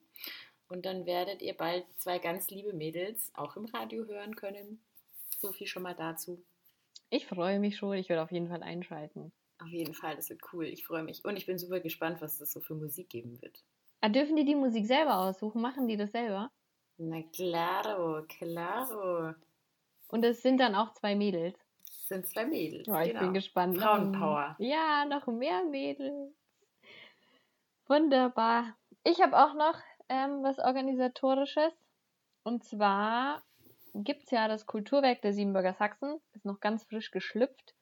Und 0.69 0.87
dann 0.87 1.07
werdet 1.07 1.43
ihr 1.43 1.55
bald 1.55 1.85
zwei 1.97 2.21
ganz 2.21 2.51
liebe 2.51 2.73
Mädels 2.73 3.33
auch 3.35 3.57
im 3.57 3.65
Radio 3.67 4.07
hören 4.07 4.37
können. 4.37 4.81
So 5.41 5.51
viel 5.53 5.67
schon 5.67 5.83
mal 5.83 5.95
dazu. 5.95 6.41
Ich 7.11 7.27
freue 7.27 7.59
mich 7.59 7.77
schon. 7.77 7.95
Ich 7.95 8.09
werde 8.09 8.23
auf 8.23 8.31
jeden 8.33 8.49
Fall 8.49 8.63
einschalten. 8.63 9.33
Auf 9.59 9.69
jeden 9.69 9.95
Fall, 9.95 10.15
das 10.15 10.31
wird 10.31 10.41
cool. 10.53 10.67
Ich 10.67 10.85
freue 10.85 11.03
mich. 11.03 11.25
Und 11.25 11.37
ich 11.37 11.47
bin 11.47 11.59
super 11.59 11.81
gespannt, 11.81 12.21
was 12.21 12.41
es 12.41 12.53
so 12.53 12.61
für 12.61 12.75
Musik 12.75 13.09
geben 13.09 13.43
wird. 13.43 13.65
Ah, 14.01 14.09
dürfen 14.09 14.37
die 14.37 14.45
die 14.45 14.55
Musik 14.55 14.87
selber 14.87 15.19
aussuchen? 15.19 15.61
Machen 15.61 15.89
die 15.89 15.97
das 15.97 16.13
selber? 16.13 16.51
Na 16.99 17.23
claro, 17.33 18.25
claro. 18.29 19.35
Und 20.09 20.25
es 20.25 20.43
sind 20.43 20.59
dann 20.59 20.75
auch 20.75 20.93
zwei 20.95 21.17
Mädels. 21.17 21.59
Es 21.89 22.09
sind 22.09 22.27
zwei 22.27 22.47
Mädels. 22.47 22.87
Oh, 22.89 22.99
ich 22.99 23.09
genau. 23.09 23.21
bin 23.21 23.35
gespannt. 23.35 23.79
Frauenpower. 23.79 24.57
Ja, 24.59 25.05
noch 25.07 25.27
mehr 25.27 25.65
Mädels. 25.65 26.33
Wunderbar. 27.87 28.77
Ich 29.03 29.21
habe 29.21 29.37
auch 29.37 29.55
noch 29.55 29.79
ähm, 30.09 30.43
was 30.43 30.59
Organisatorisches. 30.59 31.73
Und 32.45 32.63
zwar 32.65 33.43
gibt 33.95 34.25
es 34.25 34.31
ja 34.31 34.49
das 34.49 34.67
Kulturwerk 34.67 35.23
der 35.23 35.33
Siebenbürger 35.33 35.75
Sachsen. 35.75 36.21
Ist 36.33 36.45
noch 36.45 36.61
ganz 36.61 36.85
frisch 36.85 37.11
geschlüpft. 37.11 37.74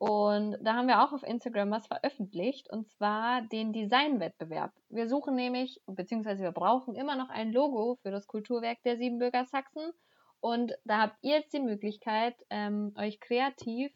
Und 0.00 0.56
da 0.62 0.76
haben 0.76 0.88
wir 0.88 1.04
auch 1.04 1.12
auf 1.12 1.22
Instagram 1.22 1.70
was 1.72 1.86
veröffentlicht, 1.86 2.70
und 2.70 2.88
zwar 2.88 3.42
den 3.42 3.74
Designwettbewerb. 3.74 4.72
Wir 4.88 5.06
suchen 5.06 5.34
nämlich, 5.34 5.82
beziehungsweise 5.86 6.42
wir 6.42 6.52
brauchen 6.52 6.94
immer 6.94 7.16
noch 7.16 7.28
ein 7.28 7.52
Logo 7.52 7.96
für 7.96 8.10
das 8.10 8.26
Kulturwerk 8.26 8.82
der 8.82 8.96
Siebenbürger 8.96 9.44
Sachsen. 9.44 9.92
Und 10.40 10.72
da 10.86 11.02
habt 11.02 11.18
ihr 11.20 11.32
jetzt 11.32 11.52
die 11.52 11.60
Möglichkeit, 11.60 12.34
ähm, 12.48 12.94
euch 12.96 13.20
kreativ 13.20 13.92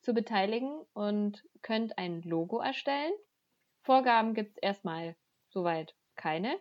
zu 0.00 0.12
beteiligen 0.12 0.84
und 0.92 1.44
könnt 1.62 1.98
ein 1.98 2.22
Logo 2.22 2.58
erstellen. 2.58 3.12
Vorgaben 3.82 4.34
gibt 4.34 4.56
es 4.56 4.56
erstmal 4.56 5.14
soweit 5.50 5.94
keine. 6.16 6.58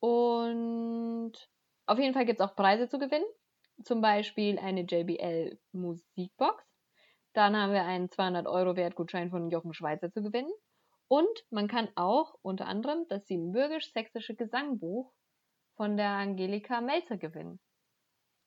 Und 0.00 1.34
auf 1.86 2.00
jeden 2.00 2.12
Fall 2.12 2.26
gibt 2.26 2.40
es 2.40 2.44
auch 2.44 2.56
Preise 2.56 2.88
zu 2.88 2.98
gewinnen. 2.98 3.24
Zum 3.84 4.00
Beispiel 4.00 4.58
eine 4.58 4.80
JBL 4.80 5.56
Musikbox 5.70 6.73
dann 7.34 7.56
haben 7.56 7.72
wir 7.72 7.84
einen 7.84 8.10
200 8.10 8.46
Euro 8.46 8.76
Wertgutschein 8.76 9.30
von 9.30 9.50
Jochen 9.50 9.74
Schweizer 9.74 10.10
zu 10.10 10.22
gewinnen. 10.22 10.52
Und 11.08 11.44
man 11.50 11.68
kann 11.68 11.88
auch 11.96 12.34
unter 12.42 12.66
anderem 12.66 13.06
das 13.08 13.26
siebenbürgisch-sächsische 13.26 14.34
Gesangbuch 14.34 15.12
von 15.76 15.96
der 15.96 16.10
Angelika 16.10 16.80
Melzer 16.80 17.16
gewinnen. 17.16 17.60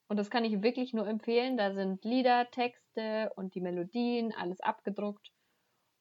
Und 0.08 0.18
das 0.18 0.30
kann 0.30 0.46
ich 0.46 0.64
wirklich 0.64 0.94
nur 0.94 1.06
empfehlen. 1.06 1.58
Da 1.58 1.74
sind 1.74 2.04
Lieder, 2.06 2.50
Texte 2.50 3.32
und 3.36 3.56
die 3.56 3.62
Melodien, 3.62 4.34
alles 4.34 4.62
abgedruckt. 4.62 5.32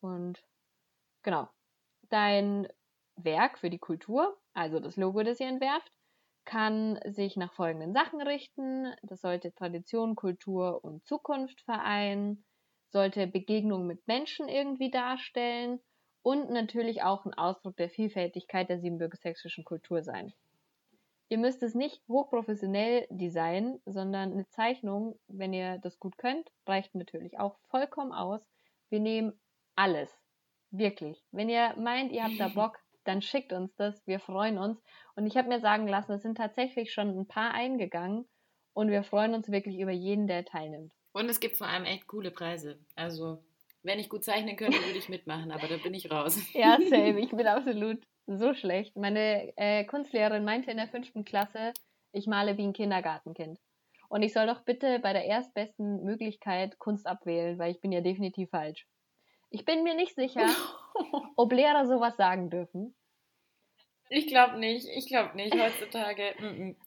Und 0.00 0.42
genau, 1.22 1.48
dein 2.08 2.68
Werk 3.16 3.58
für 3.58 3.70
die 3.70 3.80
Kultur, 3.80 4.38
also 4.54 4.78
das 4.78 4.96
Logo, 4.96 5.22
das 5.24 5.40
ihr 5.40 5.48
entwerft, 5.48 5.92
kann 6.44 7.00
sich 7.04 7.36
nach 7.36 7.52
folgenden 7.52 7.92
Sachen 7.92 8.22
richten. 8.22 8.94
Das 9.02 9.20
sollte 9.20 9.52
Tradition, 9.52 10.14
Kultur 10.14 10.84
und 10.84 11.04
Zukunft 11.04 11.60
vereinen 11.62 12.44
sollte 12.90 13.26
Begegnung 13.26 13.86
mit 13.86 14.06
Menschen 14.06 14.48
irgendwie 14.48 14.90
darstellen 14.90 15.80
und 16.22 16.50
natürlich 16.50 17.02
auch 17.02 17.24
ein 17.24 17.34
Ausdruck 17.34 17.76
der 17.76 17.90
Vielfältigkeit 17.90 18.68
der 18.68 18.80
siebenbürger-sächsischen 18.80 19.64
Kultur 19.64 20.02
sein. 20.02 20.32
Ihr 21.28 21.38
müsst 21.38 21.62
es 21.62 21.74
nicht 21.74 22.02
hochprofessionell 22.08 23.06
designen, 23.10 23.80
sondern 23.84 24.32
eine 24.32 24.48
Zeichnung, 24.48 25.18
wenn 25.26 25.52
ihr 25.52 25.78
das 25.78 25.98
gut 25.98 26.18
könnt, 26.18 26.50
reicht 26.66 26.94
natürlich 26.94 27.38
auch 27.38 27.58
vollkommen 27.68 28.12
aus. 28.12 28.40
Wir 28.90 29.00
nehmen 29.00 29.32
alles. 29.74 30.12
Wirklich. 30.70 31.24
Wenn 31.32 31.48
ihr 31.48 31.74
meint, 31.76 32.12
ihr 32.12 32.22
habt 32.22 32.38
da 32.38 32.48
Bock, 32.54 32.78
dann 33.04 33.22
schickt 33.22 33.52
uns 33.52 33.74
das. 33.76 34.06
Wir 34.06 34.20
freuen 34.20 34.58
uns. 34.58 34.80
Und 35.16 35.26
ich 35.26 35.36
habe 35.36 35.48
mir 35.48 35.60
sagen 35.60 35.88
lassen, 35.88 36.12
es 36.12 36.22
sind 36.22 36.36
tatsächlich 36.36 36.92
schon 36.92 37.18
ein 37.18 37.26
paar 37.26 37.52
eingegangen 37.52 38.28
und 38.72 38.90
wir 38.90 39.02
freuen 39.02 39.34
uns 39.34 39.50
wirklich 39.50 39.78
über 39.78 39.92
jeden, 39.92 40.26
der 40.26 40.44
teilnimmt. 40.44 40.92
Und 41.16 41.30
es 41.30 41.40
gibt 41.40 41.56
vor 41.56 41.66
allem 41.66 41.86
echt 41.86 42.06
coole 42.08 42.30
Preise. 42.30 42.78
Also, 42.94 43.42
wenn 43.82 43.98
ich 43.98 44.10
gut 44.10 44.22
zeichnen 44.22 44.54
könnte, 44.54 44.76
würde 44.84 44.98
ich 44.98 45.08
mitmachen, 45.08 45.50
aber 45.50 45.66
da 45.66 45.78
bin 45.78 45.94
ich 45.94 46.10
raus. 46.10 46.38
Ja, 46.52 46.76
same. 46.90 47.20
Ich 47.20 47.30
bin 47.30 47.46
absolut 47.46 48.06
so 48.26 48.52
schlecht. 48.52 48.94
Meine 48.96 49.50
äh, 49.56 49.86
Kunstlehrerin 49.86 50.44
meinte 50.44 50.70
in 50.70 50.76
der 50.76 50.88
fünften 50.88 51.24
Klasse, 51.24 51.72
ich 52.12 52.26
male 52.26 52.58
wie 52.58 52.64
ein 52.64 52.74
Kindergartenkind. 52.74 53.58
Und 54.10 54.20
ich 54.20 54.34
soll 54.34 54.46
doch 54.46 54.60
bitte 54.60 54.98
bei 54.98 55.14
der 55.14 55.24
erstbesten 55.24 56.04
Möglichkeit 56.04 56.78
Kunst 56.78 57.06
abwählen, 57.06 57.58
weil 57.58 57.70
ich 57.70 57.80
bin 57.80 57.92
ja 57.92 58.02
definitiv 58.02 58.50
falsch. 58.50 58.86
Ich 59.48 59.64
bin 59.64 59.84
mir 59.84 59.94
nicht 59.94 60.16
sicher, 60.16 60.46
ob 61.36 61.50
Lehrer 61.50 61.86
sowas 61.86 62.18
sagen 62.18 62.50
dürfen. 62.50 62.94
Ich 64.08 64.28
glaube 64.28 64.58
nicht, 64.58 64.86
ich 64.86 65.06
glaube 65.06 65.36
nicht 65.36 65.54
heutzutage. 65.54 66.34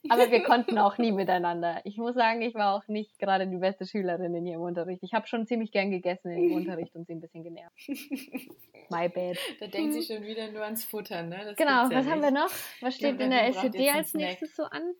Aber 0.08 0.30
wir 0.30 0.42
konnten 0.44 0.78
auch 0.78 0.96
nie 0.96 1.12
miteinander. 1.12 1.80
Ich 1.84 1.98
muss 1.98 2.14
sagen, 2.14 2.40
ich 2.40 2.54
war 2.54 2.74
auch 2.74 2.88
nicht 2.88 3.18
gerade 3.18 3.46
die 3.46 3.58
beste 3.58 3.86
Schülerin 3.86 4.34
in 4.34 4.46
ihrem 4.46 4.62
Unterricht. 4.62 5.02
Ich 5.02 5.12
habe 5.12 5.26
schon 5.26 5.46
ziemlich 5.46 5.70
gern 5.70 5.90
gegessen 5.90 6.30
im 6.30 6.52
Unterricht 6.52 6.94
und 6.94 7.06
sie 7.06 7.14
ein 7.14 7.20
bisschen 7.20 7.44
genervt. 7.44 7.76
My 8.90 9.08
bad. 9.08 9.36
Da 9.60 9.66
denkt 9.66 9.94
sie 9.94 10.02
schon 10.02 10.24
wieder 10.24 10.50
nur 10.50 10.64
ans 10.64 10.84
Futtern, 10.84 11.28
ne? 11.28 11.42
Das 11.44 11.56
genau, 11.56 11.90
was 11.90 12.06
ja 12.06 12.10
haben 12.10 12.22
wir 12.22 12.30
noch? 12.30 12.50
Was 12.80 12.96
steht 12.96 13.18
glaub, 13.18 13.20
in 13.20 13.30
der 13.30 13.46
SED 13.48 13.90
als 13.90 14.14
nächstes 14.14 14.56
so 14.56 14.64
an? 14.64 14.94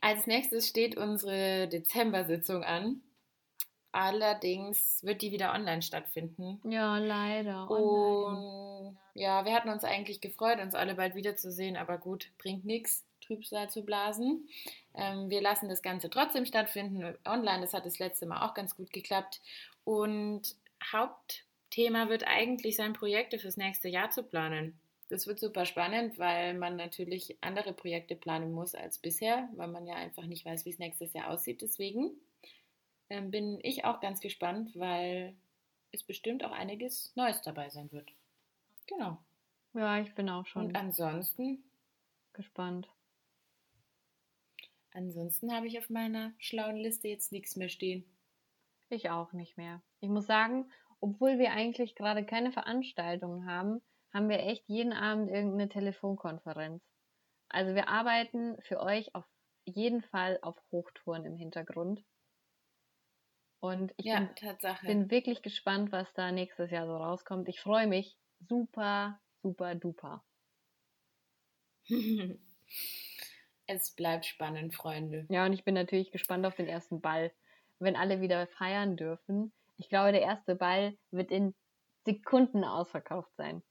Als 0.00 0.26
nächstes 0.26 0.66
steht 0.66 0.96
unsere 0.96 1.68
Dezember-Sitzung 1.68 2.64
an. 2.64 3.02
Allerdings 3.92 5.04
wird 5.04 5.20
die 5.20 5.32
wieder 5.32 5.52
online 5.52 5.82
stattfinden. 5.82 6.60
Ja, 6.64 6.96
leider. 6.96 7.70
Online. 7.70 8.88
Und 8.88 8.98
ja, 9.14 9.44
wir 9.44 9.52
hatten 9.52 9.68
uns 9.68 9.84
eigentlich 9.84 10.22
gefreut, 10.22 10.60
uns 10.60 10.74
alle 10.74 10.94
bald 10.94 11.14
wiederzusehen, 11.14 11.76
aber 11.76 11.98
gut, 11.98 12.30
bringt 12.38 12.64
nichts, 12.64 13.04
Trübsal 13.20 13.68
zu 13.68 13.84
blasen. 13.84 14.48
Ähm, 14.94 15.28
wir 15.28 15.42
lassen 15.42 15.68
das 15.68 15.82
Ganze 15.82 16.08
trotzdem 16.08 16.46
stattfinden 16.46 17.16
online. 17.26 17.60
Das 17.60 17.74
hat 17.74 17.84
das 17.84 17.98
letzte 17.98 18.24
Mal 18.24 18.46
auch 18.46 18.54
ganz 18.54 18.74
gut 18.76 18.92
geklappt. 18.92 19.42
Und 19.84 20.56
Hauptthema 20.90 22.08
wird 22.08 22.26
eigentlich 22.26 22.76
sein, 22.76 22.94
Projekte 22.94 23.38
fürs 23.38 23.58
nächste 23.58 23.88
Jahr 23.88 24.10
zu 24.10 24.22
planen. 24.22 24.78
Das 25.10 25.26
wird 25.26 25.38
super 25.38 25.66
spannend, 25.66 26.18
weil 26.18 26.54
man 26.54 26.76
natürlich 26.76 27.36
andere 27.42 27.74
Projekte 27.74 28.16
planen 28.16 28.52
muss 28.52 28.74
als 28.74 28.98
bisher, 28.98 29.50
weil 29.56 29.68
man 29.68 29.86
ja 29.86 29.94
einfach 29.96 30.24
nicht 30.24 30.46
weiß, 30.46 30.64
wie 30.64 30.70
es 30.70 30.78
nächstes 30.78 31.12
Jahr 31.12 31.28
aussieht. 31.28 31.60
Deswegen 31.60 32.12
ähm, 33.12 33.30
bin 33.30 33.58
ich 33.62 33.84
auch 33.84 34.00
ganz 34.00 34.20
gespannt, 34.20 34.70
weil 34.74 35.36
es 35.92 36.02
bestimmt 36.02 36.44
auch 36.44 36.52
einiges 36.52 37.14
Neues 37.14 37.42
dabei 37.42 37.68
sein 37.68 37.92
wird. 37.92 38.10
Genau. 38.86 39.18
Ja, 39.74 40.00
ich 40.00 40.14
bin 40.14 40.30
auch 40.30 40.46
schon. 40.46 40.66
Und 40.66 40.76
ansonsten? 40.76 41.62
Gespannt. 42.32 42.88
Ansonsten 44.94 45.52
habe 45.52 45.66
ich 45.66 45.78
auf 45.78 45.90
meiner 45.90 46.32
schlauen 46.38 46.76
Liste 46.76 47.08
jetzt 47.08 47.32
nichts 47.32 47.56
mehr 47.56 47.68
stehen. 47.68 48.04
Ich 48.88 49.10
auch 49.10 49.32
nicht 49.32 49.58
mehr. 49.58 49.82
Ich 50.00 50.08
muss 50.08 50.26
sagen, 50.26 50.70
obwohl 51.00 51.38
wir 51.38 51.52
eigentlich 51.52 51.94
gerade 51.94 52.24
keine 52.24 52.50
Veranstaltungen 52.50 53.46
haben, 53.46 53.82
haben 54.12 54.30
wir 54.30 54.40
echt 54.40 54.66
jeden 54.68 54.92
Abend 54.92 55.30
irgendeine 55.30 55.68
Telefonkonferenz. 55.68 56.82
Also 57.50 57.74
wir 57.74 57.88
arbeiten 57.88 58.56
für 58.62 58.80
euch 58.80 59.14
auf 59.14 59.26
jeden 59.64 60.02
Fall 60.02 60.38
auf 60.40 60.56
Hochtouren 60.70 61.26
im 61.26 61.36
Hintergrund. 61.36 62.02
Und 63.62 63.94
ich 63.96 64.10
Ja, 64.10 64.12
bin, 64.12 64.34
Tatsache. 64.34 64.86
bin 64.86 65.10
wirklich 65.10 65.40
gespannt, 65.40 65.90
was 65.90 66.12
da 66.12 66.32
nächstes 66.32 66.70
Jahr 66.70 66.86
so 66.86 66.96
rauskommt. 66.96 67.48
Ich 67.48 67.60
freue 67.60 67.86
mich 67.86 68.18
super, 68.40 69.20
super 69.42 69.74
duper. 69.74 70.22
es 73.66 73.90
bleibt 73.90 74.24
spannend, 74.26 74.72
Freunde. 74.74 75.28
Ja, 75.28 75.44
und 75.46 75.52
ich 75.52 75.64
bin 75.64 75.74
natürlich 75.74 76.12
gespannt 76.12 76.46
auf 76.46 76.54
den 76.54 76.68
ersten 76.68 77.00
Ball, 77.00 77.32
wenn 77.80 77.96
alle 77.96 78.20
wieder 78.20 78.46
feiern 78.46 78.96
dürfen. 78.96 79.52
Ich 79.78 79.88
glaube, 79.88 80.12
der 80.12 80.22
erste 80.22 80.54
Ball 80.54 80.96
wird 81.10 81.30
in 81.32 81.54
Sekunden 82.04 82.62
ausverkauft 82.64 83.34
sein. 83.36 83.62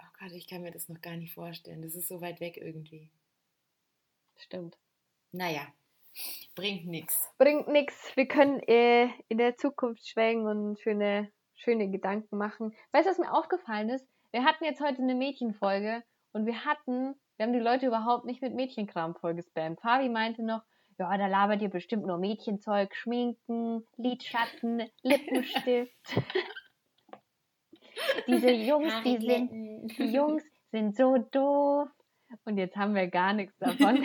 Oh 0.00 0.06
Gott, 0.18 0.32
ich 0.32 0.48
kann 0.48 0.62
mir 0.62 0.72
das 0.72 0.88
noch 0.88 1.00
gar 1.00 1.16
nicht 1.16 1.32
vorstellen. 1.32 1.80
Das 1.82 1.94
ist 1.94 2.08
so 2.08 2.20
weit 2.20 2.40
weg 2.40 2.56
irgendwie. 2.56 3.12
Stimmt. 4.36 4.76
Naja, 5.32 5.74
bringt 6.54 6.86
nichts. 6.86 7.30
Bringt 7.38 7.68
nichts. 7.68 8.16
Wir 8.16 8.26
können 8.26 8.60
äh, 8.60 9.08
in 9.28 9.38
der 9.38 9.56
Zukunft 9.56 10.06
schwelgen 10.06 10.46
und 10.46 10.80
schöne, 10.80 11.30
schöne 11.54 11.90
Gedanken 11.90 12.36
machen. 12.36 12.74
Weißt 12.92 13.06
du, 13.06 13.10
was 13.10 13.18
mir 13.18 13.32
aufgefallen 13.32 13.90
ist? 13.90 14.06
Wir 14.32 14.44
hatten 14.44 14.64
jetzt 14.64 14.80
heute 14.80 15.02
eine 15.02 15.14
Mädchenfolge 15.14 16.02
und 16.32 16.46
wir 16.46 16.64
hatten, 16.64 17.14
wir 17.36 17.46
haben 17.46 17.52
die 17.52 17.58
Leute 17.58 17.86
überhaupt 17.86 18.24
nicht 18.24 18.42
mit 18.42 18.54
Mädchenkram 18.54 19.16
vollgespammt. 19.16 19.80
Fabi 19.80 20.08
meinte 20.08 20.44
noch, 20.44 20.62
ja, 20.98 21.16
da 21.16 21.26
labert 21.26 21.62
ihr 21.62 21.70
bestimmt 21.70 22.06
nur 22.06 22.18
Mädchenzeug, 22.18 22.94
Schminken, 22.94 23.86
Lidschatten, 23.96 24.82
Lippenstift. 25.02 25.96
Diese 28.26 28.50
Jungs, 28.50 28.92
die 29.04 29.18
sind, 29.18 29.50
die 29.96 30.12
Jungs 30.12 30.44
sind 30.70 30.94
so 30.94 31.16
doof. 31.16 31.88
Und 32.44 32.58
jetzt 32.58 32.76
haben 32.76 32.94
wir 32.94 33.08
gar 33.08 33.32
nichts 33.32 33.56
davon, 33.58 33.96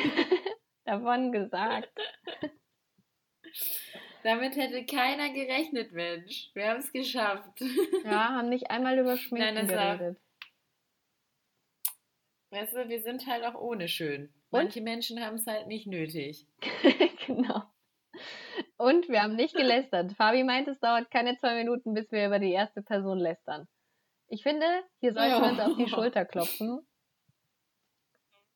davon 0.86 1.32
gesagt. 1.32 1.92
Damit 4.24 4.56
hätte 4.56 4.86
keiner 4.86 5.30
gerechnet, 5.32 5.92
Mensch. 5.92 6.50
Wir 6.54 6.70
haben 6.70 6.80
es 6.80 6.92
geschafft. 6.92 7.60
Ja, 8.04 8.30
haben 8.30 8.50
nicht 8.50 8.70
einmal 8.72 8.98
über 8.98 9.18
Schminken 9.18 9.56
Nein, 9.56 9.68
das 9.68 9.76
war- 9.76 9.98
geredet. 9.98 10.22
Weißt 12.52 12.74
du, 12.74 12.88
wir 12.88 13.02
sind 13.02 13.26
halt 13.28 13.44
auch 13.44 13.56
ohne 13.56 13.88
schön. 13.88 14.34
Manche 14.52 14.80
Menschen 14.82 15.20
haben 15.20 15.36
es 15.36 15.46
halt 15.46 15.68
nicht 15.68 15.88
nötig. 15.88 16.48
genau. 17.28 17.64
Und 18.78 19.10
wir 19.10 19.22
haben 19.22 19.36
nicht 19.36 19.56
gelästert. 19.56 20.14
Fabi 20.14 20.44
meint, 20.46 20.68
es 20.70 20.80
dauert 20.80 21.12
keine 21.12 21.36
zwei 21.38 21.56
Minuten, 21.56 21.94
bis 21.94 22.10
wir 22.12 22.28
über 22.28 22.40
die 22.40 22.54
erste 22.54 22.82
Person 22.82 23.18
lästern. 23.20 23.68
Ich 24.28 24.44
finde, 24.44 24.66
hier 25.02 25.14
sollten 25.14 25.42
wir 25.42 25.50
uns 25.50 25.60
auf 25.60 25.76
die 25.78 25.90
Schulter 25.90 26.24
klopfen. 26.24 26.88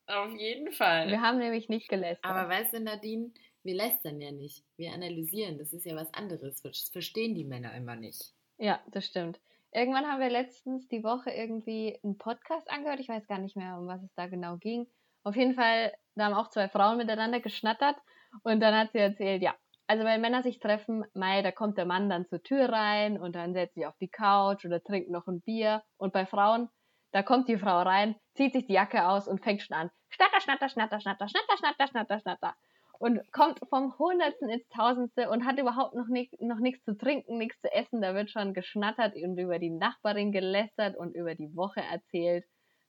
Auf 0.10 0.34
jeden 0.34 0.72
Fall. 0.72 1.07
Wir 1.07 1.22
haben 1.22 1.38
nämlich 1.38 1.70
nicht 1.70 1.88
gelästert. 1.88 2.26
Aber 2.26 2.49
weißt 2.49 2.74
du, 2.74 2.80
Nadine, 2.80 3.32
wir 3.64 3.76
lästern 3.76 4.20
ja 4.20 4.32
nicht. 4.32 4.64
Wir 4.76 4.91
analysieren. 4.91 5.60
Das 5.60 5.72
ist 5.72 5.86
ja 5.86 5.95
was 5.95 6.12
anderes. 6.14 6.62
Das 6.62 6.89
verstehen 6.89 7.36
die 7.36 7.43
Männer 7.43 7.76
immer 7.76 7.95
nicht. 7.95 8.34
Ja, 8.57 8.80
das 8.88 9.05
stimmt. 9.05 9.39
Irgendwann 9.72 10.07
haben 10.07 10.20
wir 10.20 10.30
letztens 10.30 10.88
die 10.88 11.03
Woche 11.03 11.30
irgendwie 11.30 11.99
einen 12.03 12.18
Podcast 12.18 12.70
angehört. 12.72 12.99
Ich 12.99 13.10
weiß 13.10 13.28
gar 13.28 13.38
nicht 13.38 13.55
mehr, 13.55 13.78
um 13.78 13.88
was 13.88 14.01
es 14.01 14.14
da 14.16 14.26
genau 14.26 14.57
ging. 14.57 14.88
Auf 15.24 15.36
jeden 15.36 15.53
Fall, 15.53 15.93
da 16.16 16.26
haben 16.26 16.34
auch 16.34 16.49
zwei 16.49 16.70
Frauen 16.70 16.97
miteinander 16.97 17.39
geschnattert 17.39 17.97
und 18.43 18.62
dann 18.62 18.76
hat 18.76 18.91
sie 18.93 18.97
erzählt, 18.97 19.43
ja, 19.43 19.55
also 19.86 20.05
wenn 20.05 20.22
Männer 20.22 20.41
sich 20.41 20.60
treffen, 20.60 21.05
Mai, 21.14 21.41
da 21.41 21.51
kommt 21.51 21.78
der 21.78 21.86
Mann 21.86 22.10
dann 22.10 22.26
zur 22.26 22.41
Tür 22.41 22.70
rein 22.70 23.20
und 23.20 23.36
dann 23.36 23.53
setzt 23.53 23.76
sich 23.76 23.86
auf 23.86 23.97
die 23.97 24.07
Couch 24.07 24.66
oder 24.66 24.84
trinkt 24.84 25.10
noch 25.10 25.28
ein 25.28 25.41
Bier. 25.41 25.84
Und 25.97 26.14
bei 26.14 26.26
Frauen, 26.26 26.70
da 27.12 27.22
kommt 27.24 27.47
die 27.47 27.57
Frau 27.57 27.82
rein, 27.82 28.16
zieht 28.36 28.53
sich 28.53 28.66
die 28.66 28.74
Jacke 28.74 29.07
aus 29.07 29.28
und 29.28 29.43
fängt 29.43 29.62
schon 29.62 29.76
an. 29.76 29.91
Schnatter, 30.10 30.41
schnatter, 30.41 30.70
schnatter, 30.70 30.99
schnatter, 30.99 31.28
schnatter, 31.28 31.57
schnatter, 31.57 31.88
schnatter, 31.88 32.20
schnatter. 32.20 32.55
Und 32.99 33.32
kommt 33.32 33.60
vom 33.70 33.97
Hundertsten 33.97 34.49
ins 34.49 34.68
Tausendste 34.70 35.30
und 35.30 35.45
hat 35.45 35.57
überhaupt 35.57 35.95
noch, 35.95 36.07
nicht, 36.07 36.41
noch 36.41 36.60
nichts 36.60 36.84
zu 36.84 36.97
trinken, 36.97 37.38
nichts 37.38 37.62
zu 37.62 37.72
essen. 37.72 38.01
Da 38.01 38.14
wird 38.14 38.30
schon 38.30 38.53
geschnattert 38.53 39.16
und 39.16 39.38
über 39.38 39.57
die 39.57 39.70
Nachbarin 39.70 40.34
gelästert 40.34 40.97
und 40.97 41.16
über 41.16 41.34
die 41.34 41.55
Woche 41.55 41.82
erzählt. 41.82 42.45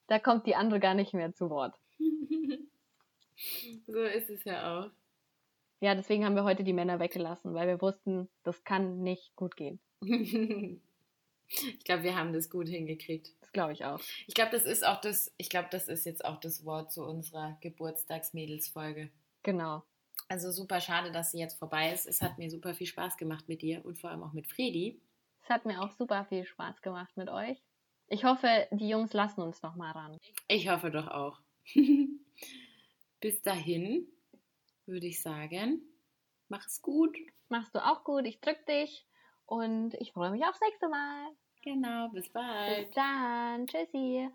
Da 0.08 0.18
kommt 0.18 0.46
die 0.46 0.56
andere 0.56 0.80
gar 0.80 0.94
nicht 0.94 1.14
mehr 1.14 1.32
zu 1.32 1.48
Wort. 1.48 1.76
so 3.86 4.02
ist 4.02 4.30
es 4.30 4.42
ja 4.44 4.80
auch. 4.80 4.90
Ja, 5.80 5.94
deswegen 5.94 6.24
haben 6.24 6.34
wir 6.34 6.44
heute 6.44 6.64
die 6.64 6.72
Männer 6.72 6.98
weggelassen, 6.98 7.54
weil 7.54 7.68
wir 7.68 7.80
wussten, 7.80 8.28
das 8.42 8.64
kann 8.64 9.02
nicht 9.02 9.34
gut 9.36 9.56
gehen. 9.56 9.80
ich 11.50 11.84
glaube, 11.84 12.04
wir 12.04 12.16
haben 12.16 12.32
das 12.32 12.48
gut 12.50 12.68
hingekriegt. 12.68 13.32
Das 13.40 13.52
glaube 13.52 13.72
ich 13.72 13.84
auch. 13.84 14.00
Ich 14.26 14.34
glaube, 14.34 14.52
das 14.52 14.64
ist 14.64 14.86
auch 14.86 15.00
das, 15.00 15.32
ich 15.36 15.50
glaube, 15.50 15.68
das 15.70 15.88
ist 15.88 16.04
jetzt 16.04 16.24
auch 16.24 16.38
das 16.38 16.64
Wort 16.64 16.92
zu 16.92 17.04
unserer 17.04 17.58
Geburtstagsmädelsfolge. 17.60 19.10
Genau. 19.42 19.82
Also 20.28 20.52
super 20.52 20.80
schade, 20.80 21.10
dass 21.10 21.32
sie 21.32 21.38
jetzt 21.38 21.58
vorbei 21.58 21.92
ist. 21.92 22.06
Es 22.06 22.22
hat 22.22 22.38
mir 22.38 22.50
super 22.50 22.74
viel 22.74 22.86
Spaß 22.86 23.16
gemacht 23.16 23.48
mit 23.48 23.62
dir 23.62 23.84
und 23.84 23.98
vor 23.98 24.10
allem 24.10 24.22
auch 24.22 24.32
mit 24.32 24.46
Fredi. 24.46 25.00
Es 25.42 25.48
hat 25.48 25.64
mir 25.64 25.82
auch 25.82 25.90
super 25.90 26.24
viel 26.26 26.44
Spaß 26.44 26.82
gemacht 26.82 27.16
mit 27.16 27.28
euch. 27.28 27.58
Ich 28.06 28.24
hoffe, 28.24 28.68
die 28.70 28.88
Jungs 28.88 29.12
lassen 29.12 29.40
uns 29.40 29.62
noch 29.62 29.74
mal 29.74 29.90
ran. 29.92 30.18
Ich 30.48 30.68
hoffe 30.68 30.90
doch 30.90 31.08
auch. 31.08 31.40
Bis 33.20 33.42
dahin 33.42 34.06
würde 34.86 35.06
ich 35.06 35.20
sagen, 35.20 35.82
mach 36.48 36.66
es 36.66 36.82
gut. 36.82 37.16
Machst 37.48 37.74
du 37.74 37.84
auch 37.84 38.04
gut. 38.04 38.26
Ich 38.26 38.40
drück 38.40 38.64
dich 38.66 39.06
und 39.50 39.94
ich 39.94 40.12
freue 40.12 40.30
mich 40.30 40.44
aufs 40.44 40.60
nächste 40.60 40.88
Mal. 40.88 41.28
Genau, 41.62 42.08
bis 42.08 42.28
bald. 42.30 42.86
Bis 42.86 42.94
dann. 42.94 43.66
Tschüssi. 43.66 44.30